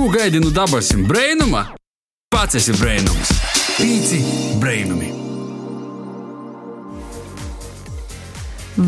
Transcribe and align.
Ko 0.00 0.08
gaidi 0.08 0.40
no 0.40 0.48
dabasim 0.50 1.02
brainuma? 1.04 1.60
Pats 2.32 2.56
esi 2.56 2.72
brainums. 2.72 3.34
Pīci 3.76 4.20
brainumi. 4.56 5.10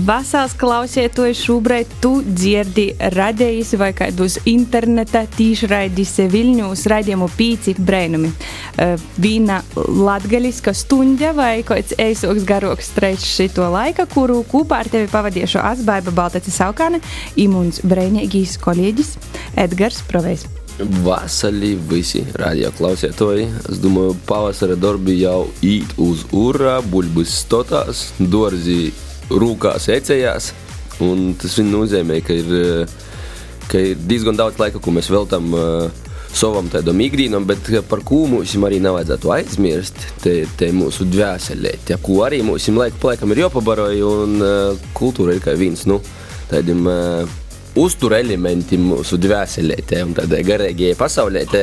Vasals 0.07 0.55
klausieties, 0.57 1.43
šobrīd 1.45 1.93
tu 2.01 2.15
dzirdi 2.25 2.87
radījis 3.13 3.75
vai 3.83 3.91
kādus 3.99 4.39
interneta 4.49 5.27
tīšraidis 5.37 6.15
Viļņūs 6.33 6.87
raidījumu 6.95 7.29
pīci 7.37 7.77
brēnumi. 7.77 8.33
Uh, 8.33 8.97
Vīna 9.21 9.61
latgaliska 9.77 10.73
stunda 10.73 11.35
vai 11.37 11.59
kāds 11.61 11.93
eisoks 12.01 12.49
garoks 12.49 12.89
streičs 12.95 13.29
šito 13.35 13.69
laika, 13.77 14.09
kuru 14.09 14.41
kopā 14.49 14.81
ar 14.87 14.93
tevi 14.97 15.13
pavadīšu 15.13 15.61
Asbaiba 15.61 16.17
Baltaci 16.23 16.57
Saukāne, 16.57 17.05
imuns 17.37 17.85
brēņēgīs 17.85 18.57
kolēģis 18.65 19.15
Edgars 19.61 20.01
Provejs. 20.09 20.49
Vasarī 20.81 21.75
visi 21.89 22.23
radio 22.41 22.71
klausītāji. 22.77 23.47
Es 23.71 23.81
domāju, 23.83 24.15
pavasara 24.29 24.77
darbi 24.81 25.19
jau 25.21 25.51
īt 25.65 25.97
uz 26.01 26.25
urā, 26.33 26.79
buļbuļs 26.93 27.35
stotās, 27.45 28.07
dārzi 28.19 28.93
rūkās, 29.31 29.91
ecējās. 29.93 30.53
Tas 31.43 31.59
nozīmē, 31.67 32.21
ka 32.25 32.37
ir, 32.39 32.89
ka 33.69 33.83
ir 33.93 34.01
diezgan 34.09 34.39
daudz 34.39 34.61
laika, 34.63 34.81
ko 34.83 34.95
mēs 34.95 35.11
veltam 35.13 35.53
uh, 35.57 36.09
savam 36.33 36.71
tādam 36.73 37.01
ikdienam, 37.05 37.45
bet 37.49 37.69
par 37.91 38.01
ko 38.07 38.25
mums 38.31 38.55
arī 38.57 38.81
nevajadzētu 38.83 39.33
aizmirst, 39.37 40.01
te, 40.25 40.43
te 40.59 40.71
mūsu 40.73 41.07
dvēselē, 41.11 41.77
ja, 41.91 42.01
ko 42.01 42.23
arī 42.27 42.41
mums 42.47 42.71
laiku 42.73 43.01
pa 43.03 43.13
laikam 43.13 43.35
ir 43.35 43.45
jāpabaroja, 43.45 44.09
un 44.25 44.41
uh, 44.41 44.89
kultūra 44.97 45.37
ir 45.37 45.45
kā 45.45 45.57
viens 45.59 45.85
nu, 45.91 46.01
tādiem 46.53 46.87
uh, 46.89 47.42
uztur 47.81 48.17
elementiem 48.19 48.85
mūsu 48.93 49.19
dvēselē, 49.21 49.79
un 50.03 50.15
tādai 50.19 50.43
garīgajai 50.47 50.99
pasaulē. 50.99 51.45
Te, 51.51 51.63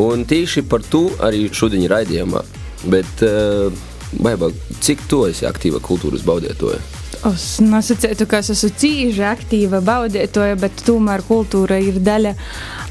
un 0.00 0.24
tieši 0.28 0.64
par 0.70 0.84
to 0.86 1.08
arī 1.26 1.48
šodien 1.52 1.88
raidījumā. 1.90 2.44
Bet, 2.90 3.26
uh, 3.26 3.68
Baiba, 4.10 4.48
cik 4.82 5.04
tu 5.06 5.22
esi 5.28 5.46
aktīva 5.46 5.78
kultūras 5.84 6.24
baudītāja? 6.26 6.80
Es 7.28 7.58
nesacītu, 7.60 8.24
ka 8.24 8.38
es 8.40 8.48
esmu 8.54 8.70
cīņa 8.80 9.26
aktīva 9.34 9.82
baudītāja, 9.84 10.56
bet 10.56 10.80
tomēr 10.86 11.20
kultūra 11.26 11.76
ir 11.76 11.98
daļa 12.00 12.32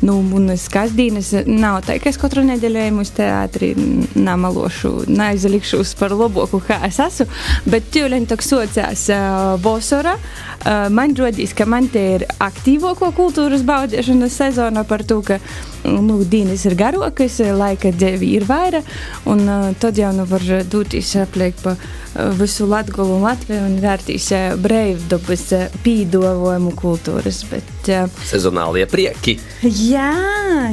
no 0.05 0.19
nu, 0.19 0.25
manas 0.36 0.67
kasdienas. 0.69 1.31
Nav 1.49 1.80
tā, 1.88 1.95
ka 1.97 2.11
es 2.11 2.19
katru 2.21 2.44
nedēļu 2.45 2.81
eju 2.83 2.99
uz 3.02 3.11
teātri, 3.17 3.71
namalošu, 4.13 4.91
neaizlikšos 5.09 5.95
par 5.97 6.13
labāku, 6.13 6.61
kā 6.67 6.77
es 6.86 6.99
esmu. 7.02 7.25
Bet 7.73 7.89
tūlīt 7.95 8.30
tā 8.30 8.38
sociās 8.45 9.08
uh, 9.16 9.55
Bosora. 9.63 10.13
Uh, 10.59 10.86
man 10.93 11.16
rodīs, 11.17 11.55
ka 11.58 11.66
man 11.66 11.89
te 11.89 12.05
ir 12.19 12.27
aktīvāko 12.38 13.09
kultūras 13.17 13.66
baudīšanas 13.66 14.38
sezona 14.43 14.86
par 14.86 15.05
to, 15.09 15.23
ka 15.25 15.39
nu, 15.88 16.19
dienas 16.27 16.67
ir 16.69 16.75
garākas, 16.77 17.39
laika 17.55 17.89
dēļ 17.95 18.27
ir 18.27 18.45
vairāk, 18.45 18.93
un 19.31 19.41
uh, 19.47 19.69
tad 19.80 19.97
jau 19.97 20.14
nu 20.14 20.27
var 20.30 20.45
doties 20.69 21.16
apliek 21.23 21.58
pa 21.64 21.73
uh, 21.73 22.30
visu 22.39 22.67
Latgolu 22.67 23.16
un 23.16 23.23
Latviju 23.27 23.64
un 23.64 23.77
vērtīs 23.81 24.18
uh, 24.35 24.57
breivdabas 24.61 25.45
uh, 25.55 25.77
pīdojumu 25.85 26.73
kultūras. 26.79 27.41
Bet, 27.49 27.71
uh, 27.93 28.19
Sezonālie 28.29 28.85
prieki. 28.89 29.37
Jā, 29.63 30.11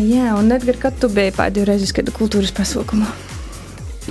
jā, 0.03 0.33
un 0.37 0.53
Edgar, 0.57 0.81
kad 0.89 0.99
tu 1.01 1.11
biji 1.13 1.35
pēdējo 1.37 1.71
reizi 1.71 1.93
kādu 1.97 2.15
kultūras 2.17 2.55
pasaukumu? 2.57 3.09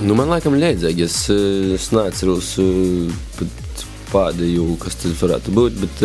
Nu, 0.02 0.16
man 0.16 0.28
laikam 0.28 0.58
liedzīgi, 0.60 1.06
es, 1.06 1.22
es 1.76 1.88
neatceros 1.96 2.50
pēdējo, 4.10 4.74
kas 4.82 4.98
tas 5.00 5.16
varētu 5.22 5.54
būt, 5.56 5.80
bet 5.84 6.04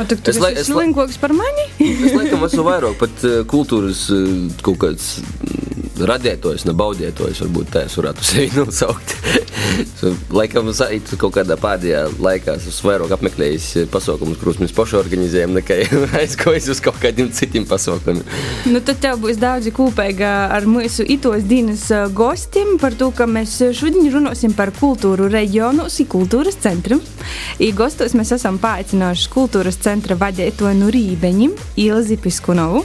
O, 0.00 0.06
tu, 0.08 0.16
tu 0.16 0.32
es 0.32 0.38
domāju, 0.38 0.54
ka 0.54 0.62
tas 0.62 0.68
ir 0.68 0.72
slinkoks 0.72 1.18
par 1.20 1.34
mani. 1.36 1.66
es 1.84 2.14
laikam 2.16 2.44
esmu 2.46 2.62
vairāk 2.64 2.94
pat 3.00 3.24
kultūras 3.50 4.06
kaut 4.64 4.78
kāds 4.80 5.10
radētojs, 6.00 6.66
ne 6.68 6.74
baudētojs, 6.76 7.42
varbūt 7.44 7.72
tā 7.74 7.84
es 7.88 7.96
varētu 7.98 8.26
sevi 8.30 8.50
nosaukt. 8.56 9.16
Laikam, 10.32 10.70
es 10.72 11.14
kaut 11.20 11.36
kādā 11.36 11.56
pēdējā 11.60 12.02
laikā 12.22 12.56
esmu 12.58 12.90
vairāk 12.90 13.14
apmeklējis 13.16 13.68
pasaukumus, 13.92 14.40
kurus 14.40 14.60
mēs 14.62 14.74
paši 14.76 14.98
organizējam, 15.00 15.56
nekā 15.58 15.78
aizgājis 16.22 16.70
uz 16.74 16.82
kaut 16.84 16.98
kādiem 17.02 17.30
citiem 17.34 17.66
pasaukumiem. 17.68 18.24
Nu, 18.72 18.82
tad 18.84 19.02
tev 19.02 19.20
būs 19.22 19.40
daudz 19.42 19.70
kopīga 19.74 20.32
ar 20.54 20.66
mūsu 20.68 21.06
itos 21.08 21.46
dienas 21.48 21.88
gostiem 22.16 22.76
par 22.82 22.96
to, 22.98 23.10
ka 23.16 23.26
mēs 23.30 23.58
šodien 23.78 24.10
runāsim 24.12 24.54
par 24.56 24.72
kultūru 24.76 25.28
reģionus 25.32 26.00
un 26.02 26.10
kultūras 26.12 26.58
centru. 26.62 27.00
I 27.62 27.70
gostos 27.76 28.16
mēs 28.18 28.32
esam 28.34 28.58
paaicinājuši 28.62 29.30
kultūras 29.32 29.78
centra 29.82 30.16
vadītāju 30.18 30.78
no 30.80 30.90
Rībeņiem, 30.92 31.54
Ilzi 31.82 32.18
Piskunovu, 32.20 32.82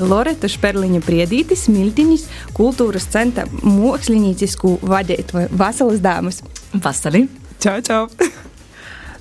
Loretu 0.00 0.48
Šperliņu 0.50 1.00
Priedīti, 1.04 1.56
Smiltiņas, 1.58 2.26
kultūras 2.56 3.08
centra 3.12 3.46
māksliniecisku 3.62 4.78
vadītāju 4.84 5.50
Vasaras 5.58 6.03
dāmas. 6.04 6.42
Vasarī! 6.74 7.26
Čau, 7.64 7.78
čau! 7.84 8.08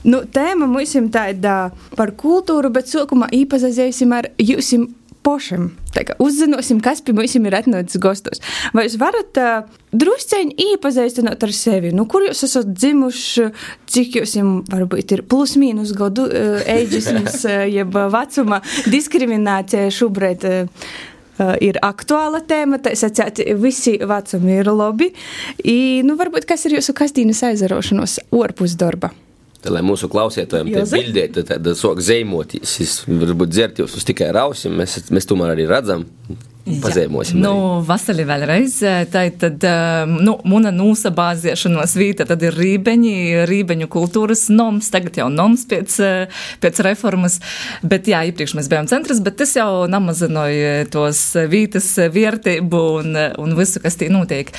Nu, 0.04 0.18
tēma 0.28 0.68
mums 0.68 0.92
ir 1.00 1.06
tāda 1.16 1.72
par 1.96 2.12
kultūru, 2.20 2.68
bet 2.76 2.90
sākumā 2.92 3.30
īpazīstināsim 3.32 4.12
ar 4.18 4.28
jums 4.36 4.74
pašam. 5.24 5.70
Uzzināsim, 6.20 6.82
kas 6.84 7.00
pie 7.06 7.14
mums 7.16 7.36
ir 7.38 7.56
atnācis 7.56 8.02
gastos. 8.04 8.42
Vai 8.76 8.84
jūs 8.88 8.98
varat 9.00 9.40
uh, 9.40 9.70
drusceņi 9.96 10.58
iepazīstināt 10.74 11.46
ar 11.46 11.54
sevi? 11.56 11.94
Nu, 11.96 12.04
kur 12.12 12.26
jūs 12.28 12.44
esat 12.50 12.74
dzimuši, 12.74 13.48
cik 13.94 14.20
jums 14.20 14.36
varbūt 14.74 15.16
ir 15.16 15.24
plus-mínus 15.32 15.96
gadu 15.96 16.28
uh, 16.28 16.60
eidžisms, 16.76 17.40
uh, 17.48 17.64
jeb 17.72 17.96
vecuma 17.96 18.60
diskriminācija 18.92 19.88
šobrīd? 19.96 20.48
Uh, 20.50 21.00
ir 21.64 21.80
aktuāla 21.84 22.44
tēma, 22.48 22.80
tā 22.84 22.94
sakot, 22.98 23.42
visi 23.62 23.98
vecumi 24.00 24.58
ir 24.60 24.72
labi. 24.74 25.12
I, 25.64 26.02
nu, 26.06 26.18
varbūt 26.20 26.48
kas 26.50 26.68
ir 26.68 26.78
jūsu 26.78 26.96
kastīnas 26.98 27.44
aizarošanos 27.50 28.20
ārpus 28.34 28.78
darba? 28.80 29.14
Tā, 29.64 29.72
lai 29.72 29.84
mūsu 29.86 30.10
klausītājiem 30.12 30.74
te 30.74 30.84
bildētu, 30.92 31.46
tad 31.48 31.68
sok 31.80 32.02
zeimotīs, 32.04 33.04
varbūt 33.08 33.54
dzert 33.54 33.80
jūs 33.80 33.96
uz 33.96 34.08
tikai 34.08 34.34
rausim, 34.36 34.76
mēs, 34.76 34.98
mēs 35.14 35.30
tomēr 35.30 35.54
arī 35.54 35.70
redzam, 35.70 36.04
Pazīmosim. 36.64 37.42
Nu, 37.44 37.82
vasarī 37.84 38.24
vēlreiz. 38.24 38.78
Tā 39.12 39.26
tad, 39.36 39.66
nu, 40.08 40.38
muna 40.48 40.72
nūsa 40.72 41.10
bāziešanos 41.12 41.96
vīta, 42.00 42.24
tad 42.30 42.46
ir 42.48 42.56
rībeņi, 42.56 43.16
rībeņu 43.50 43.90
kultūras 43.92 44.46
noms, 44.54 44.88
tagad 44.94 45.20
jau 45.20 45.28
noms 45.28 45.66
pēc, 45.68 45.98
pēc 46.64 46.80
reformas, 46.88 47.42
bet 47.84 48.08
jā, 48.08 48.22
iepriekš 48.30 48.56
mēs 48.56 48.70
bijām 48.72 48.88
centras, 48.88 49.20
bet 49.26 49.36
tas 49.42 49.52
jau 49.58 49.84
namazinoja 49.92 50.86
tos 50.94 51.20
vītas 51.52 51.90
vērtību 52.16 52.82
un, 53.02 53.20
un 53.44 53.58
visu, 53.60 53.84
kas 53.84 54.00
tī 54.00 54.08
notiek. 54.14 54.54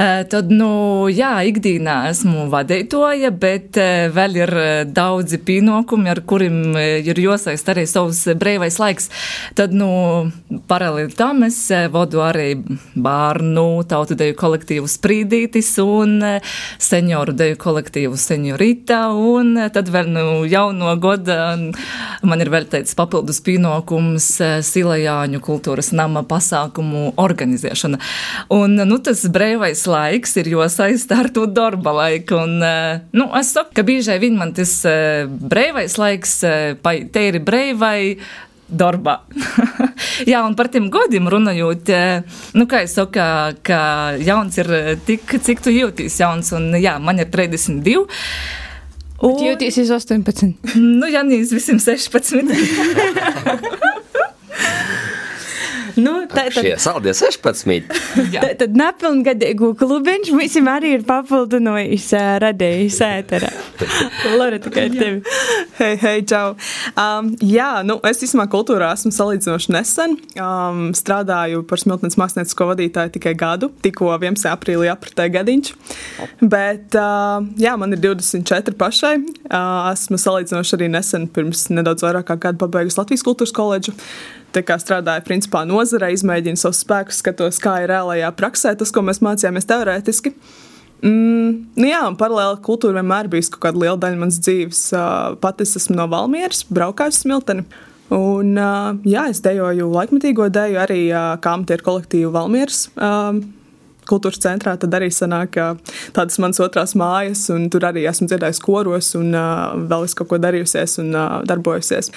Tad, 0.00 0.48
nu, 0.48 0.72
jā, 1.12 1.34
ikdīnā 1.52 1.98
esmu 2.14 2.46
vadītoja, 2.52 3.28
bet 3.44 3.76
vēl 4.16 4.40
ir 4.40 4.54
daudzi 4.88 5.42
pienākumi, 5.44 6.14
ar 6.16 6.24
kuriem 6.24 6.80
ir 6.80 7.22
jāsaist 7.26 7.68
arī 7.68 7.84
savs 7.90 8.24
brīvais 8.40 8.80
laiks. 8.80 9.12
Tad, 9.58 9.76
nu, 9.76 9.92
paralēli 10.72 11.12
tam 11.12 11.41
es 11.46 11.56
eh, 11.70 11.88
vadu 11.92 12.20
arī 12.24 12.54
bērnu 12.94 13.82
tautu 13.88 14.16
deju 14.18 14.34
kolektīvu 14.38 14.88
Sprīdītis 14.90 15.70
un 15.82 16.16
eh, 16.26 16.52
senioru 16.82 17.34
deju 17.36 17.58
kolektīvu 17.60 18.18
Seniorita, 18.20 19.04
un 19.12 19.56
eh, 19.60 19.70
tad 19.74 19.90
vēl 19.92 20.10
nu 20.12 20.24
jauno 20.50 20.94
goda 21.02 21.38
man 22.22 22.44
ir 22.44 22.52
vēl 22.52 22.68
teicis 22.70 22.96
papildus 22.98 23.42
pienākums 23.46 24.28
Silajāņu 24.68 25.42
kultūras 25.44 25.92
nama 25.96 26.22
pasākumu 26.28 27.14
organizēšana. 27.20 28.00
Un, 28.54 28.78
nu, 28.88 29.00
tas 29.04 29.24
brīvais 29.32 29.84
laiks 29.90 30.36
ir 30.42 30.52
jo 30.52 30.68
saistā 30.72 31.22
ar 31.24 31.32
to 31.34 31.48
darba 31.50 31.94
laiku, 32.02 32.42
un, 32.44 32.62
nu, 33.12 33.28
es 33.38 33.52
saku, 33.56 33.74
ka 33.76 33.86
biežai 33.86 34.20
viņi 34.22 34.38
man 34.38 34.54
tas 34.56 34.78
brīvais 35.52 35.98
laiks, 36.00 36.38
te 36.42 37.26
ir 37.28 37.42
brīvai, 37.44 38.16
darbā. 38.72 39.20
Jā, 40.30 40.42
un 40.46 40.54
par 40.58 40.68
tiem 40.72 40.88
godiem 40.92 41.28
runājot, 41.30 41.84
eh, 41.92 42.22
nu, 42.58 42.64
kā 42.70 42.78
es 42.86 42.92
saku, 42.96 43.20
ka 43.66 43.80
jauns 44.22 44.58
ir 44.60 44.68
eh, 44.72 44.96
tik, 45.06 45.22
cik 45.44 45.58
tu 45.64 45.70
jūties 45.74 46.14
jauns, 46.22 46.48
un 46.56 46.64
jā, 46.80 46.94
man 47.02 47.16
ir 47.22 47.28
32. 47.32 47.96
Un... 49.22 49.30
Bet 49.30 49.40
jūties 49.46 49.74
18. 49.86 50.46
Nu, 51.00 51.06
Janīs 51.10 51.50
visiem 51.54 51.78
16. 51.82 52.48
Nu, 56.00 56.12
tā 56.30 56.46
tad 56.46 56.56
šie 56.56 56.74
saldie 56.80 57.12
16. 57.16 57.90
tā, 58.32 58.48
tad 58.60 58.76
nepilngadīgu 58.78 59.72
klubiņš 59.80 60.32
mums 60.34 60.56
arī 60.72 60.94
ir 60.98 61.04
papildinājis 61.08 62.08
radījis 62.42 62.98
ēterā. 63.06 63.50
Loreta, 64.38 64.72
kā 64.72 64.86
ir 64.88 64.96
tevi? 64.96 65.36
Hei, 65.78 65.96
hei, 66.00 66.22
čau. 66.28 66.54
Um, 66.96 67.32
jā, 67.44 67.68
nu, 67.86 67.98
es 68.08 68.22
īstenībā 68.24 68.48
kultūrā 68.52 68.92
esmu 68.96 69.12
salīdzinoši 69.14 69.74
nesen. 69.74 70.16
Um, 70.36 70.82
strādāju 70.96 71.64
par 71.68 71.80
smiltnes 71.82 72.18
māksliniecisko 72.20 72.68
vadītāju 72.72 73.14
tikai 73.16 73.34
gadu, 73.38 73.70
tikko 73.84 74.12
11. 74.14 74.48
aprīlī 74.52 74.90
apritēja 74.92 75.34
gadiņš. 75.38 75.72
Bet, 76.40 76.96
uh, 76.98 77.42
jā, 77.60 77.76
man 77.80 77.96
ir 77.96 78.02
24 78.04 78.76
pašai. 78.80 79.16
Uh, 79.48 79.90
esmu 79.92 80.20
salīdzinoši 80.20 80.78
arī 80.78 80.92
nesen, 80.92 81.28
pirms 81.32 81.68
nedaudz 81.72 82.04
vairāk 82.06 82.30
kā 82.30 82.38
gadu 82.48 82.62
pabeigusi 82.62 83.00
Latvijas 83.00 83.26
kultūras 83.26 83.54
koledžu. 83.56 83.96
Strādāju 84.54 85.24
principā 85.24 85.64
nozarē, 85.64 86.12
izmēģinu 86.12 86.56
savus 86.60 86.82
spēkus, 86.84 87.22
skatos, 87.22 87.58
kā 87.62 87.82
ir 87.82 87.88
reālajā 87.88 88.32
praksē, 88.36 88.76
tas, 88.76 88.92
ko 88.92 89.02
mēs 89.02 89.22
mācījāmies 89.24 89.68
teorētiski. 89.68 90.34
Mm, 91.02 91.72
nu 91.74 91.88
jā, 91.88 92.02
un 92.06 92.16
paralēli 92.16 92.60
kultūra 92.62 93.00
vienmēr 93.00 93.28
bijusi 93.28 93.50
kaut 93.50 93.64
kāda 93.64 93.80
liela 93.82 93.98
daļa 93.98 94.20
manas 94.20 94.38
dzīves. 94.38 94.82
Pat 95.42 95.64
es 95.64 95.74
esmu 95.80 95.96
no 95.98 96.06
Valmieras, 96.12 96.62
braukāju 96.70 97.10
uz 97.10 97.22
Smilteni. 97.24 97.64
Un, 98.12 98.52
jā, 99.08 99.24
es 99.32 99.40
dejoju 99.42 99.88
laikmetīgo 99.88 100.46
deju 100.52 100.78
arī 100.82 101.00
kā 101.42 101.56
amatieru 101.56 101.86
kolektīvu 101.88 102.30
Valmieras 102.34 102.86
kultūras 104.08 104.40
centrā. 104.42 104.76
Tad 104.78 104.94
arī 104.98 105.08
sanāk 105.14 105.58
tādas 106.14 106.38
manas 106.42 106.60
otrās 106.62 106.94
mājas, 106.98 107.48
un 107.54 107.68
tur 107.72 107.86
arī 107.88 108.04
esmu 108.10 108.28
dzirdējusi 108.30 108.64
koros 108.64 109.12
un 109.18 109.34
vēl 109.90 110.06
es 110.06 110.16
kaut 110.18 110.30
ko 110.30 110.40
darījusies 110.42 110.98
un 111.02 111.14
darbojusies. 111.48 112.12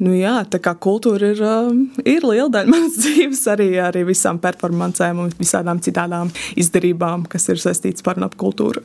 Nu 0.00 0.14
jā, 0.16 0.38
tā 0.48 0.56
kā 0.64 0.72
kultūra 0.80 1.28
ir, 1.34 1.40
um, 1.44 1.82
ir 2.08 2.24
liela 2.24 2.48
daļa 2.54 2.70
manas 2.74 2.96
dzīves, 3.02 3.42
arī, 3.52 3.68
arī 3.84 4.06
visām 4.08 4.40
performancēm 4.40 5.20
un 5.26 5.34
visādām 5.36 5.82
citām 5.84 6.30
izdarībām, 6.56 7.26
kas 7.28 7.50
ir 7.52 7.60
saistītas 7.60 8.06
ar 8.08 8.22
apkultūru. 8.30 8.80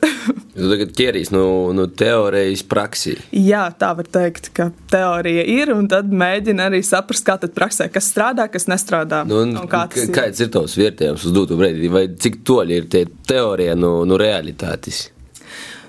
Jūs 0.52 0.68
tagad 0.74 0.92
ķerīs 0.98 1.32
no, 1.32 1.46
no 1.72 1.88
teorijas 1.88 2.66
praksī. 2.68 3.16
Jā, 3.32 3.64
tā 3.80 3.94
var 3.96 4.10
teikt, 4.12 4.52
ka 4.56 4.68
teorija 4.92 5.46
ir, 5.56 5.72
un 5.72 5.88
tad 5.88 6.12
mēģina 6.12 6.68
arī 6.68 6.82
saprast, 6.84 7.24
kā 7.24 7.38
tad 7.40 7.56
praksē, 7.56 7.88
kas 7.92 8.12
strādā, 8.12 8.50
kas 8.52 8.68
nestrādā. 8.68 9.24
Nu, 9.24 9.40
un, 9.46 9.56
un 9.56 9.72
kā 9.72 9.86
ir. 9.96 10.12
Kāds 10.12 10.44
ir 10.44 10.52
tavs 10.52 10.76
vērtējums 10.76 11.24
uz 11.30 11.36
doto 11.36 11.56
brīdi, 11.56 11.88
vai 11.92 12.06
cik 12.12 12.42
toļi 12.46 12.80
ir 12.82 12.92
tie 12.92 13.06
teorija 13.28 13.76
no, 13.78 14.02
no 14.04 14.20
realitātes? 14.20 15.06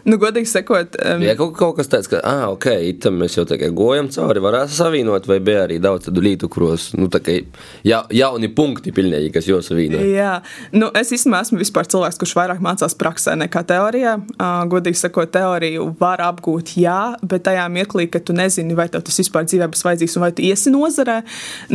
Nu, 0.07 0.15
godīgi 0.21 0.47
sakot, 0.47 0.95
um, 1.03 1.23
ja 1.25 1.33
kaut, 1.35 1.51
kaut 1.59 1.75
kas 1.75 1.89
tāds, 1.91 2.07
ka, 2.07 2.21
ah, 2.23 2.45
ok, 2.53 2.69
tam 3.03 3.17
mēs 3.19 3.33
jau 3.35 3.43
tikai 3.47 3.67
gojam 3.75 4.07
cauri, 4.13 4.39
varētu 4.43 4.71
savienot, 4.77 5.25
vai 5.27 5.41
bija 5.43 5.65
arī 5.65 5.81
daudz 5.83 6.07
tādu 6.07 6.21
lītu, 6.23 6.47
kuros, 6.51 6.93
nu, 6.95 7.09
tā 7.11 7.19
kā 7.23 7.35
ja, 7.83 7.99
jauni 8.15 8.47
punkti 8.55 8.93
pilnīgi, 8.95 9.33
kas 9.35 9.49
jau 9.49 9.59
savienot. 9.65 10.05
Jā, 10.07 10.37
nu, 10.79 10.87
es 10.95 11.11
īstenībā 11.11 11.41
esmu 11.43 11.59
vispār 11.59 11.89
cilvēks, 11.91 12.19
kurš 12.21 12.35
vairāk 12.39 12.61
mācās 12.63 12.95
praksē 12.95 13.35
nekā 13.41 13.65
teorijā. 13.67 14.13
Uh, 14.37 14.61
godīgi 14.71 15.01
sakot, 15.01 15.33
teoriju 15.33 15.89
var 15.99 16.23
apgūt, 16.23 16.77
jā, 16.79 17.01
bet 17.27 17.43
tajā 17.49 17.67
mirklī, 17.73 18.07
kad 18.13 18.23
tu 18.27 18.37
nezini, 18.37 18.77
vai 18.79 18.87
tev 18.93 19.03
tas 19.07 19.19
vispār 19.19 19.43
dzīvē 19.49 19.67
būs 19.73 19.83
vajadzīgs 19.89 20.15
un 20.15 20.23
vai 20.23 20.31
tu 20.37 20.47
iesi 20.47 20.71
nozarē, 20.71 21.17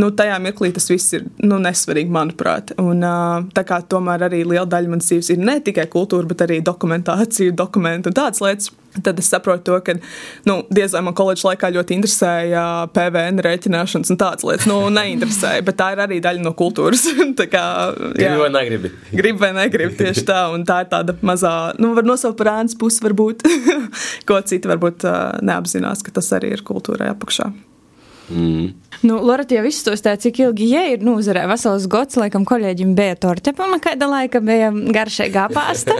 nu, 0.01 0.09
tajā 0.17 0.41
mirklī 0.41 0.73
tas 0.73 0.89
viss 0.89 1.19
ir, 1.19 1.29
nu, 1.45 1.61
nesvarīgi, 1.61 2.09
manuprāt. 2.17 2.73
Un 2.81 3.05
uh, 3.05 3.45
tā 3.53 3.67
kā 3.69 3.83
tomēr 3.85 4.25
arī 4.31 4.41
liela 4.47 4.65
daļa 4.73 4.97
manas 4.97 5.13
dzīves 5.13 5.35
ir 5.37 5.45
ne 5.45 5.61
tikai 5.61 5.85
kultūra, 5.93 6.33
bet 6.33 6.49
arī 6.49 6.63
dokumentācija, 6.65 7.53
dokumenti 7.61 8.09
tādas 8.23 8.43
lietas. 8.45 8.73
Tad 8.93 9.17
es 9.17 9.31
saprotu, 9.33 9.65
to, 9.65 9.79
ka 9.81 9.95
nu, 10.45 10.59
diez 10.69 10.93
vai 10.93 11.01
man 11.07 11.15
koledžas 11.17 11.47
laikā 11.47 11.71
ļoti 11.73 11.97
interesēja 11.97 12.65
PVN 12.93 13.41
rēķināšanas 13.47 14.13
un 14.13 14.21
tādas 14.21 14.45
lietas. 14.45 14.69
Nu, 14.69 14.77
neinteresēja, 14.93 15.65
bet 15.65 15.79
tā 15.81 15.89
ir 15.95 16.03
arī 16.05 16.21
daļa 16.25 16.45
no 16.45 16.53
kultūras. 16.59 17.07
kā, 17.55 17.65
gribi 18.13 18.37
vai 18.43 18.51
negribi? 18.53 18.93
Gribi 19.09 19.41
vai 19.41 19.53
negribi 19.63 19.97
tieši 19.97 20.27
tā. 20.29 20.45
Tā 20.69 20.83
ir 20.85 20.93
tāda 20.93 21.17
mazā, 21.25 21.57
nu, 21.81 21.95
var 21.97 22.09
nosaukt 22.09 22.37
par 22.43 22.53
ēnas 22.59 22.77
pusi, 22.77 23.01
varbūt, 23.07 23.49
ko 24.29 24.45
citi 24.45 24.69
varbūt 24.69 25.09
neapzinās, 25.41 26.05
ka 26.05 26.13
tas 26.21 26.29
arī 26.37 26.53
ir 26.59 26.67
kultūrai 26.69 27.15
apakšā. 27.17 27.49
Mm. 28.33 28.71
Nu, 29.03 29.17
Lorita 29.27 29.57
jau 29.57 29.65
izstāstīja, 29.67 30.19
cik 30.23 30.39
ilgi 30.45 30.69
ja 30.71 30.85
ir 30.93 31.03
nozarē. 31.03 31.43
Vesels 31.51 31.89
gads, 31.91 32.17
laikam, 32.21 32.45
kolēģim 32.47 32.95
bija 32.99 33.17
torte, 33.19 33.55
pama 33.57 33.81
kāda 33.83 34.07
laika 34.11 34.41
bija 34.45 34.71
garšīgā 34.71 35.49
pāsta. 35.55 35.97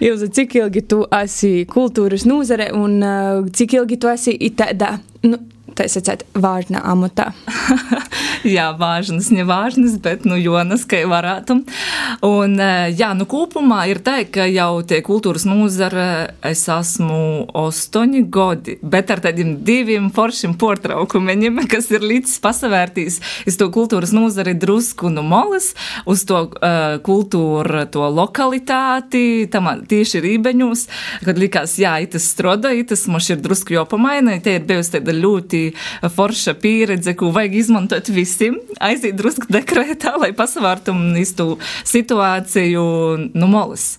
Jūs, 0.00 0.24
cik 0.36 0.56
ilgi 0.62 0.84
tu 0.88 1.02
esi 1.20 1.66
kultūras 1.70 2.24
nozarē 2.28 2.70
un 2.76 2.96
uh, 3.04 3.50
cik 3.56 3.76
ilgi 3.82 4.00
tu 4.00 4.12
esi 4.12 4.38
tādā, 4.56 4.96
nu, 5.26 5.36
sakot, 5.88 6.26
vārna 6.34 6.82
amatā. 6.90 7.30
jā, 8.56 8.70
vāžnas, 8.76 9.30
ne 9.32 9.46
vāžnas, 9.48 9.96
bet, 10.02 10.26
nu, 10.28 10.36
jonas, 10.40 10.84
ka 10.88 11.00
varētu. 11.08 11.60
Un, 12.26 12.56
eh, 12.60 12.90
jā, 12.92 13.12
nu, 13.16 13.26
kopumā 13.30 13.86
ir 13.90 14.02
tā, 14.04 14.20
ka 14.28 14.44
jau 14.50 14.82
tie 14.84 15.00
kultūras 15.06 15.46
nozara 15.48 16.34
es 16.46 16.66
esmu 16.68 17.48
astoņi 17.56 18.24
godi, 18.32 18.76
bet 18.82 19.10
ar 19.14 19.22
tādiem 19.24 19.56
diviem 19.64 20.10
foršiem 20.14 20.56
portraukumeņiem, 20.60 21.62
kas 21.70 21.90
ir 21.94 22.04
līdz 22.04 22.36
pasavērtīs, 22.44 23.20
es 23.48 23.58
to 23.60 23.70
kultūras 23.72 24.12
nozari 24.16 24.54
drusku 24.58 25.10
nu 25.12 25.24
molas, 25.26 25.72
uz 26.08 26.24
to 26.28 26.42
uh, 26.48 26.98
kultūru, 27.06 27.84
to 27.92 28.06
lokalitāti, 28.14 29.46
tam 29.52 29.70
tieši 29.88 30.22
rībeņos, 30.24 30.86
kad 31.26 31.40
likās, 31.40 31.76
jā, 31.80 31.96
itas 32.04 32.28
stroda, 32.32 32.72
itas 32.76 33.06
mums 33.10 33.30
ir 33.30 33.40
drusku 33.42 33.74
jopamaina, 33.76 34.38
te 34.42 34.56
ir 34.58 34.66
bijusi 34.66 34.96
tāda 34.98 35.14
ļoti 35.16 35.62
forša 36.16 36.56
pieredze, 36.60 37.14
ko 37.18 37.32
vajag 37.34 37.56
izmantot 37.62 38.12
visiem, 38.14 38.60
aiziet 38.80 39.18
drusku 39.18 39.50
dekrētā, 39.52 40.16
lai 40.20 40.32
pasavārtu 40.36 40.94
īstu 41.20 41.54
situāciju 41.88 42.84
nu 43.34 43.50
molas 43.50 43.96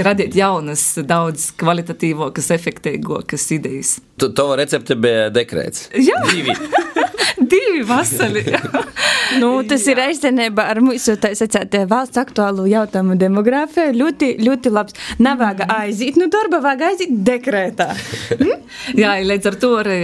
radīt 0.00 0.36
jaunas, 0.38 0.82
daudz 1.04 1.50
kvalitatīvākas, 1.60 2.50
efektīvākas 2.56 3.46
idejas. 3.56 3.98
Tu, 4.20 4.30
to 4.36 4.46
recepte 4.56 4.96
bija 4.96 5.28
dekrēts. 5.34 5.90
Jā, 5.92 6.22
divi. 6.30 6.56
divi 7.36 7.82
vasari. 7.86 8.44
nu, 9.40 9.52
tas 9.68 9.86
ir 9.90 10.00
aizenībā 10.02 10.66
ar 10.72 10.80
mūsu 10.84 11.16
sacēt, 11.16 11.76
valsts 11.90 12.20
aktuālu 12.20 12.66
jautājumu 12.70 13.16
demogrāfiju. 13.20 13.94
Ļoti, 14.00 14.32
ļoti 14.44 14.72
labs. 14.72 14.96
Nevajag 15.22 15.64
aiziet 15.74 16.18
no 16.18 16.26
nu, 16.26 16.32
darba, 16.32 16.62
vajag 16.64 16.86
aiziet 16.90 17.16
dekrētā. 17.30 17.90
Hm? 18.40 18.60
Jā, 18.96 19.10
līdz 19.26 19.48
ar 19.50 19.56
to 19.60 19.68
arī, 19.80 19.96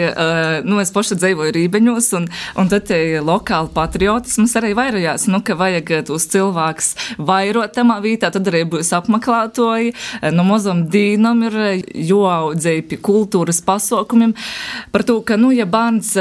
nu, 0.67 0.81
es 0.83 0.91
paši 0.93 1.17
dzīvoju 1.17 1.53
Rībeņos, 1.55 2.09
un, 2.19 2.27
un 2.61 2.69
tad 2.69 2.91
lokāli 3.25 3.71
patriotisms 3.73 4.53
arī 4.59 4.73
vairojās, 4.77 5.29
nu, 5.33 5.41
ka 5.47 5.55
vajag 5.57 5.93
tos 6.09 6.27
cilvēkus 6.33 6.91
vairot 7.17 7.73
tamā 7.77 7.97
vietā, 8.05 8.33
tad 8.35 8.51
arī 8.51 8.65
būs 8.69 8.91
apmeklētoji. 8.99 9.95
No 10.27 10.35
nu, 10.41 10.47
mazam 10.51 10.83
dīnam 10.93 11.45
ir 11.47 11.57
joaudzēji 12.11 12.85
pie 12.91 12.99
kultūras 13.09 13.63
pasaukumiem 13.65 14.35
par 14.93 15.07
to, 15.07 15.21
ka, 15.27 15.39
nu, 15.41 15.53
ja 15.55 15.69
bērns 15.71 16.13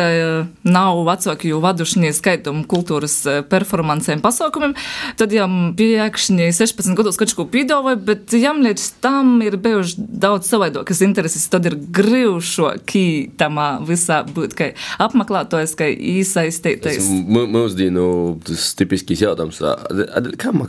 nav 0.63 0.84
vecāki 1.07 1.51
jau 1.51 1.61
vadušanie 1.63 2.11
skaitumu 2.15 2.65
kultūras 2.69 3.17
e, 3.29 3.37
performancēm 3.49 4.21
pasaukumiem, 4.23 4.75
tad 5.19 5.33
jām 5.35 5.73
piekšņi 5.77 6.49
16 6.55 6.97
gados 6.97 7.19
kaut 7.19 7.33
ko 7.37 7.47
pīdāvāja, 7.51 7.99
bet 8.11 8.35
jām 8.35 8.61
līdz 8.65 8.87
tam 9.03 9.39
ir 9.45 9.57
bijuši 9.61 10.05
daudz 10.25 10.49
savaidokas 10.51 11.01
intereses, 11.05 11.47
tad 11.51 11.67
ir 11.69 11.77
grīvšoki 11.95 13.05
tamā 13.39 13.69
visā 13.85 14.21
būt, 14.27 14.55
ka 14.57 14.71
apmeklētājs, 15.05 15.75
ka 15.79 15.89
īsaistītais. 15.89 17.09
Mūsdienu 17.25 18.05
tas 18.45 18.69
tipiskais 18.79 19.23
jautājums, 19.25 19.61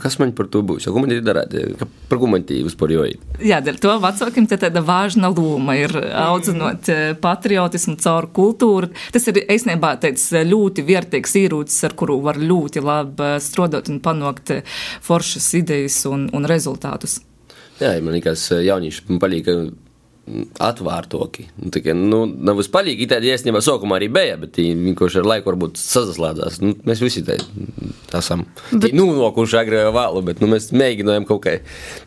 kas 0.01 0.19
man 0.21 0.33
par 0.37 0.49
to 0.51 0.63
būs, 0.65 0.89
ko 0.89 1.03
man 1.03 1.13
ir 1.15 1.23
darīt, 1.25 1.55
par 2.09 2.21
ko 2.21 2.29
man 2.31 2.45
tī 2.47 2.61
vispār 2.65 2.95
joīt? 2.95 3.23
Jā, 3.43 3.59
dēļ 3.63 3.79
to 3.83 3.95
vecākiem 4.03 4.47
te 4.49 4.59
tāda 4.61 4.81
vāžna 4.85 5.31
loma 5.33 5.75
ir 5.77 5.93
audzinot 5.97 6.89
e, 6.91 6.97
patriotismu 7.21 7.97
caur 8.01 8.29
kultūru. 8.33 8.91
Tas 9.13 9.27
ir 9.29 9.41
īstenībā 9.43 9.95
tāds 10.07 10.29
ļoti 10.31 10.85
vērtīgs 10.87 11.37
ierūcis, 11.43 11.83
ar 11.87 11.95
kuru 11.99 12.19
var 12.25 12.39
ļoti 12.41 12.83
labi 12.83 13.35
strādāt 13.43 13.91
un 13.91 14.01
panākt 14.03 14.55
foršas 15.05 15.51
idejas 15.59 16.03
un, 16.09 16.27
un 16.33 16.47
rezultātus. 16.49 17.19
Jā, 17.77 17.93
man 18.01 18.15
liekas, 18.17 18.49
jaunieši 18.65 19.19
palīdz 19.21 19.59
atvērtoki. 20.59 21.45
Nu, 21.61 21.71
tikai, 21.71 21.93
nu, 21.95 22.23
nav 22.27 22.59
uzpalīgi, 22.59 23.07
tādi 23.09 23.31
īstenībā 23.31 23.61
sākumā 23.63 23.99
arī 23.99 24.09
bija, 24.11 24.35
bet 24.41 24.57
vienkārši 24.59 25.21
ar 25.21 25.29
laiku 25.31 25.51
varbūt 25.51 25.79
sazaslēdzās. 25.79 26.59
Nu, 26.63 26.73
mēs 26.87 27.01
visi 27.03 27.23
tā 27.27 27.37
esam 28.19 28.43
bet... 28.71 28.91
nūnokuši 28.95 29.59
agri 29.61 29.79
vai 29.87 29.93
vēlu, 29.95 30.23
bet 30.27 30.41
nu, 30.43 30.49
mēs 30.51 30.69
mēģinājām 30.75 31.27
kaut 31.29 31.43
kā 31.45 31.53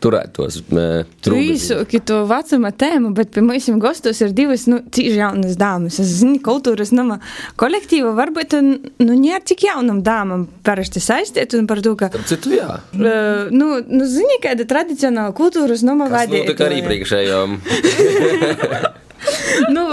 turēt 0.03 0.35
tos 0.37 0.59
trūkumus. 0.61 1.65
Visu 1.71 2.01
to 2.05 2.21
vecuma 2.29 2.71
tēmu, 2.83 3.13
bet 3.17 3.33
pie 3.33 3.43
mums 3.45 3.69
gastos 3.81 4.21
ir 4.21 4.35
divas, 4.37 4.67
nu, 4.69 4.81
cīži 4.93 5.17
jaunas 5.17 5.57
dāmas. 5.59 5.97
Es 6.03 6.13
zinu, 6.21 6.37
kultūras 6.45 6.93
nama 6.93 7.17
kolektīva 7.61 8.13
varbūt, 8.17 8.57
nu, 9.01 9.11
ne 9.15 9.33
ar 9.37 9.45
cik 9.47 9.65
jaunam 9.69 10.03
dāmam 10.05 10.45
parasti 10.65 11.01
saistīt 11.01 11.57
un 11.57 11.65
par 11.69 11.81
to, 11.81 11.95
ka... 11.97 12.11
Tam 12.13 12.25
citu, 12.29 12.53
jā. 12.59 12.77
Uh, 12.93 13.49
nu, 13.53 13.73
nu, 13.87 14.05
zini, 14.09 14.37
kāda 14.43 14.67
tradicionāla 14.69 15.33
kultūras 15.37 15.85
nama 15.87 16.09
vadīja. 16.11 16.45
Nu, 16.45 16.53
tā 16.53 16.57
kā 16.59 16.69
arī 16.69 16.81
priekšējām. 16.85 17.57
nu, 19.75 19.83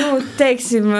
nu, 0.00 0.08
teiksim, 0.38 0.90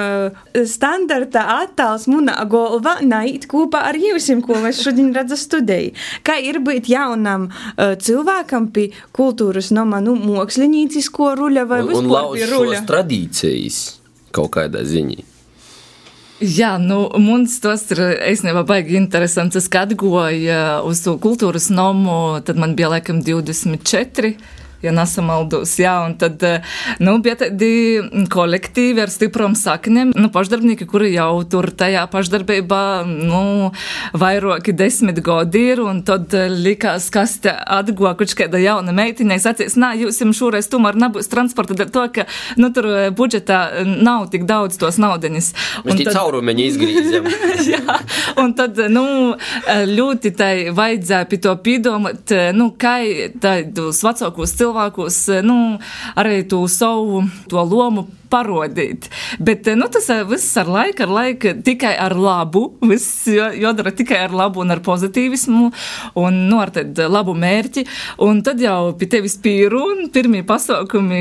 standarta 0.69 1.45
attēls 1.59 2.07
manā 2.11 2.37
galvā 2.51 2.97
neiet 3.05 3.47
kopā 3.51 3.85
ar 3.91 3.99
jums, 3.99 4.31
ko 4.47 4.59
mēs 4.63 4.83
šodien 4.85 5.13
redzam 5.17 5.41
studijā. 5.41 5.93
Kā 6.27 6.39
ir 6.43 6.61
būt 6.65 6.89
jaunam 6.93 7.49
uh, 7.51 7.95
cilvēkam 8.01 8.71
pie 8.75 8.91
kultūras 9.17 9.73
nama, 9.75 10.03
nu, 10.05 10.17
māksliniecisko 10.21 11.35
ruļa 11.41 11.69
vai 11.71 11.85
un, 11.85 11.93
vispār 11.93 12.33
pie 12.35 12.51
ruļa? 12.53 12.83
tradīcijas 12.89 13.85
kaut 14.35 14.55
kādā 14.59 14.83
ziņā. 14.87 15.31
Jā, 16.45 16.75
nu, 16.83 17.07
mums 17.23 17.55
tas 17.63 17.87
ir 17.95 18.01
īstenībā 18.33 18.65
baigi 18.69 18.99
interesants. 18.99 19.57
Es 19.57 19.69
atgoju 19.71 20.57
uz 20.85 21.01
to 21.05 21.15
kultūras 21.23 21.71
nomu, 21.73 22.43
tad 22.45 22.59
man 22.61 22.75
bija 22.77 22.91
laikam 22.97 23.23
24 23.25 24.35
ja 24.85 24.93
nesamaldos. 24.95 25.75
Jā, 25.81 25.95
un 26.07 26.17
tad, 26.21 26.43
nu, 27.03 27.17
bija 27.25 27.39
tādi 27.45 28.27
kolektīvi 28.33 29.05
ar 29.05 29.13
stiprom 29.13 29.57
saknēm, 29.59 30.13
nu, 30.17 30.31
pašdarbnieki, 30.35 30.87
kuri 30.91 31.13
jau 31.15 31.43
tur 31.51 31.71
tajā 31.75 32.05
pašdarbībā, 32.13 32.85
nu, 33.09 33.73
vairāki 34.17 34.75
desmit 34.77 35.21
gadi 35.25 35.65
ir, 35.73 35.83
un 35.85 36.03
tad 36.07 36.35
likās, 36.51 37.09
kas 37.15 37.39
te 37.45 37.53
atgokuši 37.53 38.41
kāda 38.45 38.61
jauna 38.63 38.95
meitiņa, 38.97 39.41
sacīs, 39.43 39.79
nā, 39.81 39.95
jūs 39.99 40.21
jums 40.23 40.41
šoreiz 40.41 40.69
tomēr 40.73 40.99
nebūs 41.01 41.31
transporta, 41.33 41.77
dēļ 41.79 41.93
to, 41.95 42.07
ka, 42.15 42.27
nu, 42.61 42.71
tur 42.75 42.89
budžetā 43.17 43.61
nav 43.85 44.29
tik 44.33 44.47
daudz 44.49 44.79
tos 44.81 44.99
naudeņas. 45.03 45.53
Mēs 45.87 46.01
tie 46.01 46.09
caurumeņi 46.15 46.69
izgrīzam. 46.71 47.29
jā, 47.75 47.99
un 48.41 48.55
tad, 48.59 48.79
nu, 48.93 49.07
ļoti 49.91 50.35
tai 50.37 50.53
vajadzēja 50.75 51.29
pie 51.31 51.41
to 51.45 51.55
piedomāt, 51.65 52.35
nu, 52.57 52.71
kā 52.81 52.97
tādus 53.43 54.03
vecākos 54.05 54.55
cilvēkus, 54.59 54.74
nu, 55.43 55.79
arī 56.17 56.43
to 56.49 56.69
savu 56.69 57.25
to 57.49 57.63
lomu 57.65 58.09
parodīt. 58.35 59.09
Bet 59.43 59.69
nu, 59.79 59.89
tas 59.93 60.09
eh, 60.13 60.25
viss 60.29 60.57
ar 60.61 60.71
laiku, 60.71 61.07
ar 61.07 61.13
laiku 61.19 61.55
tikai 61.65 61.95
ar 62.01 62.17
labu. 62.19 62.67
Viss 62.95 63.27
jādara 63.29 63.93
tikai 63.97 64.21
ar 64.27 64.35
labu 64.37 64.63
un 64.63 64.73
ar 64.75 64.81
pozitīvismu 64.85 65.71
un 66.21 66.41
nu, 66.51 66.61
ar 66.63 66.73
labu 67.11 67.35
mērķi. 67.39 67.85
Un 68.27 68.43
tad 68.47 68.61
jau 68.63 68.95
pie 68.99 69.09
tevis 69.11 69.37
pīru 69.43 69.81
un 69.93 70.11
pirmie 70.15 70.45
pasaukumi 70.47 71.21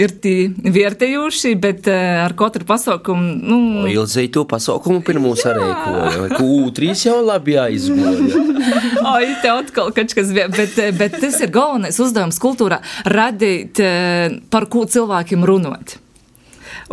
ir 0.00 0.16
tie 0.24 0.50
vērtējuši, 0.52 1.54
bet 1.60 1.88
eh, 1.92 2.20
ar 2.24 2.36
katru 2.38 2.66
pasaukumu. 2.68 3.34
Nu, 3.44 3.60
Ilzei 3.90 4.30
to 4.32 4.44
pasaukumu 4.48 5.02
pirmo 5.06 5.34
sarēkoja. 5.38 6.30
Kūtrīs 6.38 7.06
jau 7.08 7.20
labi 7.24 7.56
jāizgoja. 7.58 8.44
Oi, 9.14 9.26
te 9.42 9.52
atkal 9.52 9.92
kaut 9.96 10.16
kas 10.16 10.32
bija, 10.34 10.48
bet, 10.52 10.78
eh, 10.80 10.92
bet 10.96 11.18
tas 11.22 11.40
ir 11.44 11.52
galvenais 11.54 12.00
uzdevums 12.02 12.40
kultūrā- 12.42 12.80
radīt, 13.18 13.80
par 14.50 14.68
ko 14.72 14.84
cilvēkiem 14.88 15.44
runāt. 15.48 15.98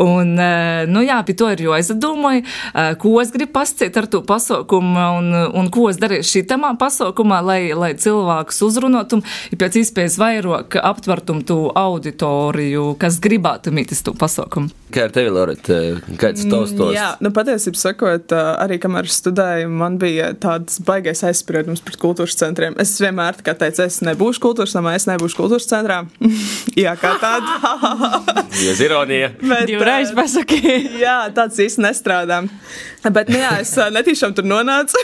Un, 0.02 0.34
eh, 0.40 0.86
nu 0.88 1.04
jā, 1.06 1.20
pie 1.26 1.36
to 1.38 1.50
ir 1.52 1.64
jāizdomāja, 1.66 2.44
eh, 2.74 2.94
ko 3.02 3.20
es 3.22 3.32
gribu 3.32 3.54
pasciet 3.60 3.98
ar 3.98 4.08
to 4.08 4.22
pasaukumu 4.22 5.06
un, 5.18 5.34
un 5.58 5.70
ko 5.74 5.90
es 5.90 6.00
darīšu 6.02 6.42
šitamā 6.42 6.74
pasaukumā, 6.82 7.42
lai, 7.46 7.62
lai 7.78 7.94
cilvēkus 7.94 8.62
uzrunotu 8.68 9.20
un 9.20 9.26
ja 9.52 9.58
pēc 9.58 9.82
iespējas 9.82 10.18
vairāk 10.22 10.78
aptvertum 10.82 11.44
to 11.48 11.72
auditoriju, 11.76 12.96
kas 13.02 13.20
gribētu 13.24 13.74
mītis 13.76 14.04
to 14.06 14.14
pasaukumu. 14.18 14.72
Kā 14.92 15.06
ar 15.08 15.14
tevi, 15.16 15.32
Lorita, 15.32 15.78
kāds 16.20 16.44
tavs 16.52 16.74
tos? 16.76 16.92
Jā, 16.92 17.14
nu 17.24 17.32
patiesībā 17.32 17.80
sakot, 17.80 18.34
arī 18.36 18.76
kamēr 18.82 19.08
studēju, 19.08 19.70
man 19.72 19.96
bija 20.02 20.34
tāds 20.36 20.82
baigais 20.84 21.24
aizspriedums 21.28 21.84
pret 21.86 21.96
kultūras 22.02 22.36
centriem. 22.40 22.76
Es 22.82 22.98
vienmēr 23.00 23.40
tā 23.40 23.46
kā 23.46 23.56
teicu, 23.62 23.86
es 23.86 24.02
nebūšu 24.04 24.44
kultūras 24.44 24.76
namā, 24.76 24.98
es 25.00 25.08
nebūšu 25.08 25.40
kultūras 25.40 25.70
centrā. 25.70 26.02
jā, 26.84 26.96
kā 27.00 27.14
tāda. 27.22 28.44
Jūs 28.60 28.84
ironija. 28.84 29.32
Bet, 29.52 29.71
Divreiz 29.72 30.12
pasaki. 30.16 30.60
jā, 31.06 31.18
tāds 31.36 31.60
īsti 31.62 31.84
nestrādā. 31.86 32.42
Bet, 33.02 33.32
nu 33.34 33.40
jā, 33.40 33.54
es 33.64 33.72
netīšām 33.96 34.36
tur 34.38 34.46
nonācu. 34.48 35.00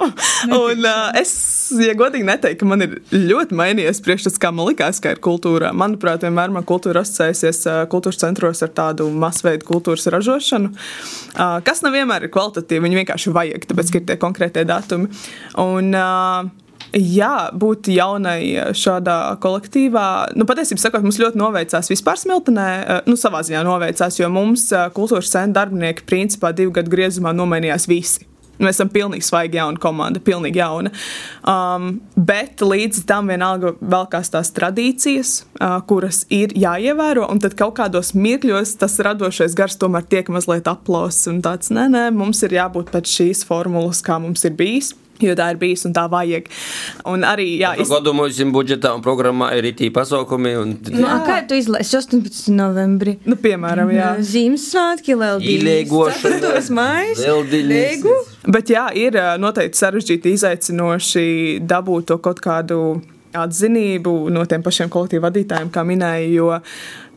un 0.62 0.86
es, 1.18 1.32
ja 1.80 1.96
godīgi 1.98 2.28
neteiktu, 2.28 2.68
man 2.68 2.86
ir 2.86 2.96
ļoti 3.14 3.58
mainījies 3.58 4.02
priekšstats, 4.06 4.38
kā 4.42 4.52
man 4.54 4.70
likās, 4.70 5.02
ka 5.02 5.14
ir 5.16 5.22
kultūra. 5.24 5.72
Manuprāt, 5.76 6.24
vienmēr 6.26 6.54
man 6.54 6.66
kultūra 6.68 7.02
asociēsies 7.04 7.64
kultūras 7.90 8.22
centros 8.22 8.62
ar 8.66 8.72
tādu 8.76 9.10
masveidu 9.10 9.66
kultūras 9.68 10.06
ražošanu, 10.14 10.72
kas 11.66 11.84
nav 11.86 11.98
vienmēr 11.98 12.28
ir 12.28 12.34
kvalitatīva. 12.34 12.86
Viņi 12.86 13.02
vienkārši 13.02 13.34
vajag, 13.34 13.68
tāpēc, 13.70 13.92
ka 13.92 14.02
ir 14.02 14.08
tie 14.08 14.18
konkrētie 14.20 14.66
datumi. 14.68 15.10
Un, 15.60 15.94
Jā, 16.96 17.50
būt 17.54 17.90
jaunai 17.94 18.72
šādā 18.74 19.18
kolektīvā. 19.42 20.06
Nu, 20.34 20.46
patiesībā, 20.48 20.82
sakot, 20.82 21.04
mums 21.06 21.20
ļoti 21.22 21.38
noveicās 21.38 21.90
vispār 21.92 22.18
smiltenē, 22.18 22.70
nu, 23.06 23.18
savā 23.20 23.44
ziņā 23.46 23.62
noveicās, 23.66 24.18
jo 24.18 24.30
mums 24.32 24.66
kultūras 24.96 25.30
centra 25.30 25.62
darbinieki 25.62 26.06
principā 26.08 26.50
divu 26.56 26.74
gadu 26.74 26.90
griezumā 26.90 27.34
nomainījās 27.36 27.86
visi. 27.90 28.26
Mēs 28.60 28.76
esam 28.76 28.90
pilnīgi 28.92 29.24
svaigi 29.24 29.56
jauna 29.56 29.80
komanda, 29.80 30.20
pilnīgi 30.20 30.60
jauna. 30.60 30.90
Um, 31.48 31.94
bet 32.16 32.60
līdz 32.60 33.06
tam 33.08 33.30
vienalga 33.32 33.72
velkās 33.80 34.28
tās 34.34 34.52
tradīcijas, 34.56 35.32
uh, 35.56 35.78
kuras 35.88 36.26
ir 36.28 36.52
jāievēro, 36.58 37.24
un 37.32 37.40
tad 37.40 37.56
kaut 37.56 37.78
kādos 37.78 38.12
mirkļos 38.12 38.76
tas 38.82 38.98
radošais 39.00 39.56
gars 39.56 39.80
tomēr 39.80 40.04
tiek 40.12 40.28
mazliet 40.32 40.68
aplausts 40.68 41.30
un 41.32 41.40
tāds, 41.44 41.72
nē, 41.72 41.88
nē, 41.94 42.04
mums 42.12 42.44
ir 42.44 42.58
jābūt 42.58 42.92
pēc 42.92 43.14
šīs 43.16 43.46
formulas, 43.48 44.04
kā 44.04 44.20
mums 44.20 44.44
ir 44.44 44.58
bijis. 44.58 44.92
Jo 45.20 45.36
tā 45.38 45.50
ir 45.52 45.60
bijis 45.60 45.84
un 45.88 45.94
tā 45.96 46.06
vajag. 46.10 46.48
Un 47.10 47.24
arī, 47.28 47.46
jā, 47.60 47.74
es 47.82 47.90
domāju, 48.04 48.48
budžetā 48.54 48.94
un 48.96 49.04
programmā 49.04 49.50
ir 49.58 49.70
itī 49.72 49.90
pasaukumi. 49.94 50.54
Un... 50.60 50.74
Nu, 50.94 51.06
kā 51.26 51.40
tu 51.48 51.58
izlaisi 51.58 51.98
18. 51.98 52.50
novembrī? 52.56 53.18
Nu, 53.28 53.36
piemēram, 53.40 53.92
jā. 53.94 54.10
Ziemassvētki, 54.32 55.16
Lieldiņas. 55.20 55.60
Ilēgošana. 55.60 56.52
mājas. 56.80 57.22
Lieldiņas. 57.24 58.34
Bet 58.50 58.72
jā, 58.72 58.88
ir 58.96 59.18
noteikti 59.40 59.80
sarežģīti 59.80 60.34
izaicinoši 60.38 61.26
dabūt 61.68 62.10
to 62.10 62.20
kaut 62.24 62.40
kādu 62.44 62.80
atzinību 63.36 64.14
no 64.34 64.44
tiem 64.48 64.64
pašiem 64.64 64.90
kolektīvu 64.90 65.22
vadītājiem, 65.26 65.70
kā 65.70 65.84
minēju, 65.86 66.32
jo 66.34 66.48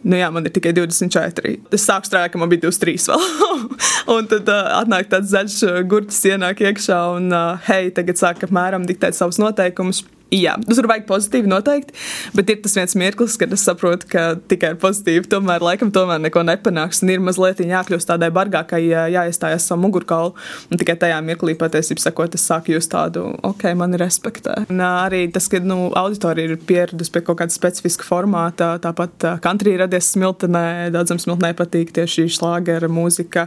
Nu, 0.04 0.18
jā, 0.20 0.28
man 0.36 0.44
ir 0.44 0.52
tikai 0.56 0.74
24. 0.76 1.54
Es 1.76 1.86
sāku 1.88 2.10
strādāt, 2.10 2.34
ka 2.34 2.42
man 2.42 2.52
bija 2.52 2.66
23 2.66 3.08
vēl. 3.14 3.62
un 4.16 4.28
tad 4.32 4.50
uh, 4.52 4.74
atnāk 4.82 5.08
tāds 5.12 5.32
zaļš 5.32 5.86
gurķis, 5.90 6.20
ienāk 6.34 6.64
iekšā 6.66 7.00
un, 7.16 7.30
uh, 7.32 7.62
hei, 7.70 7.88
tagad 7.96 8.20
sāk 8.20 8.44
apmēram 8.48 8.88
diktēt 8.90 9.16
savus 9.16 9.40
noteikumus. 9.40 10.04
Jā, 10.34 10.56
var 10.58 10.88
būt 10.90 11.04
pozitīvi 11.06 11.50
noteikti, 11.50 11.94
bet 12.34 12.50
ir 12.50 12.62
tas 12.64 12.74
viens 12.74 12.96
mirklis, 12.98 13.36
kad 13.38 13.52
es 13.54 13.62
saprotu, 13.68 14.08
ka 14.10 14.24
tikai 14.50 14.72
ar 14.74 14.78
pozitīvu 14.82 15.28
tomēr 15.30 15.62
laikam 15.62 15.92
tomēr 15.94 16.24
neko 16.24 16.42
nepanāks. 16.48 17.04
Un 17.06 17.12
ir 17.14 17.22
mazliet 17.22 17.62
jākļūst 17.62 18.10
tādai 18.10 18.32
bargākai, 18.34 18.80
jāiestājas 19.14 19.68
savu 19.70 19.84
mugurkaulu. 19.84 20.34
Un 20.74 20.82
tikai 20.82 20.96
tajā 21.04 21.20
mirklī 21.26 21.54
patiesībā 21.60 22.02
sakot, 22.02 22.34
es 22.34 22.46
sāku 22.50 22.74
just 22.74 22.90
tādu, 22.96 23.28
ok, 23.46 23.68
man 23.78 23.94
ir 23.94 24.02
respektē. 24.02 24.56
Un 24.74 24.82
arī 24.88 25.28
tas, 25.36 25.46
ka 25.52 25.62
nu, 25.62 25.92
auditorija 26.02 26.50
ir 26.50 26.66
pieradusi 26.66 27.14
pie 27.14 27.22
kaut 27.28 27.38
kāda 27.44 27.54
specifiska 27.54 28.08
formāta, 28.08 28.72
tāpat 28.82 29.28
country 29.46 29.76
radies 29.78 30.10
smiltenē, 30.16 30.90
daudzam 30.96 31.22
smiltenē 31.22 31.54
patīk 31.62 31.94
tieši 31.94 32.26
šlāgera 32.40 32.90
mūzika, 32.90 33.46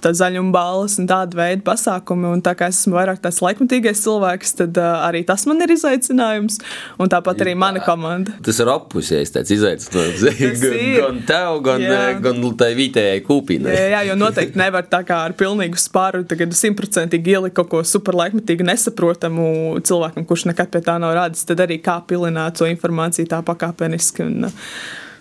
tā 0.00 0.14
zaļuma 0.16 0.56
balss 0.56 0.96
un 1.02 1.12
tāda 1.12 1.42
veida 1.42 1.66
pasākumi. 1.68 2.32
Un 2.32 2.46
tā 2.46 2.56
kā 2.56 2.72
es 2.72 2.80
esmu 2.80 2.96
vairāk 2.96 3.20
tāds 3.20 3.42
laikmatīgais 3.44 4.00
cilvēks, 4.06 4.56
tad 4.62 4.80
arī 4.80 5.26
tas 5.28 5.44
man 5.50 5.60
ir 5.60 5.76
izaicinājums 5.76 6.21
izaicinājums, 6.22 6.58
un 7.00 7.10
tāpat 7.10 7.42
arī 7.44 7.54
mana 7.58 7.82
komanda. 7.84 8.34
Tas 8.44 8.60
ir 8.62 8.70
apusējis 8.72 9.34
tāds 9.34 9.52
izaicinājums. 9.56 10.22
gan, 10.62 10.78
gan 10.96 11.20
tev, 11.28 11.58
gan, 11.66 11.84
jā. 11.84 12.00
gan 12.22 12.40
tai 12.58 12.72
vietējai 12.78 13.22
kūpīnai. 13.26 13.74
Jā, 13.74 13.88
jā, 13.96 14.02
jo 14.10 14.18
noteikti 14.20 14.60
nevar 14.60 14.86
tā 14.90 15.02
kā 15.08 15.22
ar 15.26 15.36
pilnīgu 15.38 15.80
spāru 15.80 16.24
tagad 16.28 16.54
simtprocentīgi 16.56 17.36
ielikt 17.36 17.58
kaut 17.58 17.70
ko 17.72 17.82
superlaikmetīgu, 17.86 18.66
nesaprotamu 18.68 19.78
cilvēkam, 19.86 20.26
kurš 20.28 20.48
nekad 20.52 20.72
pie 20.72 20.82
tā 20.84 20.98
nav 21.02 21.16
rādis, 21.18 21.46
tad 21.48 21.62
arī 21.64 21.80
kā 21.82 22.00
pilināt 22.08 22.60
šo 22.60 22.70
informāciju 22.70 23.30
tā 23.32 23.42
pakāpeniski. 23.46 24.28
Un, 24.28 24.52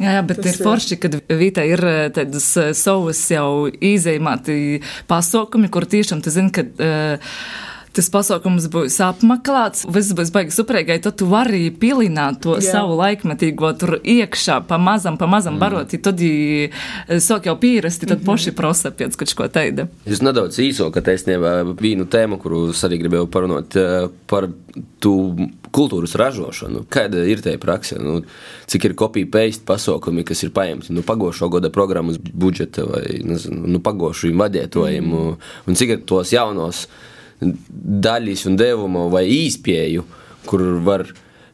Jā, 0.02 0.16
jā, 0.16 0.22
bet 0.26 0.40
tas 0.42 0.56
ir 0.56 0.66
forši, 0.66 0.96
kad 0.98 1.16
Vītā 1.38 1.62
ir 1.70 1.84
tādas 2.16 2.48
savas 2.74 3.20
jau 3.30 3.68
izējumāti 3.70 4.80
pasaukumi, 5.06 5.70
kur 5.70 5.86
tiešām 5.86 6.24
tu 6.26 6.34
zini, 6.34 6.50
ka. 6.56 6.66
Uh, 6.82 7.36
tas 7.96 8.08
pasākums 8.12 8.68
būs 8.72 8.98
apmeklēts, 9.04 9.86
viss 9.92 10.16
būs 10.16 10.32
baigi 10.34 10.56
superīgai, 10.56 11.00
tad 11.04 11.18
tu 11.20 11.28
vari 11.32 11.66
pilināt 11.76 12.42
to 12.46 12.56
Jā. 12.58 12.78
savu 12.78 12.96
laikmetīgo 13.00 13.72
tur 13.80 13.98
iekšā, 14.00 14.62
pa 14.68 14.80
mazam, 14.82 15.18
pa 15.20 15.28
mazam 15.32 15.58
mm. 15.58 15.64
barot, 15.64 15.96
tad 16.08 16.24
sok 17.28 17.50
jau 17.50 17.58
pierasti, 17.60 18.06
tad 18.06 18.18
mm 18.18 18.22
-hmm. 18.22 18.26
poši 18.26 18.56
prosa 18.56 18.92
pēc 18.92 19.18
kaut 19.20 19.34
ko 19.36 19.48
teida. 19.48 19.88
Jūs 20.08 20.24
nedaudz 20.24 20.60
īso, 20.60 20.92
ka 20.92 21.02
taisnībā 21.02 21.76
vienu 21.82 22.06
tēmu, 22.06 22.38
kuru 22.38 22.70
es 22.70 22.84
arī 22.84 23.02
gribēju 23.04 23.28
parunāt 23.28 23.76
eh, 23.76 24.10
par 24.28 24.48
tu 25.00 25.36
kultūras 25.72 26.16
ražošanu. 26.16 26.86
Kāda 26.90 27.24
ir 27.28 27.42
tā 27.44 27.58
praksa? 27.58 28.00
Nu, 28.00 28.22
cik 28.72 28.86
ir 28.86 28.96
kopija 28.96 29.28
paste 29.32 29.66
pasākumi, 29.68 30.24
kas 30.24 30.44
ir 30.44 30.52
paņemti 30.56 30.94
nu, 30.94 31.02
pagošo 31.02 31.50
gada 31.50 31.70
programmas 31.70 32.18
budžeta 32.18 32.86
vai 32.86 33.22
nezinu, 33.24 33.68
nu, 33.68 33.80
pagošu 33.80 34.32
vadītājumu, 34.32 35.24
mm. 35.32 35.38
un 35.68 35.76
cik 35.76 35.90
ir 35.90 36.04
tos 36.06 36.32
jaunos 36.32 36.88
daļas 37.42 38.46
un 38.50 38.58
devumu 38.60 39.08
vai 39.14 39.26
īspēju, 39.34 40.06
kur 40.50 40.66
var 40.86 41.06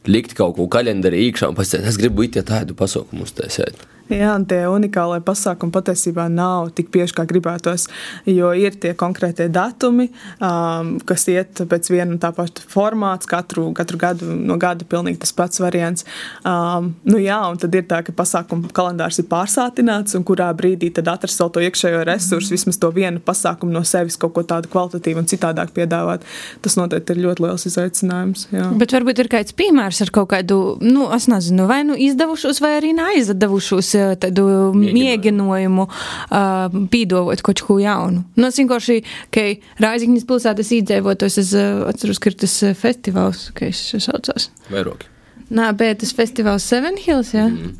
likt 0.08 0.34
kaut 0.36 0.56
ko 0.56 0.68
kalendārī 0.72 1.26
iekšā 1.28 1.50
un 1.50 1.56
pēc 1.58 1.74
tam 1.74 1.88
es 1.88 2.00
gribu 2.00 2.24
it 2.26 2.38
ja 2.38 2.44
tādu 2.46 2.76
pasaukumu 2.78 3.26
uztaisīt. 3.28 3.86
Jā, 4.08 4.30
un 4.38 4.46
tie 4.48 4.62
unikālie 4.70 5.20
pasākumi 5.24 5.72
patiesībā 5.74 6.28
nav 6.32 6.70
tik 6.76 6.88
bieži, 6.94 7.12
kā 7.16 7.26
gribētos. 7.28 7.88
Jo 8.28 8.54
ir 8.56 8.76
tie 8.80 8.94
konkrētie 8.96 9.48
datumi, 9.52 10.08
um, 10.40 10.94
kas 11.08 11.26
iet 11.28 11.60
pēc 11.68 11.90
viena 11.92 12.14
un 12.14 12.20
tā 12.22 12.30
paša 12.32 12.64
formāta, 12.72 13.28
katru, 13.28 13.66
katru 13.76 14.00
gadu 14.00 14.28
no 14.32 14.56
gada 14.60 14.86
pilnīgi 14.88 15.20
tas 15.24 15.34
pats 15.36 15.60
variants. 15.60 16.06
Um, 16.40 16.94
nu 17.08 17.20
jā, 17.20 17.36
un 17.50 17.60
tad 17.60 17.76
ir 17.76 17.84
tā, 17.90 18.00
ka 18.06 18.14
pasākumu 18.16 18.72
kalendārs 18.72 19.20
ir 19.20 19.28
pārsātināts, 19.28 20.16
un 20.16 20.24
kurā 20.28 20.48
brīdī 20.56 20.88
tad 20.96 21.10
atrast 21.12 21.42
vēl 21.42 21.52
to 21.52 21.66
iekšējo 21.68 22.00
resursu, 22.08 22.54
vismaz 22.56 22.80
to 22.80 22.90
vienu 22.96 23.20
pasākumu 23.24 23.76
no 23.76 23.84
sevis 23.84 24.16
kaut 24.20 24.32
ko 24.38 24.46
tādu 24.48 24.72
kvalitatīvu 24.72 25.20
un 25.20 25.28
citādāk 25.28 25.74
piedāvāt. 25.76 26.24
Tas 26.64 26.78
noteikti 26.80 27.12
ir 27.12 27.22
ļoti 27.26 27.44
liels 27.44 27.68
izaicinājums. 27.68 28.48
Jā. 28.56 28.70
Bet 28.80 28.96
varbūt 28.96 29.20
ir 29.20 29.32
kāds 29.36 29.56
piemērs 29.58 30.00
ar 30.06 30.14
kaut 30.16 30.32
kādu, 30.32 30.78
nu, 30.80 31.10
es 31.12 31.28
nezinu, 31.28 31.68
vai 31.68 31.82
nu 31.84 31.98
izdevušos, 32.08 32.62
vai 32.64 32.78
arī 32.80 32.94
neizdevušos 32.96 33.94
tādu 34.20 34.46
mēģinājumu 34.76 35.86
uh, 35.88 36.78
pīdovot 36.92 37.42
kaut 37.46 37.62
ko 37.66 37.78
jaunu. 37.82 38.24
Nu, 38.38 38.48
es 38.50 38.58
vienkārši, 38.60 39.00
ka 39.34 39.46
Raizikņas 39.82 40.26
pilsētas 40.28 40.72
iedzīvotājs, 40.78 41.38
es 41.42 41.52
uh, 41.56 41.84
atceros, 41.90 42.20
ka 42.22 42.32
ir 42.32 42.38
tas 42.44 42.56
festivāls, 42.78 43.48
ka 43.56 43.68
es 43.70 43.82
saucos. 44.04 44.50
Vairoki. 44.72 45.10
Nā, 45.54 45.70
bet 45.76 46.02
tas 46.02 46.12
festivāls 46.16 46.66
Seven 46.68 46.98
Hills, 47.00 47.32
jā. 47.36 47.48
Mm. 47.48 47.76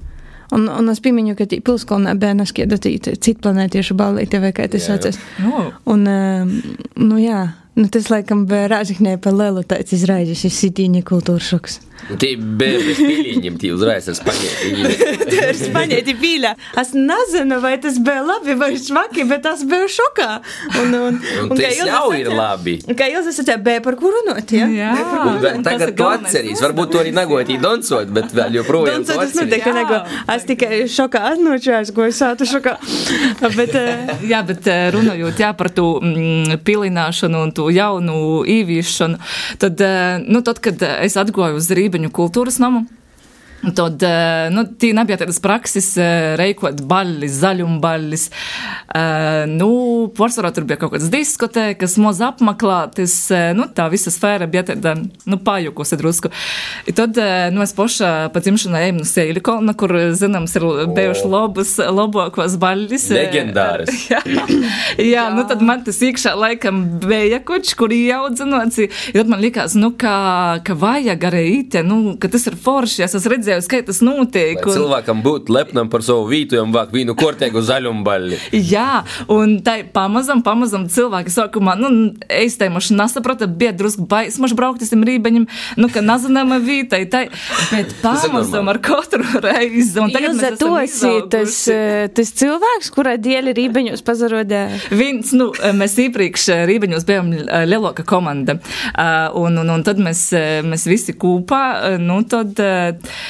Un, 0.57 0.65
un 0.73 0.89
es 0.89 1.03
piemiņu, 1.05 1.35
ka 1.37 1.45
pilskolnē 1.53 2.15
bija 2.21 2.37
neskiedotīt 2.39 3.11
citplanētiešu 3.21 3.97
ballīte 3.99 4.41
vai 4.41 4.55
kā 4.57 4.65
tas 4.73 4.87
saucas. 4.89 5.19
No. 5.45 5.67
Un, 5.93 6.07
uh, 6.09 6.55
nu 7.03 7.21
jā, 7.21 7.43
nu 7.77 7.91
tas 7.93 8.09
laikam 8.13 8.47
bija 8.49 8.71
Raizikņē 8.73 9.19
pa 9.25 9.35
lielu 9.35 9.67
tāds 9.69 9.93
izraidis, 9.97 10.47
ir 10.49 10.55
sitīņa 10.57 11.05
kultūra 11.09 11.45
šoks. 11.45 11.83
Tie 12.19 12.35
bija 12.39 13.53
tie 13.61 13.71
uzreiz 13.75 14.09
ar 14.09 14.17
spaņēti. 14.17 14.71
Tie 15.29 15.43
ir 15.51 15.59
spaņēti 15.59 16.15
pīļā. 16.21 16.53
Es 16.81 16.95
nezinu, 16.97 17.59
vai 17.65 17.75
tas 17.83 17.99
bija 18.05 18.23
labi 18.25 18.55
vai 18.59 18.71
švaki, 18.81 19.27
bet 19.29 19.49
es 19.51 19.65
biju 19.69 19.91
šokā. 19.99 20.29
Un, 20.83 20.95
un, 20.97 21.19
Un 21.45 21.53
tas 21.59 21.81
jau 21.83 22.07
ir 22.17 22.31
labi. 22.33 22.79
Kā 22.99 23.11
jūs 23.13 23.29
esat 23.33 23.51
bija 23.65 23.83
par 23.85 23.99
kuru 24.01 24.23
not, 24.29 24.53
ja? 24.55 24.69
Jā, 24.73 24.93
Un 25.29 25.41
vēl 25.43 25.61
tagad 25.67 25.95
tu 25.99 26.07
atceries, 26.09 26.63
varbūt 26.65 26.95
to 26.95 27.03
arī 27.03 27.13
negoti 27.17 27.59
donsot, 27.61 28.11
bet 28.15 28.33
vēl 28.37 28.59
joprojām 28.61 29.03
Doncot, 29.03 29.23
es 29.27 29.37
noteikti 29.37 29.75
nego. 29.77 30.01
Es 30.33 30.47
tikai 30.49 30.81
šokā 30.93 31.23
atnočājos, 31.35 31.93
ko 31.97 32.07
es 32.09 32.21
sātu 32.23 32.49
šokā. 32.49 32.77
Bet, 33.59 33.75
Jā, 34.29 34.41
bet 34.47 34.67
runājot 34.95 35.41
jā, 35.41 35.51
par 35.57 35.71
to 35.75 35.87
pilināšanu 36.65 37.43
un 37.47 37.53
to 37.57 37.69
jaunu 37.75 38.43
īvīšanu, 38.49 39.19
tad, 39.63 39.83
nu, 40.27 40.43
tad, 40.47 40.61
kad 40.65 40.83
es 40.89 41.17
atgoju 41.21 41.59
uz 41.59 41.71
Rībeņu 41.89 42.11
kultūras 42.13 42.59
namu. 42.61 42.85
Tad 43.59 44.03
eh, 44.07 44.49
nu, 44.55 44.63
tī 44.79 44.93
nebija 44.95 45.19
tādas 45.19 45.41
prakses, 45.43 45.89
eh, 45.99 46.37
reikot 46.39 46.79
baļļis, 46.89 47.39
zaļumbaļļis. 47.43 48.27
Eh, 48.95 49.47
Nu, 49.49 49.69
pārsvarā 50.15 50.51
tur 50.55 50.65
bija 50.69 50.79
kaut 50.81 50.93
kādas 50.93 51.09
diskotēkas, 51.13 51.97
maz 52.03 52.21
apmeklētas. 52.25 53.15
Nu, 53.57 53.67
tā 53.75 53.89
visa 53.91 54.11
sfēra 54.13 54.47
bija 54.51 54.65
tāda, 54.71 54.95
nu, 55.29 55.39
pajukusi 55.43 55.99
drusku. 55.99 56.31
I 56.89 56.95
tad, 56.97 57.19
nu, 57.55 57.63
es 57.65 57.73
poša 57.77 58.11
pa 58.35 58.43
dzimšanai 58.45 58.83
ejam 58.87 59.01
uz 59.03 59.13
Seilikona, 59.15 59.75
kur, 59.79 59.95
zināms, 60.19 60.55
ir 60.59 60.67
bijuši 60.97 61.31
lobas, 61.31 61.75
lobokos 61.99 62.57
baļļis. 62.63 63.09
eh, 63.11 63.19
Leģendāras. 63.19 63.95
Jā, 64.13 64.23
jā, 65.03 65.25
nu 65.35 65.45
tad 65.49 65.63
man 65.67 65.83
tas 65.87 65.99
iekšā 66.05 66.35
laikam 66.39 66.85
bija 67.03 67.41
koč, 67.45 67.75
kur 67.79 67.93
ieaudzinots. 67.95 68.81
Tad 69.17 69.31
man 69.31 69.43
likās, 69.43 69.75
nu, 69.79 69.91
ka, 69.99 70.15
ka 70.67 70.77
vajag 70.79 71.27
arī 71.31 71.45
ite, 71.61 71.83
nu, 71.87 72.17
ka 72.21 72.31
tas 72.33 72.47
ir 72.51 72.57
forši. 72.59 73.05
Es 73.07 73.17
esmu 73.19 73.35
redzējusi, 73.49 73.71
ka 73.73 73.81
tas 73.89 74.01
notiek. 74.05 74.61
Lai 74.61 74.75
cilvēkam 74.77 75.23
būtu 75.25 75.55
lepnam 75.55 75.89
par 75.93 76.05
savu 76.05 76.27
vītu, 76.31 76.59
jām 76.59 76.73
vāk 76.75 76.93
vīnu 76.95 77.15
kortēgu 77.19 77.63
zaļumbaļļi. 77.65 78.39
Jā, 78.69 79.03
un 79.33 79.59
tā 79.65 79.79
pamazam, 79.95 80.43
pamazam 80.45 80.87
cilvēki 80.93 81.33
sākumā, 81.33 81.77
nu, 81.81 81.91
es 82.29 82.59
te 82.61 82.69
mašu 82.73 82.97
nesapratu, 82.99 83.49
bija 83.49 83.73
drusku 83.77 84.07
baismaši 84.11 84.57
braukt 84.59 84.85
uz 84.85 84.93
tiem 84.93 85.05
rībeņiem, 85.09 85.47
nu, 85.81 85.91
ka 85.93 86.03
nezinām 86.05 86.55
vītai, 86.65 87.03
tai, 87.13 87.25
bet 87.73 87.95
pamazam 88.03 88.69
ar 88.73 88.81
katru 88.85 89.25
reizi. 89.45 89.97
Un 90.03 90.13
tagad 90.15 90.35
Ilza, 90.35 90.51
mēs 90.53 90.61
tu 90.61 90.69
esam 90.69 90.79
esi 90.83 91.13
tas, 91.33 91.55
izauguši. 91.55 91.77
eh, 91.77 92.09
tas 92.19 92.33
cilvēks, 92.43 92.93
kurai 92.95 93.17
dēļ 93.25 93.53
rībeņos 93.59 94.05
pazarodē. 94.07 94.63
Viens, 94.93 95.33
nu, 95.37 95.51
mēs 95.79 95.97
iepriekš 96.05 96.49
eh, 96.55 96.65
Rībeņos 96.69 97.07
bijām 97.09 97.33
eh, 97.39 97.65
lielāka 97.69 98.05
komanda, 98.09 98.59
eh, 98.59 99.39
un, 99.39 99.59
un, 99.63 99.75
un 99.79 99.87
tad 99.87 100.01
mēs, 100.03 100.27
eh, 100.37 100.61
mēs 100.67 100.87
visi 100.91 101.15
kopā, 101.19 101.63
eh, 101.95 101.99
nu, 102.03 102.21
tad. 102.29 102.59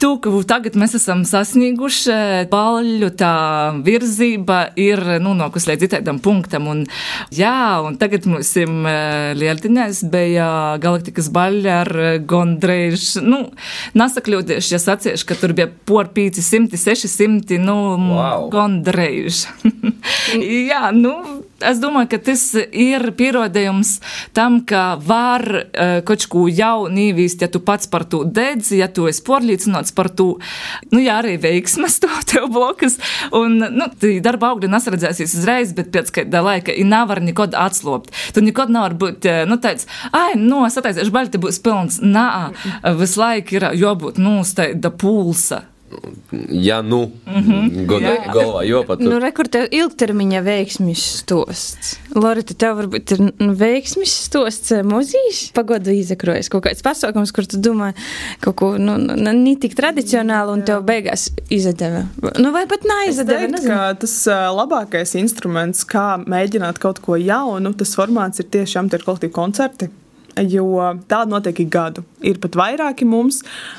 To, 0.00 0.14
ka 0.20 0.30
tagad 0.48 0.76
mēs 0.78 0.94
esam 0.96 1.22
sasnieguši, 1.28 2.14
baļu 2.52 3.10
tā 3.20 3.32
virzība 3.84 4.70
ir 4.80 5.00
nonākusi 5.20 5.70
līdz 5.70 5.84
citādam 5.84 6.20
punktam. 6.22 6.68
Un, 6.72 6.82
jā, 7.34 7.80
un 7.84 7.98
tagad 8.00 8.24
mums 8.28 8.50
ir 8.60 8.72
Lieldiņās 9.36 10.02
bija 10.12 10.48
galaktikas 10.82 11.28
baļa 11.34 11.76
ar 11.82 11.92
gondrēž. 12.28 13.06
Nu, 13.24 13.42
nesakļūdieši, 13.96 14.72
ja 14.74 14.80
sacieši, 14.82 15.28
ka 15.28 15.36
tur 15.40 15.52
bija 15.56 15.68
por 15.88 16.10
500, 16.16 16.76
600, 16.80 17.60
nu, 17.62 17.76
Wow. 18.16 18.46
gondrēž. 18.52 19.42
jā, 20.70 20.90
nu, 20.96 21.12
es 21.60 21.80
domāju, 21.82 22.10
ka 22.14 22.20
tas 22.30 22.42
ir 22.56 23.10
pierādījums 23.16 23.96
tam, 24.36 24.60
ka 24.68 24.96
var 25.04 25.44
uh, 25.52 26.00
kaut 26.06 26.26
ko 26.32 26.46
jaunu 26.48 27.08
īvīst, 27.10 27.44
ja 27.44 27.50
tu 27.52 27.60
pats 27.64 27.88
par 27.90 28.06
to 28.08 28.22
dedzi, 28.24 28.80
ja 28.80 28.88
tu 28.92 29.08
esi 29.10 29.24
pārliecināts 29.66 29.94
par 29.94 30.08
to, 30.08 30.38
nu, 30.92 31.00
jā, 31.00 31.20
arī 31.20 31.36
veiksmas 31.40 31.98
to 32.00 32.08
tev 32.30 32.48
blokas. 32.52 32.98
Un, 33.32 33.58
nu, 33.58 33.88
darba 34.22 34.52
augļi 34.52 34.70
nesaredzēsies 34.70 35.36
uzreiz, 35.38 35.74
bet 35.74 35.92
pēc 35.92 36.12
kāda 36.12 36.42
laika 36.42 36.72
nevar 36.84 37.20
nekad 37.20 37.54
atslopt. 37.54 38.12
Tu 38.34 38.42
nekad 38.42 38.70
nevar 38.70 38.94
būt, 38.94 39.26
eh, 39.26 39.44
nu, 39.46 39.58
tāds, 39.58 39.86
ai, 40.12 40.36
nu, 40.36 40.64
es 40.66 40.76
attaisīšu 40.76 41.12
baļķi, 41.12 41.32
te 41.32 41.42
būs 41.42 41.62
pilns. 41.62 42.00
Nā, 42.02 42.52
visu 42.98 43.20
laiku 43.20 43.56
ir 43.56 43.70
jābūt, 43.76 44.18
nu, 44.18 44.42
staida 44.44 44.90
pulsa. 44.90 45.64
Ja 46.50 46.80
nu, 46.82 47.04
godā 47.86 48.12
Jā. 48.16 48.32
galvā 48.34 48.62
jopatur. 48.66 49.06
Nu, 49.06 49.18
rekur 49.22 49.46
tev 49.50 49.68
ilgtermiņa 49.74 50.40
veiksmis 50.42 51.02
stosts. 51.20 51.92
Lorita, 52.16 52.56
tev 52.58 52.80
varbūt 52.80 53.14
ir 53.14 53.22
nu, 53.28 53.52
veiksmis 53.56 54.14
stosts 54.26 54.74
eh, 54.74 54.82
muzīs? 54.86 55.44
Pagodu 55.56 55.94
izakrojas 55.94 56.50
kaut 56.52 56.64
kāds 56.66 56.82
pasākums, 56.84 57.32
kur 57.34 57.46
tu 57.46 57.60
domā 57.62 57.92
kaut 58.44 58.58
ko, 58.58 58.70
nu, 58.80 58.96
nu, 58.98 59.16
ne 59.16 59.54
tik 59.62 59.76
tradicionāli 59.78 60.56
un 60.56 60.64
tev 60.66 60.82
beigās 60.86 61.28
izdeva. 61.54 62.06
Nu, 62.40 62.50
vai 62.56 62.66
pat 62.70 62.82
Es 62.86 62.90
neizdeva, 62.90 63.46
teiktu, 63.54 63.76
tas 64.02 64.16
ā, 64.32 64.40
labākais 64.56 65.14
instruments, 65.20 65.86
kā 65.88 66.16
mēģināt 66.26 66.82
kaut 66.82 67.00
ko 67.04 67.18
jaunu, 67.20 67.74
tas 67.78 67.94
formāts 67.98 68.42
ir 68.42 68.50
tiešām 68.58 68.90
tie 68.90 69.02
kolektīvi 69.04 69.34
koncerti. 69.36 69.90
Jo 70.36 70.66
tāda 71.08 71.30
notiek 71.30 71.62
ik 71.64 71.70
gadu. 71.72 72.02
Ir 72.26 72.36
pat 72.42 72.56
vairāki 72.58 73.06
mums, 73.08 73.38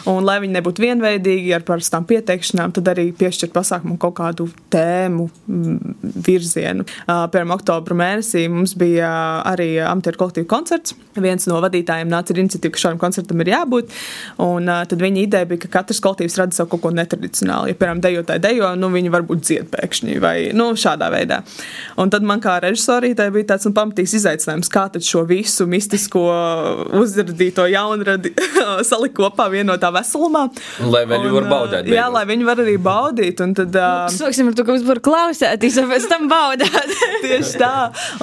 un 0.09 0.25
lai 0.25 0.39
viņi 0.41 0.55
nebūtu 0.55 0.81
vienveidīgi 0.81 1.51
ar 1.53 1.65
parastām 1.67 2.05
pieteikšanām, 2.09 2.71
tad 2.73 2.89
arī 2.89 3.11
piešķirt 3.17 3.53
pasākumam 3.53 3.99
kaut 4.01 4.15
kādu 4.17 4.47
tēmu, 4.73 5.27
mm, 5.45 5.97
virzienu. 6.25 6.85
Piemēram, 7.05 7.53
oktobra 7.53 7.97
mēnesī 7.97 8.47
mums 8.49 8.73
bija 8.77 9.09
arī 9.45 9.75
amatieru 9.85 10.21
kolektīvu 10.23 10.49
koncerts. 10.49 10.95
Viens 11.17 11.45
no 11.49 11.59
vadītājiem 11.61 12.09
nāca 12.09 12.33
ar 12.33 12.41
iniciatīvu, 12.41 12.73
ka 12.73 12.83
šādam 12.85 13.01
koncertam 13.01 13.41
ir 13.45 13.53
jābūt. 13.53 13.93
Un, 14.41 14.65
tad 14.65 14.97
viņa 15.01 15.21
ideja 15.27 15.49
bija, 15.49 15.65
ka 15.65 15.71
katrs 15.79 16.01
kolektīvs 16.01 16.39
rada 16.41 16.57
sev 16.57 16.69
kaut 16.71 16.81
ko 16.85 16.93
netradicionālu. 16.93 17.69
Ja, 17.69 17.77
piemēram, 17.77 18.01
dejotāji 18.01 18.45
dejo, 18.47 18.73
nu, 18.79 18.89
viņi 18.93 19.13
varbūt 19.13 19.45
dzied 19.45 19.69
pēkšņi 19.73 20.17
vai 20.23 20.35
nu, 20.57 20.71
šādā 20.77 21.11
veidā. 21.13 21.43
Un 22.01 22.13
tad 22.13 22.25
man 22.25 22.41
kā 22.41 22.57
režisorītei 22.65 23.29
bija 23.33 23.53
tāds 23.53 23.69
nu, 23.69 23.75
pamatīgs 23.77 24.17
izaicinājums, 24.21 24.73
kā 24.73 24.87
tad 24.93 25.05
šo 25.05 25.25
visu 25.29 25.69
mistisko 25.69 26.25
uzradīto 26.99 27.65
jaunradi 27.71 28.33
salikt 28.89 29.15
kopā 29.17 29.47
vienotā 29.51 29.89
veselumā. 29.95 30.45
Lai 30.87 31.03
viņi 31.09 31.31
var 31.33 31.47
baudīt 31.49 31.89
Jā, 31.89 32.07
beigās. 32.07 32.13
lai 32.15 32.23
viņi 32.31 32.47
var 32.47 32.61
arī 32.63 32.75
baudīt. 32.81 33.41
Un 33.43 33.55
tad, 33.57 33.75
uh, 33.75 34.05
Sāksim 34.13 34.51
ar 34.51 34.57
to, 34.57 34.65
ka 34.67 34.75
mums 34.75 34.85
var 34.87 35.01
klausēties, 35.03 35.79
un 35.81 35.89
pēc 35.91 36.07
tam 36.11 36.27
baudāt. 36.31 36.93
Tieši 37.25 37.61
tā. 37.61 37.71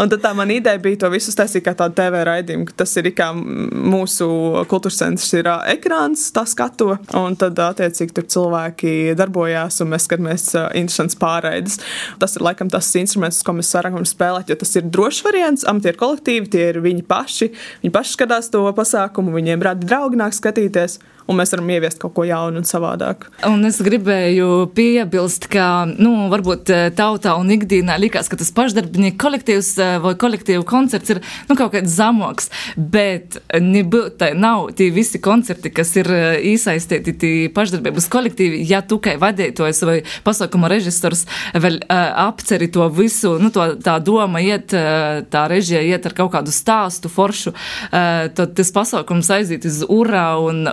Un 0.01 0.13
tad 0.13 0.23
tā 0.25 0.35
man 0.37 0.53
ideja 0.55 0.81
bija 0.83 1.03
to 1.05 1.11
visu 1.15 1.35
taisīt 1.37 1.65
kā 1.67 1.75
tādu 1.79 1.97
TV 1.99 2.23
raidījumu, 2.29 2.69
ka 2.71 2.79
tas 2.85 2.95
ir 3.01 3.11
kā 3.17 3.31
mūsu 3.35 4.29
kultūras 4.71 5.01
centrs, 5.03 5.31
ir 5.37 5.51
ā, 5.51 5.59
ekrāns, 5.75 6.29
tā 6.35 6.47
skato. 6.49 6.95
Un 7.19 7.39
tad, 7.41 7.59
attiecīgi, 7.61 8.15
tur 8.17 8.29
cilvēki 8.37 8.95
darbojās, 9.19 9.81
un 9.85 9.93
mēs 9.95 10.09
skatāmies 10.09 10.49
ā, 10.59 10.67
interesants 10.79 11.19
pārraides. 11.21 11.81
Tas 12.23 12.39
ir 12.39 12.47
laikam 12.47 12.71
tas 12.73 12.89
instruments, 13.01 13.43
ko 13.45 13.57
mēs 13.59 13.73
varam 13.77 14.01
spēlēt, 14.09 14.53
jo 14.53 14.59
tas 14.61 14.75
ir 14.79 14.87
drošs 14.89 15.25
variants. 15.27 15.67
Amatieru 15.69 16.01
kolektīvi, 16.01 16.51
tie 16.53 16.69
ir 16.73 16.81
viņi 16.85 17.05
paši. 17.09 17.51
Viņi 17.83 17.95
paši 17.95 18.05
paši 18.05 18.14
skatās 18.15 18.51
to 18.53 18.63
pasākumu, 18.77 19.35
viņiem 19.35 19.65
rada 19.65 19.87
draugnāk 19.87 20.37
skatīties 20.37 21.01
un 21.29 21.39
mēs 21.39 21.55
varam 21.55 21.71
ieviest 21.73 22.01
kaut 22.03 22.15
ko 22.17 22.27
jaunu 22.29 22.61
un 22.61 22.69
savādāku. 22.69 23.31
Un 23.49 23.65
es 23.69 23.81
gribēju 23.85 24.69
piebilst, 24.77 25.49
ka 25.53 25.87
nu, 25.89 26.29
varbūt 26.33 26.73
eh, 26.75 26.85
tautā 26.97 27.37
un 27.41 27.53
ikdienā 27.55 27.97
likās, 28.01 28.29
ka 28.31 28.39
tas 28.41 28.53
pašdarbnieku 28.57 29.19
kolektīvs 29.21 29.71
eh, 29.81 29.95
vai 30.05 30.15
kolektīvu 30.21 30.67
koncerts 30.69 31.15
ir 31.15 31.23
nu, 31.49 31.57
kaut 31.57 31.73
kāds 31.75 31.97
zamoks, 31.97 32.51
bet 32.77 33.39
nebūtu, 33.53 34.33
nav 34.37 34.71
tie 34.77 34.91
visi 34.95 35.21
koncerti, 35.23 35.73
kas 35.75 35.95
ir 36.01 36.11
iesaistīti 36.53 37.17
tie 37.21 37.35
pašdarbības 37.55 38.09
kolektīvi, 38.13 38.63
ja 38.69 38.83
kā 38.85 39.17
vadītājs 39.21 39.81
vai 39.87 39.97
pasākuma 40.27 40.69
režisors 40.71 41.25
vēl 41.61 41.81
uh, 41.83 42.29
apceri 42.29 42.69
to 42.73 42.87
visu, 42.95 43.35
nu, 43.43 43.51
to, 43.55 43.67
tā 43.85 43.97
doma 44.05 44.43
iet, 44.45 44.75
uh, 44.77 45.23
tā 45.31 45.47
režija 45.51 45.83
iet 45.85 46.07
ar 46.07 46.15
kaut 46.17 46.33
kādu 46.35 46.55
stāstu 46.55 47.11
foršu, 47.13 47.55
uh, 47.55 48.27
tad 48.37 48.55
tas 48.57 48.73
pasākums 48.75 49.31
aiziet 49.35 49.67
uz 49.69 49.83
urā 49.89 50.27
un 50.43 50.69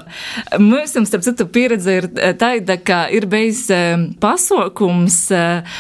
Mums, 0.60 1.08
starp 1.08 1.24
citu, 1.24 1.46
pieredze 1.48 1.94
ir 2.00 2.08
eh, 2.20 2.34
tāda, 2.38 2.76
ka 2.82 3.06
ir 3.14 3.26
bijis 3.32 3.64
eh, 3.74 3.96
pasākums, 4.22 5.18
eh, 5.36 5.80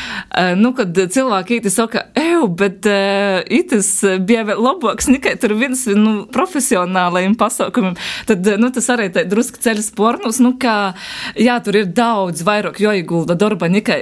nu, 0.60 0.72
kad 0.78 0.96
cilvēki 0.96 1.60
īti 1.60 1.72
saka, 1.74 2.06
eju, 2.18 2.48
bet 2.58 2.88
itis 3.52 3.90
bija 4.26 4.46
vēl 4.48 4.62
labāks 4.64 5.10
nekā 5.12 5.34
tur 5.42 5.54
viens 5.60 5.84
nu, 5.96 6.26
profesionālajiem 6.32 7.36
pasākumiem. 7.40 7.98
Tad, 8.30 8.48
nu, 8.62 8.72
tas 8.74 8.88
arī 8.94 9.10
tā 9.14 9.24
druski 9.30 9.62
ceļas 9.64 9.92
pornus, 9.98 10.40
nu, 10.44 10.54
ka, 10.62 10.94
jā, 11.40 11.58
tur 11.64 11.82
ir 11.82 11.92
daudz 11.96 12.44
vairāk 12.48 12.80
joigulda 12.82 13.36
darba 13.40 13.70
nekā 13.72 14.00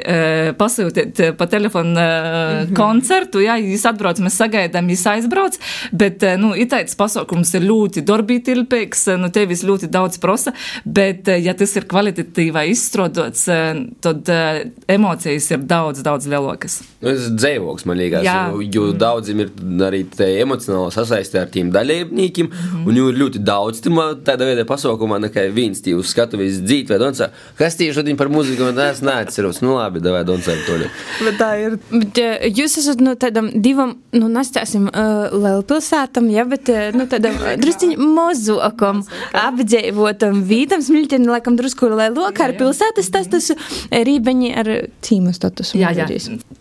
pasūtīt 0.59 1.21
pa 1.37 1.47
telefonu 1.49 1.95
mm 1.95 1.99
-hmm. 1.99 2.75
koncertu, 2.77 3.41
jā, 3.43 3.57
jūs 3.59 3.85
atbrauc, 3.89 4.21
mēs 4.23 4.37
sagaidām, 4.39 4.89
jūs 4.89 5.05
aizbrauc, 5.13 5.59
bet, 5.91 6.23
nu, 6.37 6.53
itāits 6.55 6.95
pasākums 6.95 7.53
ir 7.55 7.67
ļoti 7.67 8.05
darbītilpīgs, 8.05 9.07
nu, 9.17 9.29
tevis 9.33 9.63
ļoti 9.63 9.89
daudz 9.91 10.17
prosa 10.17 10.48
prasa, 10.49 10.81
bet, 10.85 11.27
eh, 11.27 11.39
ja 11.43 11.53
tas 11.53 11.75
ir 11.75 11.85
kvalitatīvā 11.85 12.65
izstrādāts, 12.69 13.47
eh, 13.47 13.85
tad 14.01 14.29
eh, 14.29 14.71
emocijas 14.87 15.51
ir 15.51 15.59
daudz, 15.59 16.01
daudz 16.03 16.27
lielākas. 16.27 16.81
Nu, 17.01 17.11
tas 17.11 17.27
ir 17.27 17.35
dzīvoklis, 17.37 17.85
man 17.85 17.97
liekas, 17.97 18.25
jo, 18.25 18.61
jo 18.61 18.85
mm. 18.89 18.97
daudziem 18.99 19.39
ir 19.39 19.51
arī 19.85 20.03
emocionāli 20.41 20.93
sasaistīti 20.93 21.41
ar 21.41 21.49
tiem 21.53 21.71
dalībniekiem, 21.71 22.49
mm. 22.49 22.87
un 22.87 22.99
jau 22.99 23.09
ir 23.09 23.19
ļoti 23.19 23.43
daudz 23.43 23.81
tādā 24.25 24.47
veidā 24.47 24.65
pasaukumā, 24.67 25.19
nekā 25.27 25.47
viens 25.53 25.81
tīvs 25.81 26.13
skatuves 26.13 26.61
dzīt 26.63 26.89
vai 26.91 26.99
doncā. 27.01 27.29
Kas 27.57 27.77
tieši 27.79 27.99
šodien 27.99 28.19
par 28.19 28.31
mūziku, 28.31 28.69
man 28.69 28.79
es 28.89 29.01
neatceros. 29.05 29.61
Nu 29.63 29.77
labi, 29.77 30.01
davai 30.03 30.25
doncā 30.27 30.55
to. 30.65 30.77
Bet 31.23 31.39
tā 31.39 31.49
ir. 31.59 31.77
Bet, 31.91 32.19
jūs 32.55 32.77
esat 32.81 33.01
no 33.03 33.15
tādam 33.19 33.49
divam, 33.55 33.97
nu, 34.15 34.29
nestāsim 34.31 34.87
uh, 34.89 35.29
lielpilsētam, 35.33 36.29
ja, 36.33 36.45
bet, 36.49 36.71
nu, 36.95 37.07
tādam 37.11 37.37
drusciņ 37.63 37.95
mozokam 37.99 39.03
apdzīvotam 39.37 40.38
vītam 40.45 40.83
smilķeni, 40.85 41.29
laikam 41.29 41.57
drusku 41.59 41.89
lielāka 41.91 42.47
ar 42.47 42.55
pilsētas 42.59 43.09
statusu, 43.09 43.55
rībeņi 43.91 44.51
ar 44.59 44.71
cīmu 45.05 45.33
statusu. 45.35 45.79
Jā, 45.81 45.93
jā. 45.97 46.07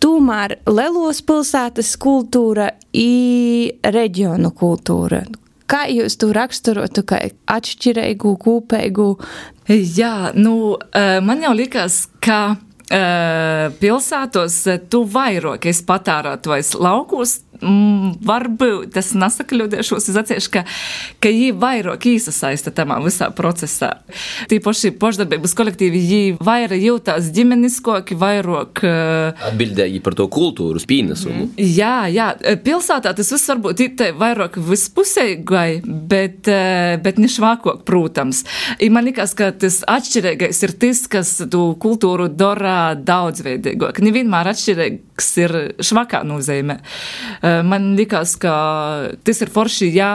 Tomēr 0.03 0.59
lielos 0.69 1.21
pilsētas 1.25 1.95
kultūra 2.01 2.71
i 2.93 3.71
reģionu 3.83 4.53
kultūra. 4.55 5.23
Kā 5.69 5.83
jūs 5.91 6.15
to 6.17 6.31
raksturotu, 6.33 7.03
kā 7.05 7.19
atšķirīgu, 7.53 8.31
kūpīgu? 8.41 9.09
Jā, 9.69 10.31
nu, 10.33 10.55
man 11.21 11.45
jau 11.45 11.51
likās, 11.53 12.07
ka 12.25 12.57
pilsētos 12.89 14.55
tu 14.89 15.03
vairāk 15.13 15.69
esi 15.69 15.85
patērētājs 15.89 16.73
laukos, 16.79 17.39
Mm, 17.59 18.13
varbūt 18.23 18.95
es 18.99 19.09
nesakļūdīšos, 19.19 20.05
es 20.07 20.17
atceros, 20.19 20.47
ka, 20.51 20.61
ka 21.19 21.31
viņi 21.31 21.51
vairāk 21.59 22.05
iesaista 22.07 22.71
tamā 22.75 23.01
visā 23.03 23.27
procesā. 23.35 23.89
Tīpaši 24.47 24.93
pašdarbības 24.99 25.55
kolektīvi 25.59 25.99
viņi 25.99 26.37
vairāk 26.45 26.79
jūtās 26.79 27.27
ģimeniskoki, 27.35 28.15
vairāk. 28.19 28.83
Uh, 28.87 29.47
Atbildēji 29.49 29.99
par 30.05 30.15
to 30.15 30.29
kultūras 30.31 30.87
pienesumu. 30.87 31.49
Mm. 31.49 31.65
Jā, 31.75 32.07
jā, 32.13 32.29
pilsētā 32.63 33.11
tas 33.17 33.33
viss 33.35 33.51
varbūt 33.51 33.83
ir 33.83 34.15
vairāk 34.19 34.55
vispusēgai, 34.69 35.81
bet, 35.83 36.47
uh, 36.47 36.95
bet 37.03 37.19
nešvākok, 37.19 37.83
protams. 37.87 38.45
I 38.79 38.87
man 38.93 39.09
liekas, 39.09 39.35
ka 39.35 39.51
tas 39.51 39.81
atšķirīgais 39.83 40.63
ir 40.63 40.75
tas, 40.79 41.03
kas 41.11 41.35
tu 41.51 41.65
kultūru 41.83 42.31
dara 42.31 42.78
daudzveidīgāk. 42.95 44.01
Nevienmēr 44.05 44.51
atšķirīgs 44.53 45.31
ir 45.43 45.55
švakā 45.83 46.23
nozīmē. 46.27 46.79
Uh, 46.79 47.39
Eh, 47.39 47.61
man 47.63 47.93
likās, 47.95 48.35
ka 48.39 48.53
tas 49.23 49.39
ir 49.43 49.51
forši, 49.53 49.89
ja 49.95 50.09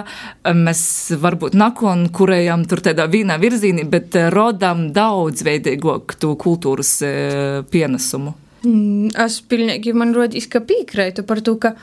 mēs 0.44 0.84
varbūt 1.20 1.56
nakon 1.56 2.08
kurējam 2.14 2.66
tur 2.68 2.82
tādā 2.84 3.06
vīnā 3.10 3.38
virzīnī, 3.40 3.86
bet 3.88 4.16
eh, 4.20 4.28
rodam 4.34 4.90
daudzveidīgāku 4.94 6.18
to 6.20 6.34
kultūras 6.40 6.94
eh, 7.06 7.62
pienesumu. 7.70 8.34
Mm, 8.64 9.14
es 9.24 9.38
pilnīgi 9.48 9.94
man 9.96 10.12
rodīs, 10.16 10.48
ka 10.52 10.60
piekrītu 10.64 11.24
par 11.28 11.40
to, 11.44 11.56
ka 11.60 11.74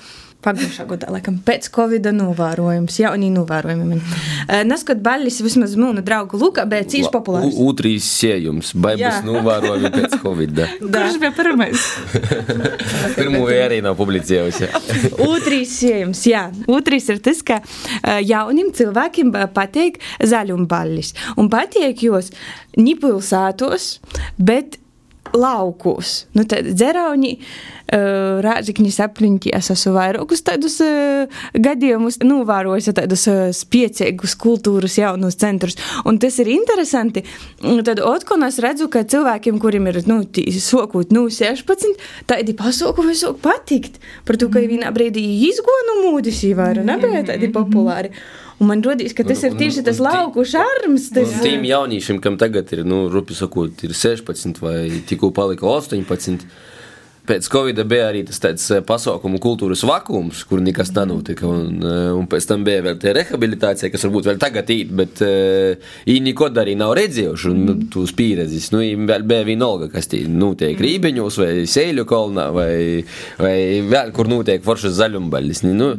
Pagājušā 0.41 0.87
gadā, 0.89 1.11
laikam, 1.13 1.35
pēc 1.45 1.67
Covid 1.75 2.07
novērojums, 2.17 2.95
jaunī 3.03 3.29
novērojumi. 3.33 3.99
Uh, 3.99 4.63
Neskat 4.65 5.03
baļļis 5.05 5.37
vismaz 5.45 5.75
mūnu 5.77 6.01
draugu 6.05 6.39
Luka, 6.41 6.65
bet 6.69 6.89
cīši 6.89 7.11
populārs. 7.13 7.59
Utrīs 7.61 8.07
siejums, 8.09 8.71
baigas 8.73 9.21
novērojumi 9.27 9.91
pēc 9.93 10.17
Covid. 10.23 10.63
Kurš 10.95 11.19
bija 11.21 11.31
pirmais? 11.37 11.85
Pirmo 13.19 13.43
arī 13.53 13.83
nav 13.85 13.99
publicējusi. 14.01 14.71
Utrīs 15.31 15.77
siejums, 15.83 16.25
jā. 16.25 16.47
Utrīs 16.71 17.11
ir 17.13 17.21
tas, 17.21 17.45
ka 17.45 17.61
uh, 17.61 18.17
jaunim 18.25 18.73
cilvēkiem 18.73 19.33
patīk 19.53 20.01
zaļumbaļļis. 20.25 21.15
Un 21.37 21.53
patīk 21.53 22.01
jos 22.09 22.33
nipilsētos, 22.81 23.93
bet 24.41 24.80
laukos. 25.33 26.25
Nu, 26.35 26.43
tad 26.49 26.67
dzerauni, 26.73 27.31
uh, 27.37 28.39
rāzikņi 28.43 28.91
sapliņķi, 28.95 29.53
es 29.57 29.71
esmu 29.73 29.93
vairākus 29.95 30.43
tādus 30.47 30.77
uh, 30.83 31.41
gadījumus 31.55 32.19
novērojis, 32.25 32.91
tādus 32.97 33.25
uh, 33.31 33.41
spiecīgus 33.55 34.35
kultūras 34.41 34.97
jaunus 34.99 35.39
centrus. 35.41 35.79
Un 36.05 36.19
tas 36.21 36.39
ir 36.43 36.51
interesanti. 36.53 37.25
Tad 37.61 38.03
otkon 38.05 38.45
es 38.47 38.59
redzu, 38.63 38.89
ka 38.91 39.05
cilvēkiem, 39.07 39.59
kuriem 39.61 39.89
ir, 39.91 40.01
nu, 40.09 40.21
sokūt, 40.61 41.15
nu, 41.15 41.27
16, 41.31 42.05
tādi 42.29 42.55
pasaukumi 42.57 43.15
sāk 43.17 43.41
patikt. 43.43 43.99
Par 44.27 44.39
to, 44.39 44.51
ka 44.51 44.63
vienā 44.63 44.93
brīdī 44.95 45.23
izgonu 45.49 46.01
mūdis, 46.05 46.43
vai 46.57 46.73
nebija 46.81 47.25
tādi 47.33 47.51
populāri. 47.53 48.13
Un 48.61 48.69
man 48.69 48.83
rodīs, 48.85 49.15
ka 49.17 49.25
tas 49.25 49.41
ir 49.41 49.55
tieši 49.57 49.81
tas 49.87 49.97
lauku 50.01 50.43
šarms. 50.45 51.07
Tas... 51.15 51.31
Tiem 51.41 51.63
jauniešiem, 51.65 52.19
kam 52.21 52.37
tagad 52.41 52.69
ir, 52.75 52.83
nu, 52.85 53.07
rupi 53.09 53.33
sakot, 53.33 53.81
ir 53.87 53.95
16 53.97 54.61
vai 54.61 55.01
tikko 55.09 55.31
palika 55.33 55.65
18 55.65 56.45
pēc 57.31 57.47
Covid 57.51 57.79
bija 57.87 58.09
arī 58.09 58.23
tas 58.27 58.41
tāds 58.43 58.65
eh, 58.73 58.81
pasaukumu 58.83 59.39
kultūras 59.41 59.85
vakums, 59.87 60.43
kur 60.47 60.61
nekas 60.63 60.91
nenotika. 60.95 61.47
Un, 61.47 61.79
eh, 61.79 62.09
un 62.17 62.27
pēc 62.31 62.47
tam 62.49 62.65
bija 62.67 62.83
vēl 62.87 62.99
tā 63.01 63.13
rehabilitācija, 63.15 63.91
kas 63.93 64.05
varbūt 64.07 64.27
vēl 64.31 64.41
tagad 64.41 64.71
ir, 64.73 64.91
bet 65.01 65.21
uh, 65.23 65.91
viņi 66.07 66.23
neko 66.25 66.49
arī 66.61 66.75
nav 66.79 66.93
redzējuši. 66.97 67.51
Un, 67.53 67.63
nu, 67.67 67.75
tūs 67.93 68.13
pieredzes, 68.17 68.69
nu, 68.75 68.83
vēl 69.07 69.25
bija 69.29 69.47
vienalga, 69.47 69.87
kas 69.93 70.09
tī 70.11 70.23
notiek 70.27 70.75
mm. 70.75 70.83
Rībeņos 70.85 71.39
vai 71.41 71.51
Sēļu 71.71 72.05
kolnā 72.09 72.47
vai, 72.55 72.71
vai 73.39 73.55
vēl 73.87 74.13
kur 74.15 74.29
notiek 74.31 74.63
foršas 74.65 74.97
zaļumbaļas. 74.99 75.65
Nu, 75.71 75.91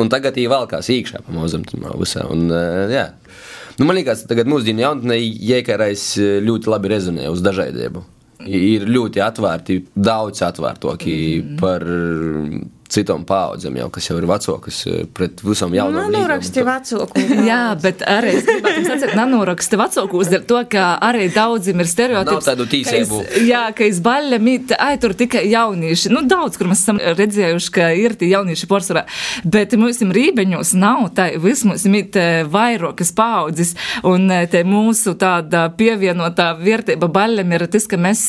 un 0.00 0.12
tagad 0.12 0.38
viņi 0.38 0.50
valkās 0.50 0.90
iekšā 0.90 1.24
pamazam 1.28 1.66
tamā 1.68 1.94
visā. 2.00 2.26
Un, 2.32 2.48
jā. 2.90 3.10
Nu, 3.78 3.86
man 3.86 3.96
liekas, 3.96 4.26
tagad 4.28 4.50
mūsdienu 4.50 4.84
jaunatnē 4.84 5.20
jēkārais 5.20 6.12
ļoti 6.44 6.72
labi 6.74 6.96
rezonē 6.96 7.30
uz 7.32 7.44
dažādību 7.44 8.08
ir 8.46 8.86
ļoti 8.88 9.22
atvērti, 9.24 9.78
daudz 9.94 10.42
atvērtāki 10.46 11.16
mm. 11.40 11.56
par 11.60 11.86
citām 12.90 13.24
paudzēm, 13.26 13.76
jau, 13.80 13.88
kas 13.94 14.08
jau 14.08 14.16
ir 14.18 14.26
vecākas 14.28 14.80
eh, 14.90 15.02
pret 15.14 15.42
visam 15.46 15.72
jaunam. 15.74 16.10
Nanoraksti 16.10 16.64
vecāku. 16.66 17.24
Jā, 17.50 17.60
bet 17.80 18.02
arī 18.06 18.34
es 18.38 18.46
gribētu 18.48 18.84
sacīt, 18.88 19.14
nanoraksti 19.18 19.78
vecākus, 19.80 20.30
dēļ 20.32 20.46
to, 20.50 20.60
ka 20.72 20.86
arī 21.06 21.28
daudzim 21.34 21.82
ir 21.82 21.90
stereotips. 21.90 22.40
Nav 22.40 22.48
tādu 22.48 22.66
tīsību. 22.70 23.22
Jā, 23.46 23.62
ka 23.76 23.86
iz 23.86 24.00
baļļa 24.04 24.40
mīt, 24.42 24.74
ai, 24.74 24.94
tur 25.02 25.14
tikai 25.18 25.44
jaunieši. 25.50 26.12
Nu, 26.14 26.24
daudz, 26.30 26.58
kur 26.58 26.70
mēs 26.70 26.82
esam 26.84 26.98
redzējuši, 27.00 27.72
ka 27.76 27.90
ir 27.98 28.16
tie 28.18 28.32
jaunieši 28.32 28.70
porcelā, 28.70 29.04
bet 29.46 29.76
mums 29.78 30.02
rībeņos 30.02 30.74
nav 30.80 31.10
tā, 31.16 31.30
viss 31.40 31.66
mums 31.68 31.86
mīt 31.90 32.18
eh, 32.18 32.42
vairākas 32.50 33.14
paudzes, 33.16 33.76
un 34.08 34.26
eh, 34.34 34.46
te 34.50 34.64
mūsu 34.66 35.14
tāda 35.20 35.68
pievienotā 35.78 36.50
vērtība 36.58 37.10
baļļam 37.12 37.56
ir 37.56 37.66
tas, 37.70 37.86
ka 37.90 37.98
mēs 38.00 38.26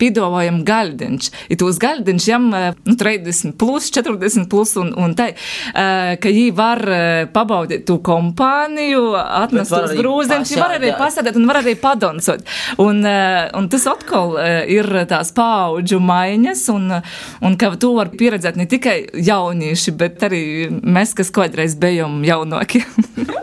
pīdovājam 0.00 0.62
gaļdiņš. 0.66 1.30
I 1.52 1.58
tos 1.60 1.78
gaļdiņš 1.82 2.28
jam, 2.30 2.48
nu, 2.52 2.96
30 2.98 3.56
plus 3.60 3.81
plus, 3.82 3.90
40 3.90 4.48
plus 4.48 4.76
un, 4.76 4.92
un 4.96 5.14
tai, 5.14 5.32
uh, 5.32 6.14
ka 6.20 6.30
viņi 6.30 6.54
var 6.56 6.82
uh, 6.86 7.24
pabaudīt 7.32 7.84
to 7.88 7.98
kompāniju, 8.04 9.12
atnest 9.16 9.72
tos 9.72 9.90
arī 9.90 10.00
grūziņus, 10.00 10.52
viņi 10.52 10.62
var 10.62 10.76
arī 10.76 10.92
pasēdēt. 10.98 11.36
un 11.36 11.48
var 11.50 11.60
arī 11.62 11.74
padoncot. 11.80 12.44
Un, 12.82 13.02
uh, 13.04 13.48
un 13.58 13.68
tas 13.72 13.86
atkal 13.90 14.36
ir 14.70 14.88
tās 15.10 15.32
paudžu 15.36 15.98
maiņas, 16.02 16.64
un, 16.72 16.98
un 17.42 17.56
ka 17.58 17.72
to 17.80 17.94
var 17.96 18.12
pieredzēt 18.14 18.58
ne 18.60 18.68
tikai 18.70 18.98
jaunieši, 19.12 19.96
bet 19.98 20.22
arī 20.28 20.44
mēs, 20.70 21.14
kas 21.18 21.32
kādreiz 21.34 21.76
bijām 21.80 22.22
jaunāki. 22.26 22.84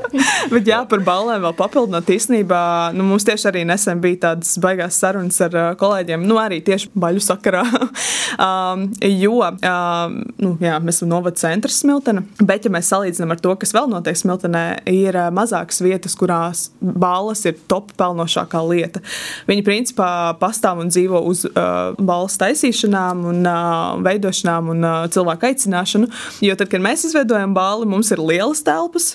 Bet 0.49 0.67
jā, 0.67 0.80
par 0.89 1.02
balēm 1.06 1.43
vēl 1.45 1.56
papildināt 1.58 2.10
īstenībā. 2.13 2.62
Nu, 2.97 3.06
mums 3.08 3.25
tieši 3.28 3.49
arī 3.52 3.63
nesen 3.67 4.02
bija 4.04 4.21
tādas 4.30 4.56
baigās 4.62 4.97
sarunas 4.99 5.38
ar 5.45 5.58
kolēģiem, 5.80 6.25
nu 6.28 6.39
arī 6.41 6.60
tieši 6.65 6.91
baļu 6.99 7.23
sakarā. 7.23 7.63
um, 8.45 8.88
jo, 9.06 9.38
um, 9.45 10.17
nu, 10.37 10.53
jā, 10.61 10.75
mēs 10.83 10.99
esam 10.99 11.09
novada 11.11 11.39
centrs 11.39 11.79
Smiltene, 11.81 12.23
bet 12.43 12.65
ja 12.65 12.71
mēs 12.73 12.89
salīdzinām 12.91 13.33
ar 13.33 13.41
to, 13.41 13.53
kas 13.59 13.73
vēl 13.75 13.89
notiek 13.91 14.17
Smiltenē, 14.19 14.63
ir 14.91 15.17
mazākas 15.35 15.81
vietas, 15.83 16.15
kurās 16.19 16.67
balles 16.79 17.41
ir 17.49 17.57
top 17.71 17.93
pelnošākā 17.99 18.61
lieta. 18.67 19.01
Viņi 19.49 19.65
principā 19.65 20.09
pastāv 20.39 20.83
un 20.83 20.91
dzīvo 20.91 21.21
uz 21.29 21.45
uh, 21.49 21.95
balles 21.97 22.37
taisīšanām 22.41 23.25
un 23.31 23.41
uh, 23.47 23.99
veidošanām 24.05 24.71
un 24.75 24.85
uh, 24.85 24.97
cilvēku 25.13 25.49
aicināšanu, 25.49 26.09
jo 26.45 26.57
tad, 26.59 26.71
kad 26.71 26.83
mēs 26.83 27.07
izveidojam 27.09 27.55
balli, 27.57 27.89
mums 27.89 28.11
ir 28.13 28.21
lielas 28.23 28.63
telpas, 28.65 29.13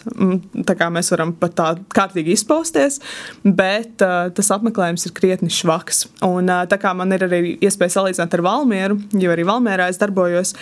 tā 0.67 0.79
kā 0.79 0.91
mēs 0.95 1.13
varam 1.15 1.35
pat 1.39 1.57
tā 1.59 1.71
kārtīgi 1.95 2.35
izpausties, 2.39 3.01
bet 3.45 4.03
uh, 4.05 4.31
tas 4.35 4.53
apmeklējums 4.57 5.09
ir 5.09 5.17
krietni 5.17 5.53
švaks. 5.53 6.07
Un 6.27 6.51
uh, 6.51 6.65
tā 6.71 6.81
kā 6.81 6.95
man 6.97 7.13
ir 7.15 7.27
arī 7.29 7.43
iespēja 7.65 7.99
salīdzināt 7.99 8.39
ar 8.39 8.45
Valmieru, 8.45 8.99
jo 9.21 9.33
arī 9.35 9.47
Valmierā 9.49 9.91
es 9.93 10.01
darbojos, 10.01 10.55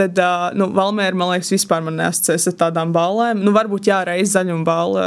tad 0.00 0.18
uh, 0.20 0.48
nu, 0.56 0.70
Valmiera, 0.76 1.16
man 1.16 1.34
liekas, 1.34 1.52
vispār 1.54 1.84
man 1.84 1.98
neasociēs 2.00 2.50
ar 2.50 2.58
tādām 2.66 2.94
balēm. 2.96 3.44
Nu, 3.44 3.54
varbūt 3.56 3.90
jā, 3.90 4.00
reiz 4.08 4.34
zaļuma 4.34 4.66
balva 4.66 5.06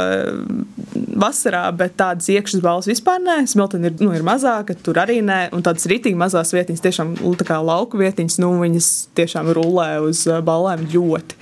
vasarā, 1.14 1.64
bet 1.76 1.96
tādas 1.98 2.28
iekšas 2.32 2.62
balvas 2.64 2.88
vispār 2.90 3.22
nē. 3.22 3.36
Smiltene 3.50 3.90
ir, 3.90 3.96
nu, 4.02 4.12
ir 4.16 4.24
mazāka, 4.26 4.76
tur 4.76 4.98
arī 5.02 5.20
nē. 5.24 5.40
Un 5.56 5.64
tādas 5.66 5.86
rītīgi 5.90 6.18
mazās 6.18 6.54
vietiņas, 6.54 6.82
tiešām 6.84 7.14
tā 7.40 7.48
kā 7.48 7.60
lauku 7.64 8.00
vietiņas, 8.00 8.40
nu, 8.42 8.52
viņas 8.62 8.90
tiešām 9.18 9.52
rullē 9.56 9.88
uz 10.04 10.24
balēm 10.46 10.86
ļoti. 10.94 11.40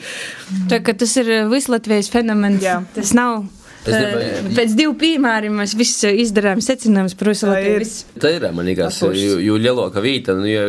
Tā, 0.71 0.83
tas 0.93 1.17
ir 1.21 1.33
vislatvijas 1.53 2.13
fenomens. 2.13 2.63
Jā. 2.65 2.81
Tas 2.97 3.15
nav. 3.17 3.43
Es 3.83 3.95
eh, 3.95 4.03
gribēju- 4.03 4.55
Pēc 4.57 4.75
divu 4.79 4.95
piemēriem 4.99 5.57
mēs 5.59 5.73
visi 5.79 6.13
izdarām 6.23 6.61
secinājumus 6.63 7.17
par 7.19 7.29
visu 7.33 7.47
Tā 7.47 7.55
Latviju. 7.57 7.87
Tā 8.23 8.31
ir 8.37 8.47
man 8.53 8.67
liekas, 8.69 8.99
Atpūšas. 9.01 9.41
jo, 9.43 9.57
lielāka 9.59 10.03
vieta, 10.05 10.35
nu, 10.39 10.47
jo, 10.47 10.67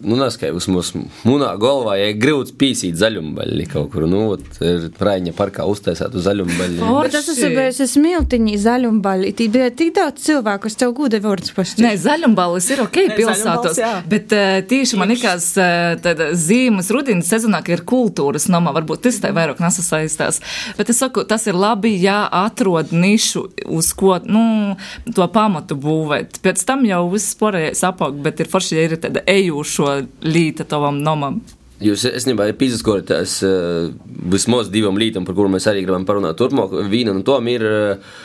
nu, 0.00 0.16
neskaidrs 0.20 0.68
mums, 0.68 0.92
munā 1.24 1.52
galvā, 1.60 1.96
ja 2.00 2.10
ir 2.12 2.18
grūts 2.20 2.52
pīsīt 2.52 2.98
zaļumbaļi 3.00 3.68
kaut 3.72 3.90
kur, 3.94 4.06
nu, 4.10 4.24
ot, 4.34 4.44
ir 4.60 4.90
Raiņa 5.00 5.32
parkā 5.38 5.64
uztaisētu 5.68 6.20
zaļumbaļi. 6.26 6.80
O, 6.84 7.00
Bet 7.02 7.16
tas 7.16 7.30
ir 7.38 7.54
bijis 7.56 7.80
smiltiņi, 7.94 8.58
zaļumbaļi. 8.66 9.32
Tī 9.38 9.48
bija 9.52 9.70
tik 9.74 9.94
daudz 9.96 10.26
cilvēku, 10.26 10.66
kas 10.66 10.76
tev 10.76 10.92
gūda 10.98 11.22
vārds 11.24 11.54
pašs. 11.56 11.78
Nē, 11.82 11.94
zaļumballes 12.04 12.68
ir 12.74 12.84
ok 12.84 12.98
pilsētos, 13.16 13.80
jā. 13.80 13.92
bet 14.08 14.32
uh, 14.36 14.60
tieši 14.68 15.00
man 15.00 15.08
liekas, 15.14 15.48
uh, 15.56 15.96
tāda 16.04 16.30
zīmes 16.38 16.90
rudenis 16.92 17.30
sezonā, 17.32 17.62
ka 17.64 17.72
ir 17.76 17.84
kultūras 17.88 18.48
nomā, 18.52 18.74
varbūt 18.76 19.06
tas 19.08 19.20
tai 19.24 19.32
vairāk 19.36 19.62
nesasaistās. 19.62 20.40
Bet 20.78 20.92
es 20.92 21.00
saku, 21.02 21.24
tas 21.28 21.46
ir 21.50 21.56
labi, 21.58 21.94
ja 22.02 22.28
atrod 22.44 22.92
nišu, 22.94 23.46
uz 23.72 23.92
ko, 23.98 24.16
nu, 24.26 24.76
to 25.14 25.26
pamatu 25.32 25.76
būvēt. 25.78 26.40
Pēc 26.44 26.64
tam 26.68 26.86
jau 26.88 27.04
viss 27.12 27.36
porējais 27.40 27.82
apaug, 27.88 28.18
bet 28.24 28.42
ir 28.42 28.50
forši, 28.52 28.78
ja 28.78 28.86
ir 28.88 28.98
tāda 29.02 29.24
ejušo 29.30 29.96
līta 30.26 30.66
tavam 30.68 31.00
nomam. 31.02 31.40
Jūs 31.82 32.04
esnībā 32.12 32.46
ir 32.46 32.58
pīzaskorītājs 32.60 33.36
uh, 33.46 33.90
vismaz 34.30 34.70
divam 34.70 34.98
lītam, 35.00 35.26
par 35.26 35.34
kuru 35.38 35.50
mēs 35.50 35.66
arī 35.70 35.82
gribam 35.82 36.06
parunāt 36.06 36.38
turpmāk. 36.38 36.76
Viena 36.90 37.14
no 37.16 37.24
tom 37.26 37.48
ir 37.50 37.64
uh, 37.66 38.18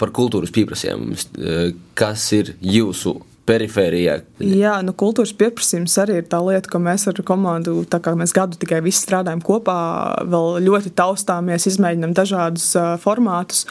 par 0.00 0.12
kultūras 0.16 0.54
pieprasījumiem. 0.56 1.16
Uh, 1.36 1.66
kas 1.98 2.24
ir 2.36 2.54
jūsu 2.64 3.18
perifērijā? 3.46 4.18
Jā, 4.42 4.74
nu, 4.84 4.94
kultūras 4.98 5.32
pieprasījums 5.38 5.96
arī 6.02 6.20
ir 6.20 6.28
tā 6.30 6.40
lieta, 6.44 6.70
ko 6.72 6.80
mēs 6.82 7.06
ar 7.10 7.22
komandu, 7.26 7.78
tā 7.90 8.00
kā 8.04 8.16
mēs 8.18 8.34
gadu 8.36 8.58
tikai 8.60 8.82
visi 8.84 9.04
strādājam 9.04 9.42
kopā, 9.46 9.78
vēl 10.26 10.60
ļoti 10.66 10.94
taustāmies, 10.98 11.68
izmēģinām 11.72 12.14
dažādus 12.16 12.68
uh, 12.78 12.94
formātus. 13.02 13.64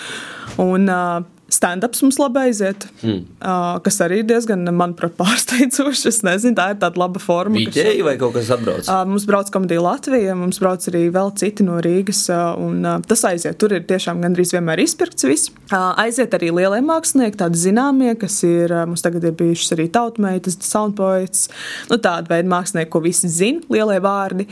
Un, 0.61 0.89
uh, 0.89 1.34
Stand-ups 1.53 2.01
mums 2.01 2.17
labi 2.17 2.39
aiziet, 2.47 2.87
mm. 3.05 3.19
uh, 3.45 3.75
kas 3.85 3.99
arī 4.01 4.23
ir 4.23 4.25
diezgan, 4.31 4.63
manuprāt, 4.73 5.13
pārsteidzoši. 5.19 6.07
Es 6.09 6.17
nezinu, 6.25 6.55
tā 6.57 6.71
ir 6.73 6.79
tāda 6.81 6.97
laba 6.97 7.21
forma. 7.21 7.59
kas- 7.67 7.75
Vītēji 7.77 8.01
vai 8.07 8.15
kaut 8.17 8.33
kas 8.33 8.49
atbrauc? 8.55 8.87
Uh, 8.89 9.03
Mums 9.05 9.27
brauc 9.29 9.51
komēdija 9.53 9.83
Latvija, 9.85 10.33
mums 10.35 10.57
brauc 10.59 10.81
arī 10.89 11.03
vēl 11.13 11.29
citi 11.37 11.63
no 11.67 11.77
Rīgas. 11.85 12.23
uh, 12.33 12.57
Un, 12.65 12.79
uh, 12.85 12.97
tas 13.05 13.21
aiziet. 13.29 13.59
Tur 13.61 13.75
ir 13.77 13.85
tiešām 13.85 14.23
gandrīz 14.25 14.55
vienmēr 14.57 14.81
izpirkts 14.83 15.27
viss. 15.29 15.51
Uh, 15.69 15.93
Aiziet 16.01 16.33
arī 16.33 16.49
lielie 16.49 16.81
mākslinieki, 16.81 17.37
tādi 17.43 17.61
zināmie, 17.61 18.15
kas 18.19 18.39
ir. 18.43 18.73
uh, 18.73 18.85
Mums 18.89 19.05
tagad 19.05 19.23
ir 19.29 19.37
bijušas 19.37 19.75
arī 19.77 19.85
tautmeitas, 19.93 20.57
soundpoets. 20.65 21.45
Nu, 21.91 21.97
tāda 22.01 22.25
veida 22.33 22.49
mākslinieki, 22.49 22.89
ko 22.89 23.03
visi 23.05 23.29
zina, 23.29 23.61
lielie 23.69 24.01
vārdi. 24.01 24.47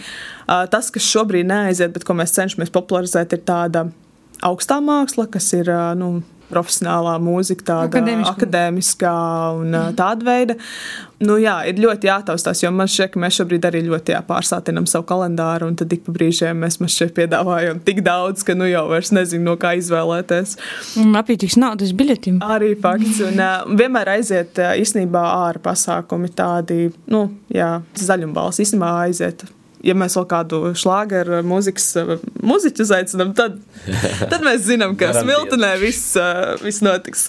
Uh, 0.47 0.67
Tas, 0.69 0.91
kas 0.93 1.03
šobrīd 1.09 1.49
neaiziet, 1.49 1.91
bet 1.93 2.03
ko 2.05 2.13
mēs 2.13 2.31
cenšamies 2.37 2.69
popularizēt, 2.69 3.33
ir 3.33 3.41
tāda 3.47 3.87
augstā 4.43 4.77
māksla, 4.83 5.25
kas 5.31 5.49
ir. 5.57 5.69
Nu, 5.97 6.21
Profesionālā 6.51 7.15
mūzika, 7.23 7.63
tāda 7.65 7.87
Akadēmiska. 7.89 8.33
akadēmiskā 8.35 9.13
un 9.61 9.77
ā, 9.79 9.83
tāda 9.97 10.27
veida. 10.27 10.55
Nu, 11.23 11.37
jā, 11.39 11.55
ir 11.69 11.79
ļoti 11.79 12.09
jātaustās, 12.09 12.59
jo 12.65 12.69
man 12.75 12.89
šķiet, 12.91 13.13
ka 13.13 13.21
mēs 13.23 13.37
šobrīd 13.39 13.65
arī 13.69 13.81
ļoti 13.87 14.13
jā, 14.13 14.19
pārsātinām 14.27 14.85
savu 14.89 15.07
kalendāru, 15.07 15.69
un 15.71 15.77
tad 15.79 15.93
ik 15.95 16.03
pa 16.03 16.13
brīžiem 16.17 16.59
mēs 16.65 16.81
man 16.81 16.91
šeit 16.91 17.15
piedāvājam 17.15 17.79
tik 17.87 18.03
daudz, 18.05 18.43
ka 18.43 18.57
nu 18.59 18.67
jau 18.67 18.83
vairs 18.91 19.13
nezinu, 19.15 19.45
no 19.47 19.55
kā 19.61 19.73
izvēlēties. 19.79 20.57
Un 21.01 21.15
apītīgs 21.19 21.57
naudas 21.63 21.95
biļetiem. 21.95 22.43
Arī 22.43 22.73
fakts, 22.83 23.23
un 23.23 23.39
vienmēr 23.79 24.17
aiziet 24.17 24.59
īstenībā 24.59 25.23
ārā 25.47 25.63
pasākumi 25.63 26.33
tādi, 26.35 26.91
nu, 27.07 27.25
jā, 27.55 27.77
zaļumbals 27.95 28.59
īstenībā 28.65 28.95
aiziet. 29.07 29.47
Ja 29.83 29.95
mēs 29.99 30.15
vēl 30.15 30.25
kādu 30.31 30.59
šlāgeru 30.79 31.41
mūzikas 31.47 31.89
uh, 31.99 32.15
muziķu 32.39 32.85
uzaicinām, 32.85 33.33
tad, 33.35 33.59
tad 34.31 34.39
mēs 34.45 34.63
zinām, 34.69 34.95
ka. 34.99 35.11
Smiltenē 35.17 35.75
viss, 35.81 36.13
uh, 36.19 36.55
viss 36.63 36.83
notiks. 36.85 37.27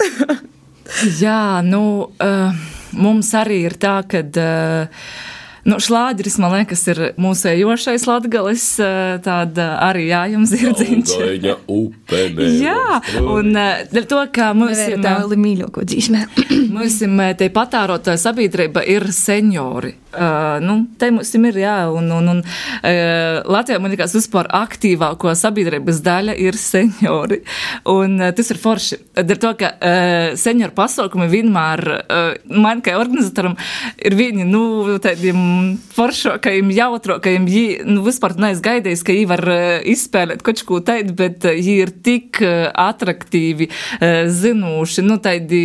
Jā, 1.22 1.64
nu, 1.64 2.12
mums 2.92 3.30
arī 3.40 3.64
ir 3.70 3.78
tā, 3.80 4.02
ka. 4.06 4.20
Nu, 5.64 5.78
šlāģeris, 5.80 6.34
man 6.42 6.52
liekas, 6.58 6.82
ir 6.92 6.98
mūsu 7.16 7.48
ejošais 7.54 8.02
latgalis, 8.04 8.66
tāda 9.24 9.68
arī 9.86 10.10
jā, 10.10 10.20
jums 10.34 10.52
ir 10.58 10.74
dziņš. 10.76 11.14
Gaļa 11.22 11.54
upe. 11.72 12.20
Jā, 12.66 13.00
un 13.22 13.56
to, 13.96 14.20
ka 14.28 14.50
mums 14.58 14.82
ir 14.84 15.00
Tā 15.00 15.16
ir 15.24 15.40
mīļākā 15.40 15.86
dzīsmē. 15.88 16.24
Mums 16.68 17.00
te 17.40 17.48
patērotāja 17.56 18.20
sabiedrība 18.26 18.84
ir 18.92 19.08
seniori. 19.16 19.96
Uh, 20.14 20.60
nu, 20.62 20.76
te 20.98 21.08
mums 21.10 21.32
ir, 21.34 21.58
jā, 21.58 21.74
un, 21.90 22.06
un, 22.14 22.28
un 22.36 22.40
uh, 22.44 23.40
Latvijā, 23.50 23.80
man 23.82 23.90
liekas, 23.90 24.14
vispār 24.14 24.46
aktīvāko 24.54 25.32
sabiedrības 25.38 25.98
daļa 26.04 26.36
ir 26.38 26.58
seniori. 26.58 27.40
Un 27.90 28.20
uh, 28.20 28.30
tas 28.36 28.52
ir 28.54 28.60
forši. 28.62 29.00
Ar 29.18 29.40
to, 29.42 29.52
ka 29.58 29.72
uh, 29.74 30.36
senioru 30.38 30.74
pasaukumi 30.76 31.26
vienmēr, 31.32 31.82
uh, 32.04 32.30
man 32.54 32.82
kā 32.84 32.96
organizatoram, 33.00 33.56
ir 33.98 34.18
viņi, 34.18 34.46
nu, 34.46 34.64
tādiem 35.02 35.40
foršākajiem, 35.96 36.70
jautrākajiem, 36.78 37.50
jī, 37.50 37.66
nu, 37.88 38.04
vispār 38.06 38.36
neesmu 38.38 38.68
gaidījis, 38.68 39.04
ka 39.06 39.16
viņi 39.16 39.30
var 39.34 39.44
uh, 39.50 39.62
izspēlēt 39.94 40.44
kaut 40.46 40.62
ko 40.68 40.82
tādu, 40.84 41.16
bet 41.18 41.46
viņi 41.48 41.78
ir 41.82 41.94
tik 42.06 42.42
uh, 42.44 42.68
attraktīvi, 42.86 43.70
uh, 43.70 44.24
zinoši, 44.30 45.06
nu, 45.10 45.18
tādi. 45.22 45.64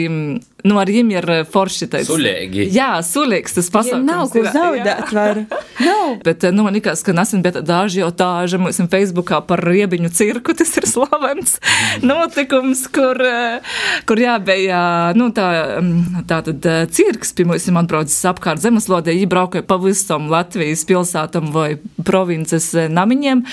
Nu, 0.67 0.75
ar 0.81 0.89
viņiem 0.91 1.11
ir 1.13 1.27
uh, 1.31 1.41
forši 1.47 1.87
tāds. 1.91 2.09
Sulēgi. 2.09 2.65
Jā, 2.75 2.97
sulīgs 3.05 3.55
tas 3.55 3.69
Ja 3.69 3.75
pasākums. 3.77 4.05
nav 4.07 4.29
ko 4.33 4.43
jā. 4.43 4.51
zaudēt, 4.55 5.13
var. 5.15 5.41
Nav. 5.87 6.17
Bet, 6.25 6.43
nu, 6.51 6.65
man 6.65 6.75
liekas, 6.75 7.03
ka 7.05 7.13
nesen 7.15 7.43
bija 7.45 7.59
tāda 7.59 7.83
ažiotāža 7.85 8.59
mums 8.59 8.81
Facebookā 8.91 9.39
par 9.47 9.63
riebiņu 9.63 10.11
cirku. 10.15 10.55
Tas 10.59 10.75
ir 10.81 10.87
slavens 10.89 11.57
notikums, 12.03 12.85
kur, 12.91 13.19
eh, 13.23 13.75
kur 14.09 14.19
jābija, 14.19 14.81
nu, 15.19 15.29
tā, 15.35 15.47
mm, 15.79 16.23
tā 16.29 16.41
tad 16.47 16.65
eh, 16.67 16.83
cirks, 16.91 17.31
pie 17.37 17.47
mums, 17.47 17.67
man 17.75 17.87
braucis 17.89 18.19
apkārt 18.29 18.61
zemeslodē, 18.63 19.13
viņi 19.15 19.29
braukoja 19.31 19.63
pa 19.67 19.79
visam 19.81 20.27
Latvijas 20.31 20.83
pilsētam 20.89 21.51
vai 21.55 21.77
provinces 22.05 22.71
eh, 22.75 22.89
namiņiem. 22.91 23.45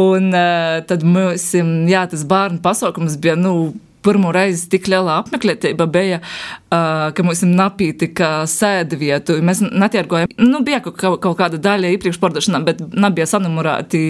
Un 0.00 0.32
eh, 0.34 0.80
tad 0.88 1.06
mums, 1.06 1.50
jā, 1.90 2.04
tas 2.12 2.26
bērnu 2.28 2.60
pasaukums 2.64 3.16
bija, 3.20 3.38
nu, 3.40 3.72
pirmo 4.04 4.32
reizi 4.34 4.68
tik 4.72 4.88
liela 4.90 5.20
apmeklētība 5.20 5.86
bija 5.92 6.20
ka 6.70 7.24
mums 7.26 7.42
ir 7.42 7.50
napīti, 7.50 8.10
ka 8.14 8.44
sēdi 8.50 8.98
vietu. 9.00 9.38
Mēs 9.42 9.62
netiergojam, 9.64 10.30
nu, 10.38 10.60
bija 10.66 10.78
kaut, 10.84 11.18
kaut 11.22 11.36
kāda 11.38 11.58
daļa 11.62 11.90
iepriekš 11.96 12.20
pārdošanā, 12.22 12.60
bet 12.66 12.82
nebija 12.94 13.26
sanumurēti 13.30 14.02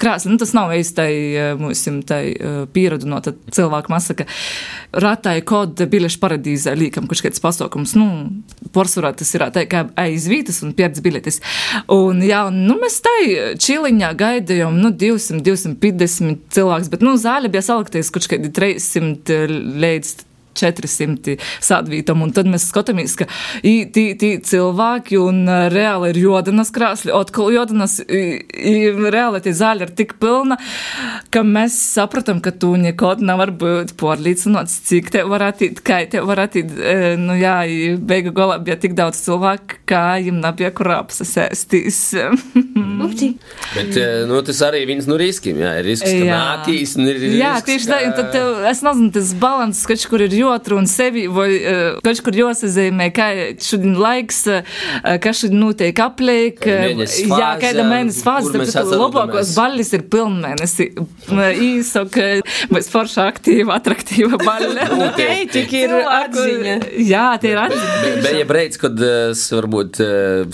krāsli. 0.00 0.32
Nu, 0.32 0.40
tas 0.40 0.54
nav 0.56 0.72
īstai, 0.76 1.10
mums 1.60 1.84
pieradu 2.72 3.10
no 3.10 3.20
cilvēku 3.22 3.92
masa, 3.92 4.16
ka 4.16 4.26
ratai 4.96 5.38
kod 5.46 5.82
biļešu 5.92 6.20
paradīzē 6.22 6.76
līkam 6.78 7.08
kaut 7.10 7.20
kāds 7.26 7.42
pasaukums. 7.44 7.94
Nu, 8.00 8.08
Porcelāna 8.72 9.16
tas 9.16 9.34
ir 9.36 9.44
tā 9.54 9.66
kā 9.70 9.84
aizvītas 10.00 10.62
un 10.64 10.72
pieredz 10.76 11.02
biļetes. 11.04 11.40
Un, 11.92 12.22
jā, 12.24 12.46
un, 12.48 12.62
nu, 12.68 12.78
mēs 12.80 12.98
tai 13.04 13.18
čiliņā 13.60 14.12
gaidījām, 14.18 14.80
nu, 14.80 14.92
200, 15.04 15.42
250 15.44 16.48
cilvēks, 16.56 16.90
bet, 16.92 17.04
nu, 17.04 17.16
zāle 17.20 17.52
bija 17.52 17.64
salikties 17.66 18.12
kaut 18.14 18.28
kādi 18.32 18.52
300 18.56 19.44
līdz 19.84 20.25
400 20.56 21.36
sadvītam, 21.64 22.22
un 22.24 22.32
tad 22.36 22.48
mēs 22.50 22.68
skatāmies, 22.70 23.16
ka 23.20 23.28
tī, 23.62 24.06
tī 24.18 24.32
cilvēki 24.46 25.20
un 25.20 25.44
reāli 25.72 26.12
ir 26.12 26.20
jodanas 26.24 26.72
krāsli, 26.74 27.12
atkal 27.14 27.52
jodanas, 27.54 27.98
reāli 28.06 29.42
tie 29.44 29.54
zāļi 29.56 29.86
ir 29.86 29.94
tik 29.98 30.16
pilna, 30.22 30.58
ka 31.34 31.44
mēs 31.46 31.76
sapratam, 31.96 32.40
ka 32.44 32.52
tu 32.54 32.74
nekad 32.80 33.22
nevar 33.24 33.52
būt 33.56 33.96
pārliecināts, 34.00 34.78
cik 34.88 35.12
te 35.14 35.24
varētu 35.28 35.70
īt, 35.70 35.82
kā 35.86 36.02
te 36.10 36.22
varētu 36.24 36.62
īt, 36.62 36.74
nu 37.20 37.36
jā, 37.38 37.58
beigu 37.98 38.32
galā 38.36 38.58
bija 38.62 38.78
tik 38.80 38.96
daudz 38.98 39.20
cilvēku, 39.26 39.82
kā 39.88 40.04
jums 40.22 40.44
nebija 40.46 40.72
kur 40.76 40.92
apsasēstīs. 40.96 42.00
Bet, 43.76 43.96
nu, 44.28 44.38
tas 44.46 44.60
arī 44.66 44.84
viens 44.88 45.06
no 45.08 45.18
riskiem, 45.20 45.58
jā, 45.60 45.72
ir 45.80 45.88
risks, 45.90 46.08
ka 46.08 46.26
nākīs, 46.28 46.94
un 46.98 47.08
ir 47.10 47.18
risks, 47.20 47.38
Jā, 47.40 47.52
tieši 47.66 47.88
tā, 47.90 47.98
un 48.06 48.14
tad, 48.16 48.36
es 48.70 48.82
nezinu, 48.84 49.10
tas 49.14 49.32
balans, 49.40 49.82
kur 50.08 50.24
ir 50.24 50.32
jūtas 50.32 50.45
otru 50.50 50.78
un 50.80 50.88
sevi, 50.90 51.26
vai 51.32 51.48
uh, 51.58 51.98
kaut 52.04 52.22
kur 52.26 52.38
jāsazīmē, 52.40 53.08
kā 53.14 53.28
šodien 53.62 53.96
laiks, 54.00 54.42
uh, 54.52 54.80
kas 55.22 55.42
šodien 55.42 55.62
notiek 55.62 56.02
apliek. 56.04 56.60
Uh, 56.66 57.02
jā, 57.04 57.50
kāda 57.62 57.86
mēnesis 57.88 58.24
fāze, 58.26 58.66
tad 58.72 58.92
labākos 58.92 59.54
baļas 59.56 59.92
ir 59.98 60.06
pilnmēnesi. 60.12 60.88
Īsok, 61.66 62.20
mēs 62.72 62.90
forša 62.92 63.26
aktīva, 63.32 63.78
atraktīva 63.80 64.40
baļa. 64.42 64.88
ok, 65.08 65.22
tik 65.54 65.76
ir 65.82 65.94
atziņa. 66.00 66.76
Jā, 67.06 67.26
tie 67.42 67.52
ir 67.54 67.62
atziņa. 67.66 68.14
Bija 68.26 68.48
breids, 68.48 68.80
kad 68.80 69.00
es 69.06 69.46
varbūt 69.54 70.00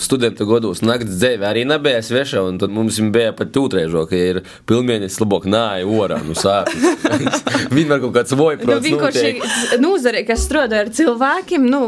studentu 0.03 0.47
godos 0.49 0.83
nakts 0.85 1.17
dzēvi 1.17 1.47
arī 1.47 1.65
nebija 1.69 2.01
sveša, 2.03 2.43
un 2.47 2.59
tad 2.61 2.73
mums 2.73 2.99
bija 3.13 3.33
pat 3.37 3.51
tūtrēžo, 3.55 4.05
ka 4.09 4.17
ir 4.17 4.41
pilnmēnesis 4.69 5.21
labāk 5.23 5.47
nāja 5.49 5.87
orā, 5.89 6.19
nu 6.25 6.35
sāpes. 6.37 6.83
Vienmēr 7.75 8.01
kaut 8.03 8.15
kāds 8.17 8.35
vojprots. 8.37 8.73
Nu, 8.73 8.83
vienkārši 8.85 9.79
nozare, 9.83 10.23
kas 10.27 10.45
strādā 10.47 10.83
ar 10.83 10.91
cilvēkiem, 10.95 11.65
nu, 11.69 11.81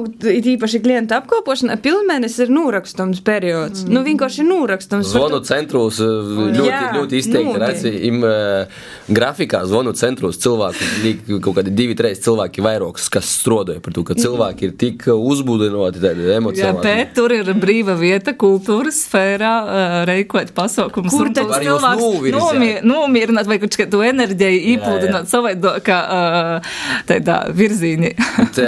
īpaši 0.56 0.82
klientu 0.84 1.16
apkopošanā, 1.18 1.78
pilnmēnesis 1.84 2.46
ir 2.46 2.54
norakstams 2.54 3.22
periods. 3.26 3.86
Mm. 3.86 3.96
Nu, 3.96 4.04
vienkārši 4.06 4.44
ir 4.44 4.50
norakstams. 4.50 5.10
Zvonu 5.14 5.42
centros 5.48 6.02
ļoti, 6.02 6.66
Jā, 6.66 6.82
ļoti 6.96 7.20
izteikti 7.22 7.62
redzi, 7.62 7.94
im 8.10 8.22
uh, 8.26 8.84
grafikā 9.08 9.64
zvonu 9.70 9.96
centros 9.98 10.40
cilvēku, 10.44 11.40
kaut 11.46 11.60
kādi 11.60 11.74
divi, 11.76 11.96
trīs 11.98 12.22
cilvēki 12.26 12.64
vairākus, 12.66 13.08
kas 13.14 13.30
strādāja 13.40 13.84
par 13.84 13.96
to, 13.96 14.06
ka 14.08 14.18
cilvēki 14.20 14.70
ir 14.70 14.76
tik 14.82 15.08
uzbudinoti, 15.14 16.02
tādi 16.04 16.30
emocionāli. 16.36 16.62
Jā, 16.66 16.76
bet 16.86 17.16
tur 17.18 17.34
ir 17.36 17.52
brīva 17.60 17.98
vieta 18.00 18.36
kultūras 18.38 19.04
sfērā, 19.06 19.54
uh, 19.64 19.98
reikot 20.10 20.54
pasaukumus. 20.58 21.16
Kur 21.16 21.32
tad 21.36 21.54
cilvēks 21.62 22.84
nomierināt 22.86 23.50
vai 23.50 23.60
kaut 23.64 23.78
kādu 23.80 24.02
enerģiju 24.06 24.64
īpludināt 24.76 25.30
savādākā 25.32 26.00
uh, 26.06 26.74
tādā 27.10 27.40
virzīnī. 27.86 28.14
Bet, 28.40 28.60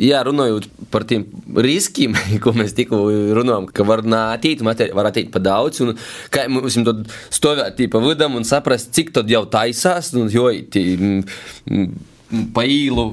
jā, 0.00 0.22
runājot 0.26 0.68
par 0.92 1.06
tiem 1.08 1.26
riskiem, 1.56 2.16
ko 2.44 2.54
mēs 2.56 2.74
tikko 2.76 3.04
runājām, 3.36 3.68
ka 3.74 3.86
var 3.86 4.04
nātīt, 4.06 4.64
var 4.64 5.10
attīt 5.10 5.30
pa 5.34 5.42
daudz, 5.42 5.82
un 5.84 5.94
kā 6.34 6.46
mums 6.52 6.78
tad 6.86 7.04
stovēt 7.34 7.84
pa 7.90 8.02
vidam 8.04 8.38
un 8.38 8.48
saprast, 8.48 8.92
cik 8.96 9.14
tad 9.14 9.30
jau 9.30 9.44
taisās, 9.50 10.12
un 10.18 10.30
jo, 10.32 10.48
tī, 10.70 10.84
pa 12.54 12.64
īlu, 12.66 13.04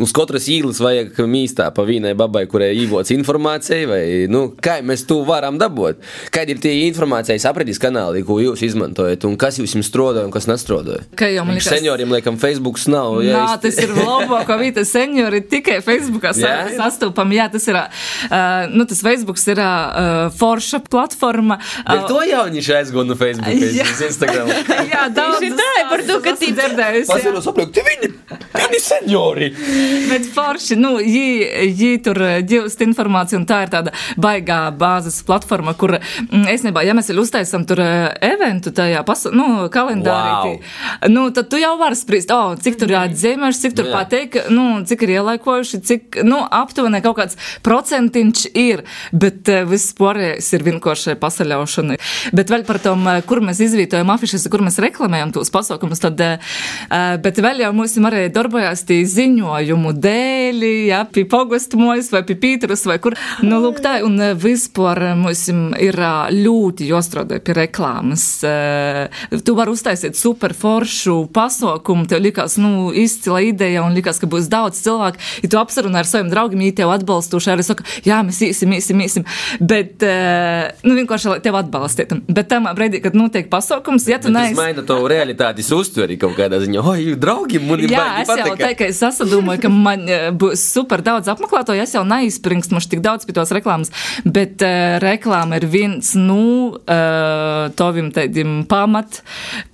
uz 0.00 0.12
katras 0.16 0.46
īlas 0.52 0.78
vajag 0.82 1.18
mīstā 1.28 1.68
pa 1.74 1.84
vienai 1.86 2.14
babai, 2.18 2.44
kurai 2.50 2.70
īvots 2.78 3.12
informācija, 3.14 3.88
vai, 3.90 4.02
nu, 4.30 4.46
kā 4.62 4.78
mēs 4.86 5.04
to 5.08 5.20
varam 5.26 5.58
dabūt? 5.60 6.00
Kādi 6.34 6.54
ir 6.54 6.62
tie 6.62 6.72
informācijas 6.86 7.46
apredīs 7.50 7.80
kanāli, 7.82 8.22
ko 8.26 8.38
jūs 8.42 8.62
izmantojat, 8.66 9.26
un 9.28 9.36
kas 9.40 9.58
jums 9.60 9.76
strādā 9.86 10.24
un 10.26 10.32
kas 10.34 10.48
nestrādā? 10.50 11.02
Kā 11.18 11.28
jau 11.32 11.44
man 11.46 11.58
liekas, 11.58 11.72
senioriem, 11.74 12.14
laikam, 12.16 12.38
Facebooks 12.40 12.86
nav. 12.92 13.18
Jā, 13.26 13.42
Nā, 13.42 13.58
tas 13.62 13.80
ir 13.82 13.92
labāko 13.96 14.58
vīta 14.60 14.86
seniori 14.88 15.42
tikai 15.46 15.80
Facebookā 15.84 16.32
sastopam. 16.36 17.34
Jā, 17.36 17.48
tas 17.52 17.66
ir, 17.68 17.80
uh, 17.80 18.66
nu, 18.72 18.86
tas 18.88 19.02
Facebooks 19.04 19.46
ir 19.52 19.60
uh, 19.62 20.30
forša 20.38 20.82
platforma. 20.86 21.58
Uh, 21.82 21.92
Bet 21.92 22.08
to 22.10 22.22
jaunieši 22.30 22.76
aizgūna 22.80 23.12
no 23.12 23.18
Facebook, 23.18 23.66
jā. 23.74 23.86
Instagram. 24.08 24.52
jā, 24.92 25.06
daudz. 25.16 25.44
Tā 25.56 25.70
ir 25.82 25.88
par 25.92 26.06
to, 26.08 26.20
ka 26.24 26.36
tī 26.38 26.52
dzirdējusi. 26.56 27.10
Pasiros 27.12 27.50
apliek, 27.52 27.72
te 27.74 27.84
viņi! 27.86 28.14
Viņi 28.60 28.80
seniori! 28.82 29.50
Bet 30.10 30.26
forši, 30.32 30.76
nu, 30.78 30.96
viņi 31.00 32.00
tur 32.04 32.20
ģilst 32.46 32.82
informāciju, 32.86 33.40
un 33.40 33.46
tā 33.48 33.62
ir 33.64 33.72
tāda 33.72 33.92
baigā 34.20 34.58
bāzes 34.76 35.18
platforma, 35.26 35.74
kur, 35.78 35.96
mm, 35.98 36.46
es 36.52 36.64
nebā, 36.66 36.84
ja 36.86 36.94
mēs 36.96 37.10
vēl 37.12 37.22
uztaisam 37.22 37.66
tur 37.68 37.80
eventu 37.82 38.72
tajā, 38.76 39.02
pas, 39.06 39.26
nu, 39.34 39.66
kalendārī, 39.72 40.56
wow. 40.56 41.10
nu, 41.12 41.26
tad 41.34 41.50
tu 41.52 41.60
jau 41.60 41.74
vari 41.80 41.98
spriest, 41.98 42.32
oh, 42.34 42.54
cik 42.60 42.78
tur 42.80 42.94
jāatzīmēš, 42.94 43.62
cik 43.64 43.76
tur 43.78 43.90
pateik, 43.92 44.38
nu, 44.52 44.66
cik 44.88 45.06
ir 45.06 45.16
ielaikojuši, 45.18 45.82
cik, 45.90 46.20
nu, 46.26 46.40
aptuveni 46.44 47.02
kaut 47.04 47.18
kāds 47.20 47.40
procentiņš 47.66 48.46
ir, 48.56 48.84
bet 49.16 49.50
viss 49.70 49.94
pārējais 49.98 50.52
ir 50.56 50.66
vienkārši 50.66 51.16
pasaļaušana. 51.22 51.98
Bet 52.36 52.52
vēl 52.52 52.66
par 52.68 52.80
tom, 52.82 53.06
kur 53.28 53.42
mēs 53.44 53.60
izvītojam 53.64 54.10
afišas, 54.14 54.46
kur 54.52 54.64
mēs 54.66 54.80
reklamējam 54.82 55.34
tos 55.36 55.52
pasaukumus, 55.54 56.02
tad, 56.02 56.20
bet 57.22 57.42
vēl 57.42 57.64
jau 57.64 57.72
mums 57.76 57.96
arī 58.06 58.25
darbojās 58.34 58.84
tie 58.88 59.00
ziņojumu 59.08 59.92
dēļ, 60.02 60.64
ja, 60.88 61.02
pie 61.10 61.26
pogastmojas 61.30 62.10
vai 62.14 62.22
pie 62.26 62.36
pītrus 62.40 62.86
vai 62.88 62.98
kur. 63.02 63.16
Nu, 63.44 63.60
lūk, 63.64 63.80
tā, 63.84 63.98
un 64.06 64.18
vispār 64.40 65.02
mums 65.18 65.46
ir 65.82 65.98
ļoti 66.32 66.88
jostrādē 66.90 67.40
pie 67.44 67.56
reklāmas. 67.60 68.24
Tu 69.46 69.56
vari 69.56 69.74
uztaisīt 69.74 70.18
super 70.18 70.54
foršu 70.56 71.26
pasaukumu, 71.34 72.06
tev 72.10 72.22
likās, 72.24 72.56
nu, 72.60 72.90
izcila 72.96 73.42
ideja 73.44 73.84
un 73.86 73.96
likās, 73.96 74.20
ka 74.22 74.30
būs 74.30 74.50
daudz 74.52 74.80
cilvēku. 74.84 75.22
Ja 75.44 75.52
tu 75.52 75.60
apsarunā 75.60 76.02
ar 76.02 76.08
saviem 76.08 76.30
draugiem, 76.32 76.64
ja 76.66 76.76
tev 76.82 76.94
atbalstoši 76.94 77.52
arī 77.54 77.66
saka, 77.66 77.86
jā, 78.06 78.20
mēs 78.26 78.42
īsim, 78.48 78.74
īsim, 78.76 79.02
īsim. 79.04 79.26
Bet, 79.60 80.04
nu, 80.86 80.96
vienkārši, 80.98 81.32
lai 81.34 81.40
tev 81.44 81.58
atbalstītu. 81.60 82.22
Bet 82.30 82.50
tamā 82.52 82.74
brīdī, 82.76 83.02
kad 83.04 83.16
notiek 83.18 83.50
pasaukums, 83.52 84.08
ja 84.10 84.20
tu 84.22 84.32
neesi. 84.34 84.54
Tas 84.54 84.60
maina 84.60 84.84
to 84.86 84.98
realitātes 85.10 85.70
uztveri 85.74 86.18
kaut 86.20 86.36
kādā 86.38 86.60
ziņā. 86.62 86.84
Oi, 86.86 87.16
draugi, 87.20 87.60
man 87.62 87.82
ir 87.82 87.92
jā, 87.92 88.04
es 88.22 88.30
jau 88.30 88.56
tā, 88.58 88.72
ka 88.78 88.88
es 88.90 89.00
sasadomāju, 89.02 89.62
ka 89.66 89.70
man 89.72 90.06
eh, 90.08 90.28
būs 90.34 90.62
super 90.76 91.02
daudz 91.06 91.30
apmeklētāju, 91.32 91.84
es 91.84 91.94
jau 91.96 92.04
neizspringstu 92.08 92.80
tik 92.90 93.02
daudz 93.04 93.26
pie 93.26 93.34
tos 93.36 93.52
reklāmas, 93.54 93.92
bet 94.24 94.62
uh, 94.64 94.96
reklāma 95.02 95.60
ir 95.60 95.66
viens, 95.70 96.12
nu, 96.18 96.76
uh, 96.76 97.66
tovim 97.78 98.10
tādiem 98.14 98.60
pamat, 98.68 99.22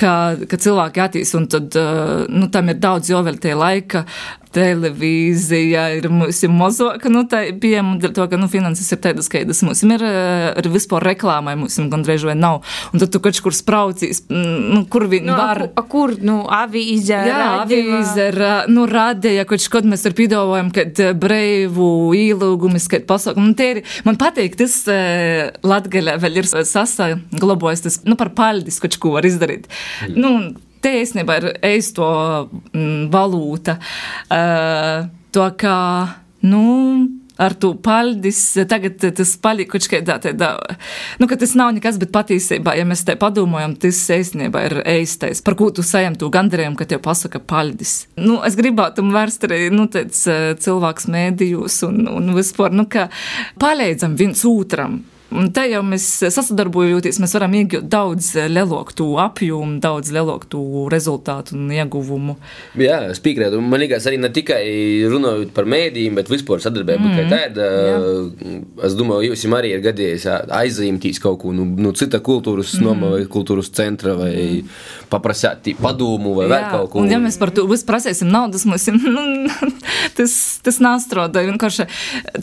ka, 0.01 0.13
ka 0.49 0.61
cilvēki 0.61 1.03
atīs 1.05 1.35
un 1.39 1.49
tad, 1.53 1.75
uh, 1.79 2.25
nu, 2.31 2.49
tam 2.53 2.73
ir 2.73 2.81
daudz 2.83 3.11
jau 3.13 3.23
vēl 3.27 3.41
tie 3.43 3.57
laika, 3.59 4.07
televīzija 4.53 5.87
ir 5.99 6.09
mums 6.13 6.43
mazāka, 6.53 7.11
nu, 7.13 7.25
tā 7.29 7.45
pieejama, 7.61 7.97
dēļ 8.03 8.15
to, 8.17 8.27
ka, 8.31 8.41
nu, 8.41 8.49
finanses 8.53 8.93
ir 8.95 9.01
tādas, 9.05 9.31
kādas 9.33 9.63
mums 9.67 9.83
ir, 9.87 10.05
ir 10.61 10.69
vispār 10.73 11.05
reklāmai, 11.13 11.57
mums 11.61 11.79
gandrīz 11.93 12.27
vai 12.29 12.37
nav. 12.39 12.63
Un 12.93 13.03
tad 13.03 13.13
tu 13.15 13.21
kaut 13.23 13.41
kur 13.45 13.57
spraucīs, 13.57 14.25
nu, 14.33 14.83
kur 14.93 15.07
viņi 15.11 15.31
nu, 15.31 15.37
var. 15.39 15.63
A, 15.73 15.85
kur, 15.89 16.15
nu, 16.23 16.43
avīze, 16.53 17.23
Jā, 17.29 17.39
avīze, 17.63 18.29
nu, 18.73 18.87
radīja, 18.91 19.47
kaut 19.49 19.69
kad 19.73 19.89
mēs 19.89 20.07
ar 20.09 20.17
pīdovojam, 20.19 20.73
kad 20.75 20.99
breivu 21.23 21.91
īlūgumis, 22.17 22.89
kad 22.93 23.07
pasaukumu. 23.09 23.53
Nu, 23.53 23.59
tie 23.59 23.71
ir, 23.77 23.83
man 24.07 24.19
patīk, 24.21 24.57
tas 24.61 24.79
uh, 24.91 25.53
Latgaļā 25.67 26.19
vēl 26.23 26.43
ir 26.43 26.51
sasaglabojis, 26.51 27.87
tas, 27.87 28.03
nu, 28.09 28.19
par 28.21 28.33
paļdis, 28.37 28.83
kaut 28.83 29.01
ko 29.03 29.17
var 29.17 29.29
izdarīt. 29.29 29.71
Mm. 30.09 30.21
Nu, 30.21 30.35
te 30.83 30.97
īstenībā 31.01 31.39
ir 31.41 31.49
eisto 31.73 32.07
mm, 32.75 33.09
valūta. 33.13 33.79
Uh, 34.29 35.09
to 35.33 35.49
kā, 35.59 35.79
nu, 36.45 36.63
ar 37.41 37.55
to 37.59 37.73
paļdis, 37.83 38.41
tagad 38.71 38.99
tas 39.17 39.33
paliek 39.43 39.71
kaut 39.71 39.87
kādā 39.91 40.19
tādā, 40.23 40.51
nu, 41.21 41.29
ka 41.31 41.39
tas 41.41 41.55
nav 41.59 41.73
nekas, 41.77 41.99
bet 42.01 42.13
patiesībā, 42.15 42.75
ja 42.79 42.87
mēs 42.89 43.05
te 43.09 43.17
padomājam, 43.19 43.75
tas 43.83 44.01
īstenībā 44.17 44.65
ir 44.69 44.77
eistais, 44.99 45.43
par 45.45 45.57
ko 45.59 45.71
tu 45.75 45.85
sajam 45.87 46.17
to 46.19 46.29
gandarījumu, 46.33 46.79
ka 46.79 46.89
tev 46.91 47.03
pasaka 47.05 47.41
paļdis. 47.41 47.95
Nu, 48.21 48.41
es 48.47 48.59
gribētu 48.59 49.05
vērst 49.09 49.49
arī, 49.49 49.63
nu, 49.75 49.89
tāds 49.93 50.27
cilvēks 50.65 51.09
mēdījus 51.13 51.81
un, 51.89 52.05
un 52.13 52.35
vispār, 52.37 52.75
nu, 52.77 52.87
ka 52.91 53.09
palīdzam 53.63 54.19
viens 54.21 54.45
otram 54.49 55.01
Un 55.33 55.49
te 55.55 55.65
jau 55.71 55.81
mēs 55.87 56.07
sasadarbojoties, 56.35 57.21
mēs 57.23 57.35
varam 57.37 57.55
iegūt 57.57 57.89
daudz 57.93 58.33
lielāku 58.53 58.97
to 58.99 59.09
apjomu, 59.23 59.79
daudz 59.83 60.13
lielāku 60.15 60.87
rezultātu 60.93 61.57
un 61.57 61.71
ieguvumu. 61.73 62.37
Jā, 62.79 63.01
es 63.13 63.21
piekrītu. 63.23 63.61
Man 63.65 63.83
liekas, 63.83 64.07
arī 64.11 64.21
ne 64.21 64.31
tikai 64.33 64.63
runājot 65.13 65.53
par 65.57 65.69
mēdījiem, 65.71 66.19
bet 66.19 66.31
vispār 66.33 66.63
sadarbību 66.65 67.09
mm. 67.09 67.19
kā 67.19 67.25
tāda. 67.33 67.69
Es 68.89 68.97
domāju, 68.99 69.33
jums 69.33 69.47
arī 69.59 69.73
ir 69.77 69.85
gadījies 69.85 70.29
aizzīmtīs 70.53 71.21
kaut 71.23 71.41
ko 71.43 71.53
no 71.55 71.67
nu, 71.67 71.89
nu, 71.89 71.95
cita 71.97 72.21
kultūras 72.25 72.75
mm. 72.77 72.85
noma 72.87 73.13
vai 73.15 73.25
kultūras 73.31 73.71
centra 73.75 74.15
vai 74.19 74.33
mm. 74.35 74.77
paprasāt 75.13 75.73
padomu 75.81 76.35
vai 76.39 76.47
jā. 76.47 76.53
vēl 76.53 76.69
kaut 76.73 76.93
ko. 76.93 77.03
Un 77.03 77.13
ja 77.13 77.21
mēs 77.23 77.39
par 77.41 77.53
to 77.55 77.65
visu 77.71 77.87
prasēsim 77.89 78.31
naudas, 78.33 78.67
mums 78.69 78.89
nu, 78.97 79.25
tas, 80.19 80.37
tas 80.65 80.81
nāstroda. 80.83 81.45
Vienkārši 81.47 81.89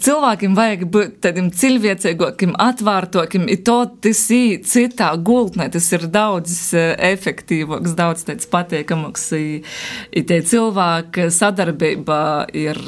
cilvēkiem 0.06 0.58
vajag 0.58 0.86
būt 0.93 1.19
tādiem 1.25 1.49
cilvēcīgākiem, 1.56 2.56
atvērtākiem, 2.80 3.48
ir 3.52 3.63
to 3.68 3.78
tas 4.02 4.22
ir 4.36 4.62
citā 4.68 5.12
gultnē, 5.15 5.70
tas 5.72 5.92
ir 5.96 6.08
daudz 6.12 6.56
eh, 6.78 6.94
efektīvāks, 7.12 7.96
daudz 7.98 8.26
tāds 8.28 8.50
patīkamāks. 8.50 9.28
Ir 9.39 10.26
tie 10.30 10.39
cilvēki 10.42 11.30
sadarbība 11.34 12.48
ir 12.54 12.80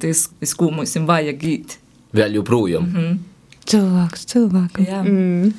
tas, 0.00 0.26
ko 0.58 0.70
mums 0.74 0.96
vajag 0.96 1.46
īt. 1.46 1.78
Vēl 2.16 2.38
joprojām. 2.40 2.82
Mm 2.82 2.96
-hmm. 2.96 3.16
Cilvēks, 3.66 4.26
cilvēkam. 4.30 4.84
Jā. 4.86 5.02
Mm. 5.02 5.52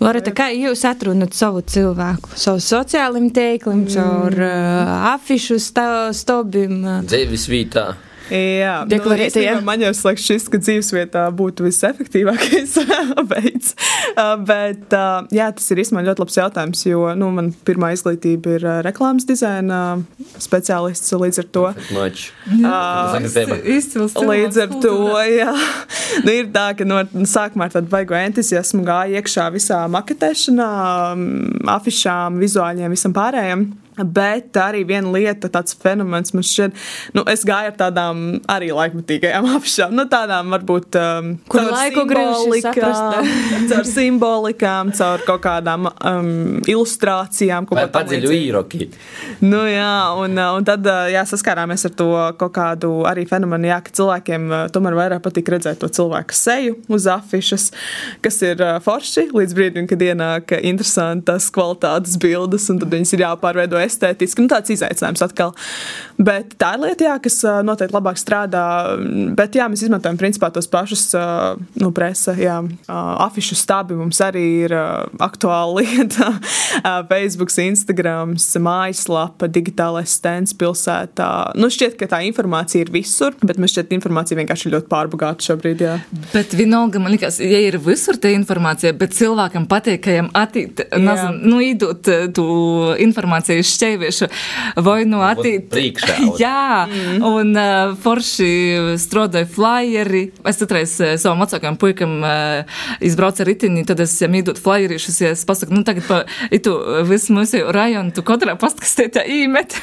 Loreta, 0.00 0.32
kā 0.32 0.48
jūs 0.48 0.80
atrunāt 0.88 1.34
savu 1.36 1.60
cilvēku? 1.60 2.30
Savu 2.34 2.60
sociālim 2.64 3.30
teikliem, 3.36 3.84
mm. 3.84 3.90
caur 3.92 4.32
uh, 4.32 5.12
afišu 5.12 5.58
stobim? 6.12 6.80
Dzīves 7.04 7.48
vietā. 7.52 7.96
Jā, 8.30 8.74
deklarēta. 8.88 9.42
Nu, 9.56 9.64
man 9.66 9.82
jau 9.82 9.90
liekas, 9.90 10.26
šis, 10.26 10.46
ka 10.52 10.60
dzīvesvietā 10.62 11.24
būtu 11.34 11.66
visefektīvākais 11.66 12.76
veids. 13.32 13.74
Uh, 14.14 14.36
bet 14.46 14.94
uh, 14.96 15.26
jā, 15.34 15.48
tas 15.56 15.66
ir 15.72 15.82
īstenībā 15.82 16.04
ļoti 16.06 16.24
labs 16.24 16.38
jautājums, 16.38 16.84
jo 16.86 17.10
nu, 17.18 17.30
man 17.34 17.50
pirmā 17.66 17.92
izglītība 17.96 18.54
ir 18.58 18.66
uh, 18.66 18.76
reklāmas 18.86 19.26
dizaina 19.28 19.80
speciālists 20.38 21.14
līdz 21.16 21.42
ar 21.42 21.50
to. 21.56 21.66
Izcils. 23.76 24.16
Līdz 24.30 24.62
ar 24.66 24.78
to, 24.84 24.96
jā. 25.26 25.56
Nu, 26.24 26.34
ir 26.34 26.50
tā, 26.54 26.70
ka 26.78 26.86
no 26.86 27.02
sākumā 27.26 27.68
ar 27.68 27.76
tādu 27.78 27.90
baigo 27.92 28.18
entuziasmu 28.18 28.86
gāja 28.86 29.20
iekšā 29.20 29.50
visā 29.54 29.82
maketēšanā, 29.90 30.70
afišām, 31.74 32.38
vizuāļiem, 32.42 32.94
visam 32.94 33.14
pārējiem. 33.16 33.70
Bet 34.04 34.56
arī 34.60 34.82
viena 34.88 35.10
lieta, 35.12 35.50
tāds 35.52 35.74
fenomens 35.78 36.34
man 36.36 36.44
šķiet, 36.46 36.76
nu, 37.16 37.24
es 37.30 37.44
gāju 37.48 37.72
ar 37.72 37.76
tādām 37.78 38.22
arī 38.50 38.70
laikmatīgajām 38.76 39.48
apšām, 39.58 39.94
nu, 39.96 40.06
tādām 40.10 40.52
varbūt 40.54 40.98
um, 41.00 41.32
Kur 41.50 41.68
laiku 41.70 42.04
simbolikām, 42.06 43.28
caur 43.70 43.88
simbolikām, 43.88 44.92
caur 44.96 45.24
kaut 45.26 45.42
kādām 45.44 45.88
um, 45.90 46.30
ilustrācijām. 46.70 47.68
Vai 47.70 47.86
padziļu 47.92 48.32
īroki. 48.36 48.90
Nu, 49.44 49.62
jā, 49.68 49.92
un, 50.20 50.36
uh, 50.38 50.56
un 50.58 50.66
tad, 50.68 50.86
uh, 50.88 51.08
jā, 51.12 51.24
saskārāmies 51.28 51.86
ar 51.88 51.94
to 51.96 52.10
kaut 52.40 52.54
kādu 52.56 52.92
arī 53.08 53.26
fenomenu, 53.30 53.70
jā, 53.70 53.80
ka 53.84 53.94
cilvēkiem 54.00 54.48
uh, 54.50 54.64
tomēr 54.72 54.98
vairāk 54.98 55.24
patīk 55.24 55.52
redzēt 55.54 55.80
to 55.82 55.90
cilvēku 56.00 56.36
seju 56.36 56.78
uz 56.90 57.06
afišas, 57.10 57.70
kas 58.24 58.40
ir 58.46 58.62
forši 58.84 59.28
līdz 59.34 59.56
brīdim, 59.56 59.88
kad 59.90 60.02
ienāk 60.04 60.54
interesantas 60.60 61.48
kvalitātes 61.54 62.16
bildes, 62.20 62.68
un 62.72 62.80
tad 62.82 62.92
viņas 62.92 63.14
ir 63.16 63.24
jāpārveido 63.24 63.80
estētiski. 63.90 64.44
Nu, 64.44 64.50
tāds 64.50 64.72
izaicinājums 64.72 65.24
atkal. 65.26 65.54
Bet 66.20 66.54
tā 66.60 66.74
ir 66.76 66.84
lieta, 66.84 67.08
jā, 67.10 67.16
kas 67.22 67.40
noteikti 67.66 67.96
labāk 67.96 68.20
strādā. 68.20 68.64
Bet 69.36 69.58
jā, 69.58 69.68
mēs 69.70 69.84
izmantojam 69.86 70.18
principā 70.20 70.50
tos 70.54 70.68
pašus 70.70 71.08
nu, 71.80 71.90
presa, 71.96 72.34
jā, 72.38 72.60
afišu 73.26 73.58
stabi. 73.58 73.98
Mums 73.98 74.20
arī 74.24 74.46
ir 74.66 74.76
aktuāla 75.20 75.76
lieta. 75.80 76.32
Facebook, 77.10 77.52
Instagram, 77.60 78.36
mājaslapa, 78.64 79.48
digitālais 79.50 80.14
stends 80.20 80.54
pilsētā. 80.56 81.30
Nu, 81.58 81.70
šķiet, 81.72 81.96
ka 82.00 82.08
tā 82.10 82.22
informācija 82.28 82.84
ir 82.84 82.92
visur, 82.94 83.34
bet 83.42 83.60
man 83.60 83.70
šķiet, 83.70 83.94
informācija 83.96 84.38
vienkārši 84.38 84.68
ir 84.68 84.76
ļoti 84.76 84.90
pārbagāta 84.90 85.50
šobrīd. 85.50 85.84
Jā. 85.84 85.96
Bet 86.32 86.54
vienalga, 86.56 87.02
man 87.02 87.14
liekas, 87.14 87.40
ja 87.42 87.60
ir 87.66 87.78
visur 87.82 88.18
tā 88.20 88.32
informācija, 88.36 88.94
bet 88.96 89.16
cilvēkam 89.16 89.66
patīk, 89.70 90.02
ka 90.04 90.14
viņam 90.14 90.30
attīt, 90.38 90.84
nezinu, 90.94 91.50
nu, 91.50 91.60
idot 91.64 92.10
tu 92.36 92.46
informāciju 93.02 93.64
šķēviešu 93.80 94.28
vai 94.84 95.02
no 95.08 95.22
attīt. 95.24 95.74
Jā, 96.42 96.86
mm. 96.86 97.24
un 97.26 97.52
uh, 97.56 97.94
forši 98.00 98.50
strādāja 99.00 99.48
flyeri. 99.50 100.26
Es 100.48 100.60
citreiz 100.60 100.96
uh, 101.00 101.14
savam 101.20 101.42
vecākam 101.44 101.78
puikam 101.80 102.18
uh, 102.20 102.80
izbraucu 103.04 103.44
ar 103.44 103.50
ritini, 103.50 103.84
tad 103.88 104.02
es 104.04 104.14
viņam 104.20 104.38
iedot 104.40 104.60
flyerīšus, 104.60 105.20
ja 105.24 105.32
es 105.34 105.44
pasaku, 105.48 105.74
nu 105.76 105.84
tagad 105.86 106.06
pa 106.08 106.22
itu 106.52 106.74
visu 107.08 107.34
mūsu 107.36 107.62
rajonu, 107.72 108.12
tu 108.14 108.24
katrā 108.26 108.56
pastkastē 108.60 109.08
tā 109.16 109.24
īmet. 109.28 109.76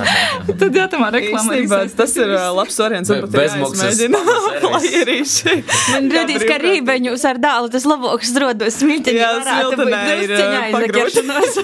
tad 0.60 0.76
jā, 0.76 0.88
tamā 0.92 1.12
reklāmā. 1.14 1.60
Tas 1.96 2.16
ir 2.18 2.32
uh, 2.32 2.48
labs 2.56 2.78
variants, 2.82 3.12
un 3.12 3.24
pat 3.26 3.38
jāizmēģina 3.40 4.22
flyerīši. 4.64 5.56
Man 5.94 6.10
redzīs, 6.12 6.46
ka 6.48 6.58
rībeņus 6.62 7.26
ar 7.30 7.40
dālu 7.42 7.70
tas 7.72 7.86
labāks 7.88 8.34
rodos 8.42 8.80
smiltiņi. 8.80 9.22
Jā, 9.22 9.32
smiltenē 9.46 10.02
ir 10.24 10.34
pagrūšanās. 10.74 11.60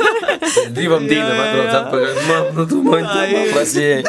Divam 0.76 1.08
dīnam 1.10 1.42
atrod 1.42 1.61
atbrauc 1.70 1.78
atpakaļ. 1.82 2.20
Man, 2.28 2.50
nu, 2.58 2.66
tu 2.70 2.82
man 2.86 3.06
paprasīji. 3.06 4.02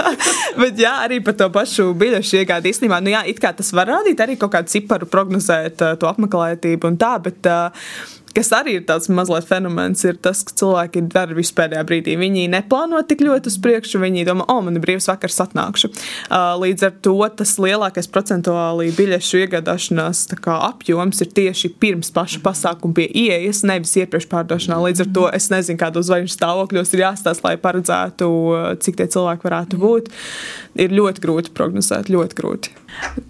Bet 0.60 0.78
jā, 0.78 0.92
arī 1.04 1.20
par 1.24 1.36
to 1.38 1.48
pašu 1.54 1.88
biļešu 1.98 2.40
iegādi 2.40 2.70
īstenībā, 2.70 3.00
nu 3.02 3.14
jā, 3.14 3.24
it 3.30 3.40
kā 3.42 3.50
tas 3.56 3.72
var 3.74 3.90
rādīt 3.90 4.20
arī 4.22 4.36
kaut 4.40 4.52
kādu 4.54 4.70
ciparu 4.70 5.08
prognozēt 5.10 5.82
to 6.00 6.10
apmeklētību 6.10 6.92
un 6.92 6.98
tā, 7.00 7.16
bet 7.24 7.48
uh, 7.50 7.88
kas 8.34 8.50
arī 8.56 8.78
ir 8.78 8.86
tāds 8.88 9.08
mazliet 9.12 9.46
fenomens, 9.48 10.02
ir 10.06 10.18
tas, 10.22 10.42
ka 10.46 10.54
cilvēki 10.58 11.04
dara 11.12 11.36
visu 11.36 11.54
pēdējā 11.56 11.84
brīdī. 11.88 12.16
Viņi 12.20 12.46
neplāno 12.52 13.00
tik 13.06 13.24
ļoti 13.24 13.52
uz 13.52 13.58
priekšu, 13.62 14.00
viņi 14.02 14.26
domā, 14.28 14.46
o, 14.50 14.58
man 14.64 14.78
ir 14.78 14.84
brīvs 14.84 15.08
vakars, 15.10 15.40
atnākšu. 15.44 15.90
Līdz 16.62 16.86
ar 16.88 16.94
to 17.04 17.16
tas 17.38 17.56
lielākais 17.62 18.10
procentuāli 18.10 18.90
biļešu 18.96 19.44
iegādāšanās 19.44 20.26
apjoms 20.54 21.22
ir 21.24 21.32
tieši 21.36 21.72
pirms 21.80 22.10
paša 22.14 22.42
pasākuma 22.44 22.98
pie 22.98 23.08
ieejas, 23.08 23.62
nevis 23.66 23.94
iepriekš 24.02 24.28
pārdošanā. 24.32 24.80
Līdz 24.88 25.06
ar 25.06 25.12
to 25.16 25.26
es 25.34 25.50
nezinu, 25.52 25.80
kādos 25.80 26.08
zvaigžņu 26.10 26.34
stāvokļos 26.34 26.94
ir 26.94 27.04
jāstāsta, 27.06 27.48
lai 27.48 27.56
paredzētu, 27.60 28.30
cik 28.84 29.00
tie 29.00 29.10
cilvēki 29.14 29.48
varētu 29.48 29.80
būt. 29.82 30.10
Ir 30.84 30.94
ļoti 30.94 31.22
grūti 31.22 31.54
prognozēt, 31.54 32.10
ļoti 32.10 32.40
grūti. 32.40 32.74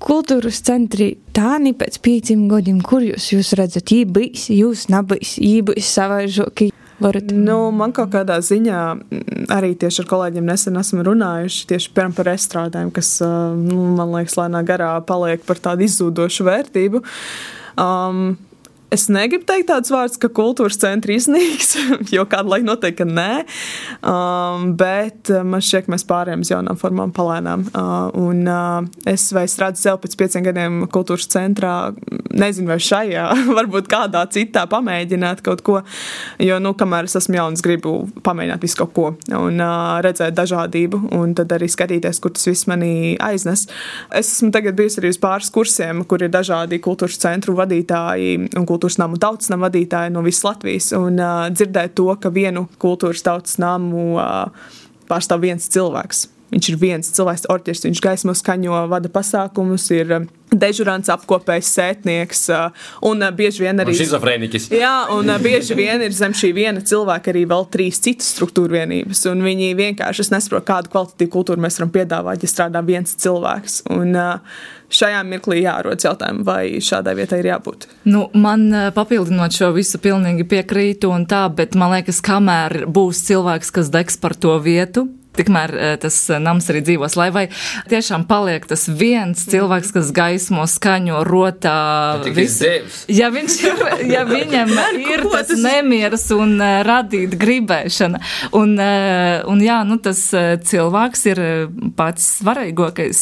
Kultūras 0.02 0.60
centri 0.64 1.14
tāni 1.36 1.72
pēc 1.76 1.98
pieciem 2.04 2.46
gadiem, 2.50 2.80
kur 2.84 3.04
jūs, 3.04 3.30
jūs 3.32 3.52
redzat, 3.58 3.92
ībīs, 3.96 4.48
jūs 4.52 4.86
nabīs, 4.94 5.36
ībīs 5.42 5.90
savaižoki? 5.98 6.70
Varat. 7.02 7.32
Nu, 7.34 7.72
man 7.74 7.90
kaut 7.94 8.12
kādā 8.12 8.36
ziņā 8.44 8.80
arī 9.52 9.72
tieši 9.78 10.04
ar 10.04 10.08
kolēģiem 10.12 10.46
nesen 10.46 10.78
esam 10.78 11.02
runājuši 11.04 11.66
tieši 11.72 11.90
par 12.14 12.30
estrādēm, 12.30 12.92
kas, 12.94 13.16
nu, 13.58 13.80
man 13.98 14.14
liekas, 14.14 14.38
lēnā 14.38 14.62
garā 14.66 14.92
paliek 15.06 15.42
par 15.44 15.58
tādu 15.62 15.88
izzūdošu 15.88 16.46
vērtību. 16.46 17.02
Um, 17.74 18.36
Es 18.94 19.08
negribu 19.10 19.42
teikt 19.48 19.66
tādus 19.72 19.90
vārdus, 19.90 20.18
ka 20.22 20.28
kultūras 20.30 20.76
centri 20.78 21.16
iznīks, 21.18 21.72
jo 22.14 22.22
kādu 22.30 22.52
laiku 22.52 22.68
noteikti, 22.68 23.02
ka 23.02 23.06
nē. 23.08 23.30
Um, 24.06 24.68
bet 24.78 25.32
uh, 25.32 25.42
man 25.42 25.64
šķiet, 25.64 25.86
ka 25.86 25.94
mēs 25.94 26.04
pārējām 26.06 26.44
uz 26.44 26.52
jaunām 26.52 26.78
formām 26.78 27.10
palēnām. 27.14 27.64
Uh, 27.72 28.12
un 28.22 28.44
uh, 28.46 28.86
es 29.10 29.26
vai 29.34 29.46
es 29.48 29.56
redzu 29.58 29.82
sev 29.82 29.98
pēc 30.02 30.14
pieciem 30.20 30.44
gadiem 30.46 30.76
kultūras 30.94 31.26
centrā, 31.32 31.74
nezinu, 32.30 32.70
vai 32.70 32.78
šajā, 32.82 33.24
varbūt 33.58 33.90
kādā 33.90 34.22
citā 34.34 34.62
pamēģināt 34.70 35.42
kaut 35.46 35.64
ko. 35.66 35.80
Jo, 36.42 36.60
nu, 36.62 36.76
kamēr 36.78 37.10
es 37.10 37.18
esmu 37.18 37.40
jauns, 37.40 37.64
gribu 37.66 37.96
pamēģināt 38.22 38.62
visu 38.62 38.78
kaut 38.84 38.94
ko 38.94 39.08
un 39.34 39.58
uh, 39.58 39.98
redzēt 40.06 40.38
dažādību, 40.38 41.02
un 41.18 41.34
tad 41.34 41.50
arī 41.56 41.66
skatīties, 41.72 42.22
kur 42.22 42.36
tas 42.36 42.46
viss 42.46 42.68
manī 42.70 42.92
aiznes. 43.22 43.66
Es 44.14 44.30
esmu 44.36 44.52
tagad 44.54 44.78
bijusi 44.78 45.02
arī 45.02 45.10
uz 45.16 45.18
pāris 45.18 45.50
kursiem, 45.54 46.06
kur 46.06 46.22
ir 46.22 46.30
dažādi 46.30 46.78
kultūras 46.84 47.18
centru 47.24 47.58
vadītāji 47.58 48.54
un 48.54 48.66
kultūras 48.68 48.83
kultūras 48.84 49.00
namu 49.00 49.16
tautas 49.16 49.48
namu 49.48 49.64
vadītāji 49.64 50.12
no 50.12 50.22
visas 50.24 50.44
Latvijas 50.44 50.92
un 50.92 51.16
uh, 51.16 51.48
dzirdēt 51.48 51.96
to, 51.96 52.10
ka 52.20 52.28
vienu 52.28 52.68
kultūras 52.78 53.24
tautas 53.24 53.56
namu 53.58 54.18
uh, 54.18 54.50
pārstāv 55.08 55.40
viens 55.44 55.68
cilvēks. 55.72 56.28
Viņš 56.54 56.66
ir 56.70 56.76
viens 56.78 57.08
cilvēks, 57.16 57.48
orķestris, 57.50 57.88
viņš 57.88 58.00
gaismo 58.04 58.34
skaņo, 58.36 58.84
vada 58.86 59.08
pasākumus, 59.10 59.88
ir 59.96 60.12
dežurants, 60.54 61.08
apkopējs, 61.10 61.70
sētnieks 61.72 62.44
un 63.08 63.24
bieži 63.34 63.64
vien 63.64 63.82
arī 63.82 63.96
schizofrēniķis. 63.96 64.68
Jā, 64.76 64.92
un 65.16 65.32
bieži 65.42 65.74
vien 65.74 66.04
ir 66.04 66.14
zem 66.14 66.36
šī 66.36 66.52
viena 66.54 66.84
cilvēka 66.84 67.32
arī 67.32 67.42
vēl 67.50 67.66
trīs 67.74 67.98
citas 68.04 68.28
struktūra 68.36 68.84
vienības, 68.84 69.24
un 69.32 69.42
viņi 69.42 69.72
vienkārši, 69.80 70.28
es 70.28 70.30
nesaprotu, 70.36 70.68
kādu 70.68 70.94
kvalitatīvu 70.94 71.34
kultūru 71.34 71.64
mēs 71.64 71.80
varam 71.80 71.94
piedāvāt, 71.96 72.44
ja 72.44 72.52
strādā 72.52 72.84
viens 72.86 73.16
cilvēks. 73.24 73.80
Un, 73.96 74.14
šajā 74.94 75.22
mirklī 75.26 75.62
jārodas 75.64 76.06
jautājumi, 76.06 76.44
vai 76.46 76.62
šādai 76.84 77.16
vietai 77.18 77.40
ir 77.42 77.50
jābūt. 77.52 77.88
Nu, 78.10 78.28
man 78.38 78.68
papildinot 78.94 79.56
šo 79.56 79.72
visu, 79.76 80.00
pilnīgi 80.02 80.46
piekrītu, 80.50 81.10
un 81.14 81.26
tā, 81.30 81.46
bet 81.54 81.76
man 81.78 81.94
liekas, 81.96 82.22
kamēr 82.24 82.84
būs 82.86 83.24
cilvēks, 83.28 83.74
kas 83.74 83.92
degs 83.94 84.20
par 84.20 84.36
to 84.38 84.56
vietu, 84.62 85.08
tikmēr 85.38 85.74
eh, 85.74 85.94
tas 86.00 86.16
eh, 86.30 86.40
nams 86.42 86.68
arī 86.70 86.82
dzīvos, 86.86 87.16
lai 87.18 87.28
vai 87.34 87.44
tiešām 87.90 88.26
paliek 88.30 88.66
tas 88.70 88.86
viens 88.88 89.44
cilvēks, 89.50 89.92
kas 89.94 90.12
gaismo, 90.14 90.66
skaņo, 90.70 91.22
rotā. 91.28 91.76
Visu. 92.34 92.70
Ja, 93.12 93.30
viņš 93.34 93.56
ir, 93.66 93.82
ja 94.10 94.24
viņam 94.28 94.72
ir 95.14 95.24
tas 95.32 95.52
nemieras 95.58 96.26
un 96.34 96.56
uh, 96.58 96.80
radīt 96.86 97.36
gribēšana, 97.40 98.20
un, 98.56 98.76
un 99.50 99.62
jā, 99.62 99.78
nu 99.86 99.98
tas 100.02 100.20
cilvēks 100.68 101.24
ir 101.30 101.40
pats 101.98 102.26
svarīgākais, 102.40 103.20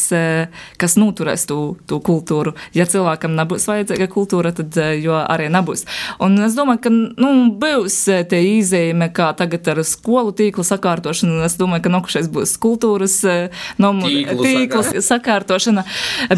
kas 0.80 0.96
noturēs 1.00 1.46
tu, 1.48 1.58
tu 1.88 1.98
kultūru. 2.04 2.54
Ja 2.76 2.86
cilvēkam 2.88 3.34
nebūs 3.38 3.66
vajadzīga 3.70 4.08
kultūra, 4.12 4.52
tad 4.56 4.76
jo 5.00 5.16
arī 5.20 5.48
nebūs. 5.52 5.84
Un 6.22 6.38
es 6.46 6.56
domāju, 6.58 6.82
ka, 6.86 6.92
nu, 6.92 7.32
būs 7.62 7.98
tie 8.30 8.42
īzīme, 8.56 9.10
kā 9.14 9.32
tagad 9.38 9.72
ar 9.72 9.82
skolu 9.86 10.34
tīklu 10.36 10.64
sakārtošanu, 10.66 11.38
un 11.38 11.46
es 11.48 11.58
domāju, 11.60 11.86
ka 11.86 11.94
nākušais 12.03 12.28
būs 12.32 12.57
kultūras 12.59 13.22
eh, 13.24 13.62
nomu, 13.78 14.09
Tīklu 14.11 14.42
tīkls 14.42 14.92
sakārtošana. 15.07 15.84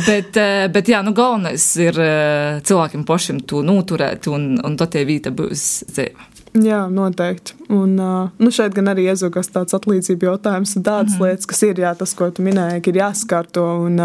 Bet, 0.07 0.37
eh, 0.37 0.69
bet 0.69 0.89
jā, 0.89 1.03
nu 1.05 1.15
galvenais 1.17 1.65
ir 1.81 1.99
eh, 1.99 2.61
cilvēkiem 2.65 3.05
pašiem 3.05 3.41
to 3.49 3.62
noturēt, 3.65 4.29
un, 4.29 4.59
un 4.65 4.77
tad 4.77 4.95
tie 4.95 5.05
vīta 5.05 5.33
būs 5.35 5.85
dzīve. 5.91 6.31
Jā, 6.55 6.85
noteikti. 6.87 7.57
Un 7.75 7.97
nu 7.99 8.51
šeit 8.55 8.77
gan 8.77 8.93
arī 8.93 9.09
iezūgas 9.11 9.49
tāds 9.51 9.75
atlīdzību 9.75 10.29
jautājums 10.29 10.77
un 10.79 10.85
tādas 10.87 11.17
mm 11.17 11.19
-hmm. 11.19 11.27
lietas, 11.27 11.47
kas 11.51 11.62
ir 11.67 11.81
jā, 11.83 11.91
tas, 11.99 12.15
ko 12.15 12.31
tu 12.31 12.43
minēji, 12.47 12.85
ir 12.93 13.01
jāskārto. 13.01 13.65
Un, 13.89 13.99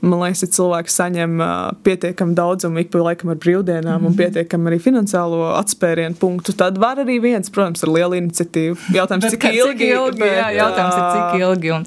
man 0.00 0.22
liekas, 0.22 0.44
ja 0.44 0.48
cilvēks 0.56 0.96
saņem 1.00 1.42
pietiekami 1.84 2.36
daudzumu 2.38 2.82
ik 2.82 2.90
pa 2.92 3.02
laikam 3.04 3.32
ar 3.34 3.40
brīvdienām 3.42 3.84
mm 3.84 3.90
-hmm. 3.90 4.06
un 4.06 4.12
mhm. 4.12 4.18
pietiekami 4.22 4.70
arī 4.70 4.78
finansiālo 4.86 5.50
atspērienu 5.58 6.16
punktu, 6.20 6.52
tad 6.52 6.78
var 6.78 6.96
arī 7.02 7.20
viens, 7.20 7.50
protams, 7.50 7.84
ar 7.84 7.92
lielu 7.92 8.20
iniciatīvu. 8.22 8.76
Jautājums, 8.94 9.30
cik 9.30 9.44
ilgi? 9.44 9.78
Cik 9.78 9.80
ilgi 9.88 10.18
bet, 10.18 10.32
jā, 10.38 10.48
jautājums 10.56 10.96
ir, 10.96 11.04
cik 11.16 11.40
ilgi. 11.40 11.70
Un, 11.70 11.86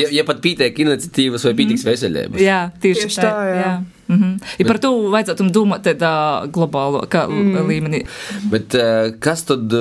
ja, 0.00 0.08
ja 0.10 0.24
pat 0.24 0.40
pietiek 0.40 0.78
iniciatīvas 0.78 1.44
vai 1.44 1.54
pietiks 1.54 1.84
mm 1.84 1.88
-hmm. 1.88 1.92
veseļības. 1.92 2.40
Jā, 2.40 2.70
tieši, 2.80 3.00
tieši 3.00 3.20
tā. 3.20 3.30
tā 3.30 3.46
jā. 3.52 3.62
Jā. 3.62 3.97
Mm 4.08 4.16
-hmm. 4.16 4.44
Ja 4.58 4.66
par 4.66 4.78
to 4.78 4.90
vajadzētu 5.12 5.50
domāt 5.52 5.82
tādā 5.84 6.12
globālo 6.50 7.02
mm. 7.28 7.66
līmenī. 7.68 8.06
Bet 8.50 8.74
kas 9.20 9.42
tad 9.42 9.72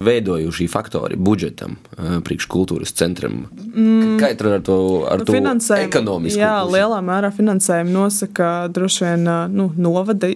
veidoja 0.00 0.48
šī 0.48 0.68
faktori 0.68 1.16
budžetam, 1.16 1.76
priekškultūras 1.96 2.92
centram? 2.92 3.46
Mm. 3.74 4.18
Kā 4.20 4.30
ir 4.30 4.46
ar 4.46 4.60
to, 4.60 5.06
ar 5.10 5.18
nu, 5.18 5.24
to 5.24 5.74
ekonomisku? 5.74 6.40
Jā, 6.40 6.62
pusi? 6.62 6.76
lielā 6.76 7.00
mērā 7.00 7.30
finansējumu 7.32 7.90
nosaka 7.90 8.68
droši 8.68 9.04
vien 9.04 9.24
nu, 9.50 9.72
novada 9.76 10.28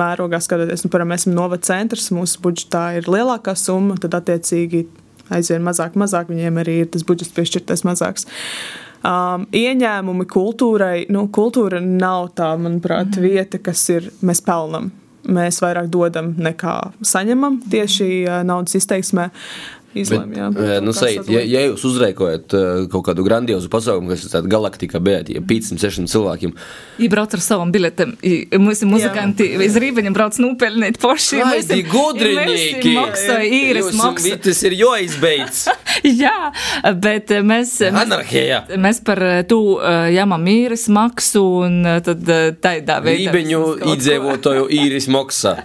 mērogā 0.00 0.40
skatoties. 0.40 0.84
Nu, 0.84 0.90
piemēram, 0.90 1.08
mēs 1.08 1.20
esam 1.20 1.34
novada 1.34 1.62
centrs, 1.62 2.10
mūsu 2.10 2.40
budžetā 2.40 2.96
ir 2.96 3.04
lielākā 3.04 3.54
summa, 3.54 3.96
tad 4.00 4.14
attiecīgi 4.14 4.86
aizvien 5.28 5.62
mazāk, 5.62 5.94
mazāk 5.94 6.28
viņiem 6.28 6.58
arī 6.58 6.80
ir 6.80 6.86
tas 6.86 7.02
budžets 7.02 7.32
piešķirtais 7.32 7.84
mazāks. 7.84 8.24
Uh, 8.24 8.84
um, 9.04 9.46
ieņēmumi 9.54 10.26
kultūrai. 10.30 11.06
Nu, 11.12 11.26
kultūra 11.32 11.80
nav 11.84 12.32
tā, 12.38 12.54
manuprāt, 12.60 13.14
mm. 13.14 13.24
vieta, 13.24 13.62
kas 13.62 13.86
ir 13.94 14.10
mēs 14.24 14.42
pelnam. 14.44 14.90
Mēs 15.24 15.62
vairāk 15.64 15.88
dodam 15.88 16.34
nekā 16.36 16.76
saņemam 17.04 17.62
tieši 17.72 18.10
uh, 18.26 18.42
naudas 18.44 18.76
izteiksmē 18.80 19.30
izlēma. 19.98 20.48
Bet, 20.54 20.82
nu, 20.84 20.92
sajūt, 20.94 21.28
ja, 21.32 21.42
ja 21.46 21.62
jūs 21.68 21.84
uzrēkojat 21.88 22.54
kaut 22.92 23.06
kādu 23.08 23.24
grandiozu 23.26 23.70
pasaukumu, 23.72 24.12
kas 24.12 24.26
ir 24.26 24.32
tāda 24.32 24.50
galaktika, 24.50 25.00
bet 25.04 25.30
ja 25.32 25.42
500, 25.44 25.78
600 25.82 26.12
cilvēkiem. 26.12 26.54
Iebrauc 27.04 27.36
ar 27.36 27.44
savam 27.44 27.72
biletem. 27.74 28.14
Mūsu 28.62 28.88
muzikanti 28.90 29.48
iz 29.66 29.78
Rībeņa 29.80 30.14
brauc 30.14 30.38
nupelnīt 30.42 30.98
poši. 31.02 31.42
Ai, 31.44 31.60
tie 31.66 31.82
gudrinieki! 31.88 32.94
Maksoja 32.98 33.44
īres 33.46 33.92
maksu. 33.98 34.34
Tas 34.44 34.64
ir 34.66 34.78
joizbeidz. 34.82 35.64
Jā, 36.24 36.50
bet 37.00 37.30
mēs. 37.44 37.76
Anarhija. 37.90 38.64
Mēs, 38.70 38.80
mēs 38.86 39.02
par 39.04 39.20
to 39.48 39.60
jāmam 40.12 40.48
īres 40.50 40.88
maksu 40.92 41.44
un 41.66 41.80
tad 42.04 42.24
tādā 42.64 42.98
veidā. 43.04 43.34
Rībeņu 43.34 43.62
iedzīvotāju 43.92 44.66
īres 44.72 45.08
maksa. 45.12 45.56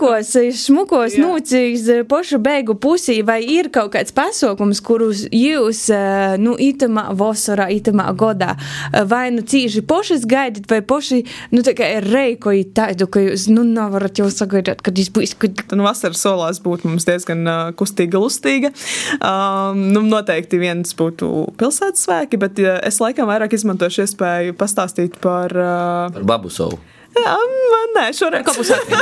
Kos, 0.00 0.34
šmukos 0.64 1.16
nūcīs 1.20 1.88
pošu 2.10 2.38
beigu 2.42 2.76
pusi 2.78 3.04
diskusija, 3.04 3.24
vai 3.24 3.42
ir 3.44 3.70
kaut 3.70 3.92
kāds 3.94 4.12
pasākums, 4.14 4.80
kurus 4.82 5.26
jūs, 5.30 5.90
eh, 5.90 6.36
nu, 6.38 6.56
itamā 6.56 7.14
vasarā, 7.14 7.68
itamā 7.70 8.14
godā, 8.16 8.56
eh, 8.92 9.04
vai 9.04 9.30
nu 9.30 9.42
cīži 9.42 9.82
pošas 9.82 10.24
gaidat, 10.26 10.66
vai 10.68 10.80
poši, 10.80 11.24
nu, 11.52 11.62
tā 11.62 11.74
kā 11.74 11.96
ir 11.96 12.02
reikoji 12.04 12.72
tādu, 12.72 13.06
ka 13.06 13.20
jūs, 13.20 13.48
nu, 13.48 13.62
nevarat 13.64 14.18
jau 14.18 14.26
sagaidāt, 14.26 14.82
kad 14.82 14.94
jūs 14.94 15.10
būs, 15.10 15.38
kad. 15.38 15.52
Nu, 15.72 15.84
vasaras 15.84 16.22
solās 16.22 16.60
būtu 16.60 16.84
mums 16.84 17.04
diezgan 17.04 17.46
uh, 17.46 17.72
kustīga, 17.72 18.18
lustīga. 18.18 18.72
Um, 19.18 19.80
nu, 19.94 20.02
noteikti 20.08 20.58
viens 20.60 20.94
būtu 20.98 21.30
pilsētas 21.60 22.06
svēki, 22.06 22.40
bet 22.40 22.58
ja 22.62 22.78
es 22.86 23.00
laikam 23.02 23.28
vairāk 23.30 23.54
izmantošu 23.56 24.04
iespēju 24.06 24.56
pastāstīt 24.58 25.18
par. 25.22 25.54
Uh, 25.54 26.14
par 26.14 26.28
babu 26.34 26.52
savu. 26.52 26.80
Jā, 27.14 27.34
man 27.70 27.92
nē, 27.94 28.08
šoreiz. 28.16 28.42
Kapusvētki. 28.46 28.98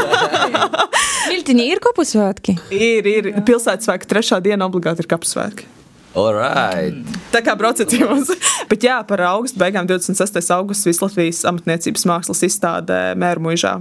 Miltiņi 1.33 1.69
ir 1.73 1.81
kapusvētki? 1.83 2.57
Ir, 2.77 3.09
ir. 3.09 3.31
Pilsētas 3.47 3.89
svētki 3.89 4.11
trešā 4.11 4.43
diena 4.45 4.69
obligāti 4.69 5.05
ir 5.05 5.09
kapusvētki. 5.09 5.71
Right. 6.13 7.09
Tā 7.33 7.41
kā 7.41 7.55
braucat 7.57 7.89
jums. 7.97 8.29
Bet 8.71 8.85
jā, 8.85 8.99
par 9.09 9.23
augustu 9.31 9.57
beigām 9.63 9.89
26. 9.89 10.45
augusts 10.53 10.85
Vislatvijas 10.85 11.41
amatniecības 11.49 12.05
mākslas 12.11 12.45
izstādē 12.45 13.01
Mēru 13.17 13.49
muižā 13.49 13.79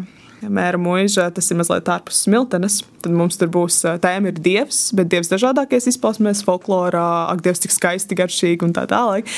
mēra 0.49 0.79
mūža, 0.81 1.29
tas 1.35 1.51
ir 1.51 1.59
mazliet 1.59 1.89
ārpus 1.91 2.23
smiltenes. 2.25 2.81
Tad 3.01 3.13
mums 3.17 3.37
tur 3.41 3.49
būs 3.49 3.79
tēma 4.01 4.29
ir 4.29 4.37
dievs, 4.41 4.91
bet 4.97 5.09
dievs 5.09 5.31
dažādākais 5.31 5.87
izpausmēs, 5.89 6.43
folklorā, 6.45 7.31
ak, 7.33 7.41
dievs 7.45 7.63
tik 7.63 7.73
skaisti, 7.73 8.17
garšīgi 8.17 8.67
un 8.67 8.75
tā 8.77 8.83
tālāk. 8.89 9.29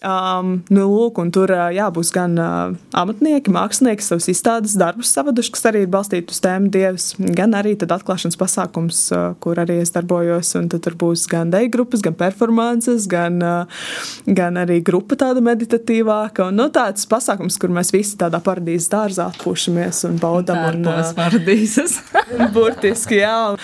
Um, 0.00 0.54
nu, 0.72 0.86
lūk, 0.88 1.20
un 1.20 1.32
tur 1.34 1.52
jā, 1.76 1.90
būs 1.92 2.12
gan 2.14 2.38
uh, 2.40 2.72
amatnieki, 2.96 3.52
mākslinieki, 3.52 4.04
savus 4.06 4.30
izstādes 4.32 4.78
darbus 4.80 5.12
savaduši, 5.12 5.52
kas 5.52 5.68
arī 5.68 5.84
ir 5.84 5.92
balstīti 5.92 6.32
uz 6.32 6.40
tēmu 6.44 6.72
dievs, 6.72 7.10
gan 7.36 7.52
arī 7.58 7.74
tad 7.80 7.92
atklāšanas 7.98 8.40
pasākums, 8.40 9.02
uh, 9.12 9.36
kur 9.44 9.60
arī 9.60 9.82
es 9.84 9.92
darbojos, 9.92 10.54
un 10.60 10.72
tad 10.72 10.84
tur 10.86 10.96
būs 11.04 11.26
gan 11.32 11.52
deju 11.52 11.72
grupas, 11.76 12.04
gan 12.04 12.16
performances, 12.16 13.04
gan, 13.12 13.36
uh, 13.44 13.84
gan 14.24 14.56
arī 14.62 14.80
grupa 14.84 15.20
tāda 15.20 15.44
meditatīvāka, 15.44 16.48
un 16.48 16.62
nu, 16.62 16.70
tāds 16.72 17.04
pasākums, 17.10 17.60
kur 17.60 17.76
mēs 17.76 17.92
visi 17.92 18.16
tādā 18.20 18.40
paradīzes 18.40 18.88
dārzā 18.92 19.28
atpūšamies 19.34 20.06
un 20.08 20.16
baudām 20.22 20.41
baudam. 20.48 20.82
Un, 20.82 21.02
uh, 21.02 21.14
paradīzes. 21.16 21.98
burtiski, 22.54 23.20
jā. 23.20 23.54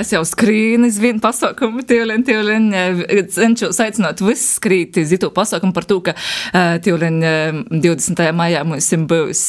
Es 0.00 0.12
jau 0.14 0.22
skrīnu 0.24 0.88
uz 0.88 0.98
vienu 1.00 1.20
pasaukumu, 1.22 1.82
tīvlien, 1.86 2.22
tīvlien, 2.24 2.68
cenšos 3.32 3.80
aicināt 3.84 4.22
visus 4.24 4.56
skrīt 4.56 4.96
uz 5.00 5.12
itu 5.12 5.28
pasaukumu 5.34 5.74
par 5.76 5.86
to, 5.88 5.98
ka 6.04 6.14
tīvlien 6.84 7.20
20. 7.70 8.22
maijā 8.36 8.62
mums 8.66 8.88
būs 9.10 9.42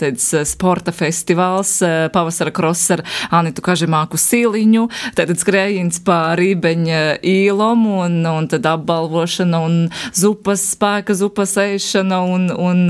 tāds 0.00 0.26
sporta 0.50 0.94
festivāls, 0.94 1.76
pavasara 2.14 2.52
kross 2.54 2.90
ar 2.94 3.04
Anitu 3.34 3.62
Kažemāku 3.64 4.18
Sīliņu, 4.20 4.88
tad 5.18 5.32
skrējiens 5.38 6.02
pa 6.04 6.34
Rībeņa 6.38 7.20
īlom 7.24 7.86
un, 7.94 8.18
un 8.28 8.50
tad 8.50 8.66
apbalvošana 8.70 9.62
un 9.62 9.78
zupas 10.16 10.64
spēka, 10.74 11.16
zupas 11.18 11.54
ēšana 11.60 12.20
un, 12.34 12.48
un 12.50 12.84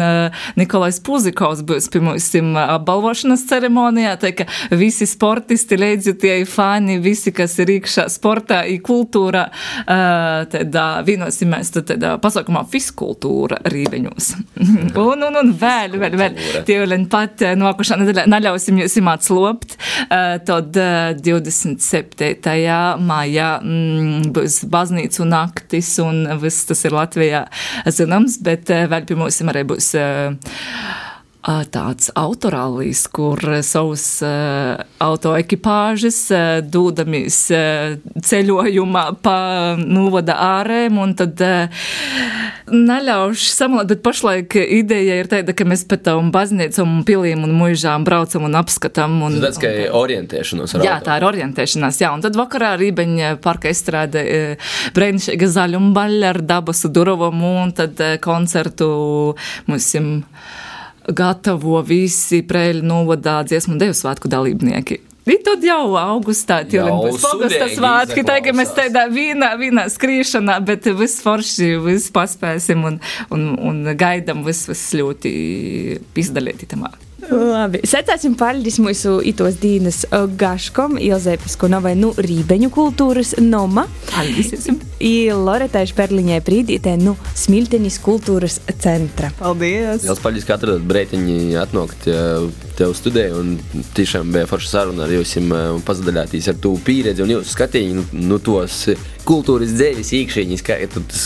Nikolais 0.58 1.02
Puzikovs 1.04 1.64
būs 1.66 1.90
pie 1.92 2.02
mums 2.04 2.30
apbalvošana 2.34 3.13
apbalvošanas 3.14 3.44
ceremonijā, 3.48 4.14
tā 4.18 4.32
ka 4.34 4.46
visi 4.74 5.06
sportisti, 5.06 5.76
līdzjutēji, 5.78 6.46
fani, 6.48 6.98
visi, 7.02 7.32
kas 7.32 7.56
ir 7.62 7.70
iekšā 7.78 8.08
sportā, 8.10 8.64
i 8.66 8.80
kultūrā, 8.82 9.46
tad 9.86 10.78
vienosimies 11.06 11.70
tādā 11.74 12.16
pasaukumā 12.22 12.64
fiskultūra 12.70 13.60
rīveņos. 13.70 14.32
un, 15.04 15.22
un, 15.28 15.38
un 15.40 15.52
vēl, 15.60 15.98
vēl, 16.00 16.18
vēl, 16.18 16.40
tie 16.66 16.80
vēl 16.82 17.06
pat 17.10 17.44
nokušā 17.58 18.00
nedēļā 18.00 18.26
naļausim 18.30 18.82
jūs 18.82 18.98
imāt 18.98 19.26
slopt, 19.26 19.78
tad 20.10 20.74
27. 20.74 22.34
maijā 23.04 23.50
mm, 23.62 24.28
būs 24.34 24.64
baznīcu 24.70 25.28
naktis 25.28 25.94
un 26.02 26.26
viss 26.42 26.66
tas 26.68 26.84
ir 26.84 26.96
Latvijā 26.96 27.46
zināms, 27.86 28.40
bet 28.44 28.70
vēl 28.70 29.06
pie 29.06 29.18
mums 29.18 29.42
arī 29.44 29.66
būs 29.68 29.94
tāds 31.44 32.08
autorālīs, 32.16 33.04
kur 33.12 33.40
savus 33.66 34.06
uh, 34.24 34.80
autoekipāžas 35.04 36.18
uh, 36.32 36.44
dūdamies 36.64 37.38
ceļojumā 38.24 39.04
pa 39.24 39.36
novada 39.80 40.38
ārēm 40.40 40.98
un 41.02 41.12
tad 41.18 41.42
neļaušu 42.72 43.50
samalot, 43.52 43.90
bet 43.92 44.02
pašlaik 44.04 44.56
ideja 44.56 45.18
ir 45.20 45.28
tāda, 45.30 45.52
ka 45.56 45.66
mēs 45.68 45.84
pēc 45.88 46.06
tam 46.08 46.30
baznīcam 46.34 46.98
un 46.98 47.04
pilīm 47.06 47.44
un 47.44 47.52
muižām 47.58 48.06
braucam 48.06 48.48
un 48.48 48.56
apskatām. 48.58 49.20
Un, 49.26 49.38
tas 49.44 49.60
kā 49.60 49.72
orientēšanās. 49.94 50.76
Jā, 50.84 50.98
tā 51.04 51.18
ir 51.20 51.28
orientēšanās, 51.28 52.00
jā, 52.00 52.12
un 52.16 52.24
tad 52.24 52.38
vakarā 52.40 52.74
Rībeņa 52.80 53.36
parka 53.44 53.72
izstrāde 53.72 54.24
brēnišķīga 54.96 55.50
zaļumbaļa 55.58 56.32
ar 56.32 56.42
dabas 56.44 56.84
durovumu 56.88 57.54
un 57.64 57.74
tad 57.76 58.00
koncertu 58.24 58.88
mums 59.68 59.92
gatavo 61.12 61.80
visi 61.84 62.42
Prēļu 62.46 62.84
novadā 62.86 63.42
dziesmu 63.48 63.76
un 63.76 63.82
devu 63.82 63.96
svētku 63.96 64.30
dalībnieki. 64.32 65.00
I 65.24 65.38
tad 65.40 65.62
jau 65.64 65.94
augustā 65.96 66.58
jau 66.68 66.98
būs 67.00 67.22
augusta 67.24 67.68
svētki, 67.72 68.26
tagad 68.28 68.56
mēs 68.58 68.74
tādā 68.76 69.06
vīnā, 69.08 69.54
vīnā 69.56 69.86
skrīšanā, 69.92 70.58
bet 70.68 70.84
viss 70.98 71.24
forši, 71.24 71.70
viss 71.80 72.12
paspēsim 72.12 72.84
un, 72.84 72.98
un, 73.32 73.46
un 73.56 73.80
gaidam 73.96 74.44
viss, 74.44 74.68
viss 74.68 74.92
ļoti 75.00 75.32
izdalīti 76.20 76.68
tamā. 76.74 76.92
Labi, 77.30 77.80
secēsim 77.88 78.34
paldies 78.38 78.76
mūsu 78.82 79.16
itos 79.24 79.56
dīnas 79.60 80.02
gaškom, 80.38 80.98
Ilzē 81.00 81.36
Piskunovai, 81.40 81.94
nu, 81.98 82.12
rībeņu 82.16 82.70
kultūras 82.74 83.34
noma. 83.40 83.86
Paldies! 84.10 84.68
I 85.04 85.30
Loretai 85.36 85.84
Šperliņai 85.90 86.40
prīdītē, 86.44 86.94
nu, 87.00 87.16
Smiltenis 87.38 87.98
kultūras 88.04 88.60
centra. 88.82 89.32
Paldies! 89.38 90.04
Liels 90.04 90.22
paldies, 90.24 90.46
ka 90.48 90.58
atradat 90.58 90.84
breitiņi 90.88 91.56
atnākt 91.60 92.08
tev 92.78 92.94
studēju 92.98 93.40
un 93.40 93.52
tiešām 93.96 94.32
bija 94.34 94.48
forša 94.50 94.70
saruna 94.70 95.06
ar 95.06 95.14
un 95.14 95.82
pazadaļāties 95.86 96.50
ar 96.50 96.60
tu 96.60 96.74
pieredzi 96.84 97.22
un 97.24 97.36
jūsu 97.36 97.54
skatījumu, 97.54 98.06
nu, 98.12 98.34
nu 98.34 98.40
tos 98.42 98.84
kultūras 99.28 99.72
dzēvis 99.74 100.12
īkšķiņas, 100.20 100.64
kā 100.64 100.78
tas 100.92 101.22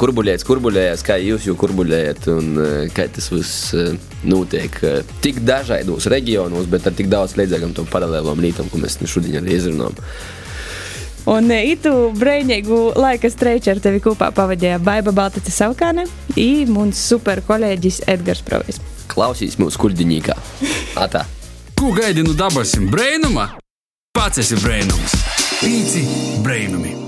kurbuļēts, 0.00 0.46
kurbuļējās, 0.48 1.04
kā 1.06 1.18
jūs 1.22 1.48
jau 1.48 1.54
kurbuļējat 1.58 2.28
un 2.32 2.50
kā 2.96 3.08
tas 3.12 3.30
viss 3.32 3.70
notiek 4.28 4.80
tik 5.24 5.40
dažādos 5.46 6.08
reģionos, 6.12 6.68
bet 6.70 6.88
ar 6.88 6.96
tik 6.98 7.08
daudz 7.12 7.38
līdzīgām 7.40 7.72
tam 7.76 7.88
paralēlām 7.90 8.42
lītām, 8.44 8.68
ko 8.72 8.80
mēs 8.82 9.00
šodien 9.08 9.40
arī 9.42 9.56
izrunājam. 9.58 9.96
Un 11.28 11.50
itu 11.52 11.90
brīvīgu 12.16 12.78
laika 12.96 13.28
streiču 13.28 13.74
ar 13.74 13.82
tevi 13.84 14.00
kopā 14.00 14.30
pavadīja 14.32 14.78
Baiba 14.80 15.12
Baltace 15.12 15.52
Saukāne 15.52 16.06
un 16.08 16.72
mūsu 16.72 16.96
super 16.96 17.42
kolēģis 17.44 18.04
Edgars 18.08 18.40
Provis. 18.46 18.80
Klausīs 19.12 19.58
mūsu 19.60 19.80
kuģiņīgā. 19.82 20.38
Atā! 21.00 21.26
Ko 21.78 21.92
gaidi 21.94 22.24
no 22.24 22.32
dabasim 22.38 22.88
brēnuma? 22.92 23.50
Pats 24.16 24.40
esi 24.40 24.56
brēnums! 24.58 25.27
Pīci 25.58 26.04
brēnumi! 26.44 27.07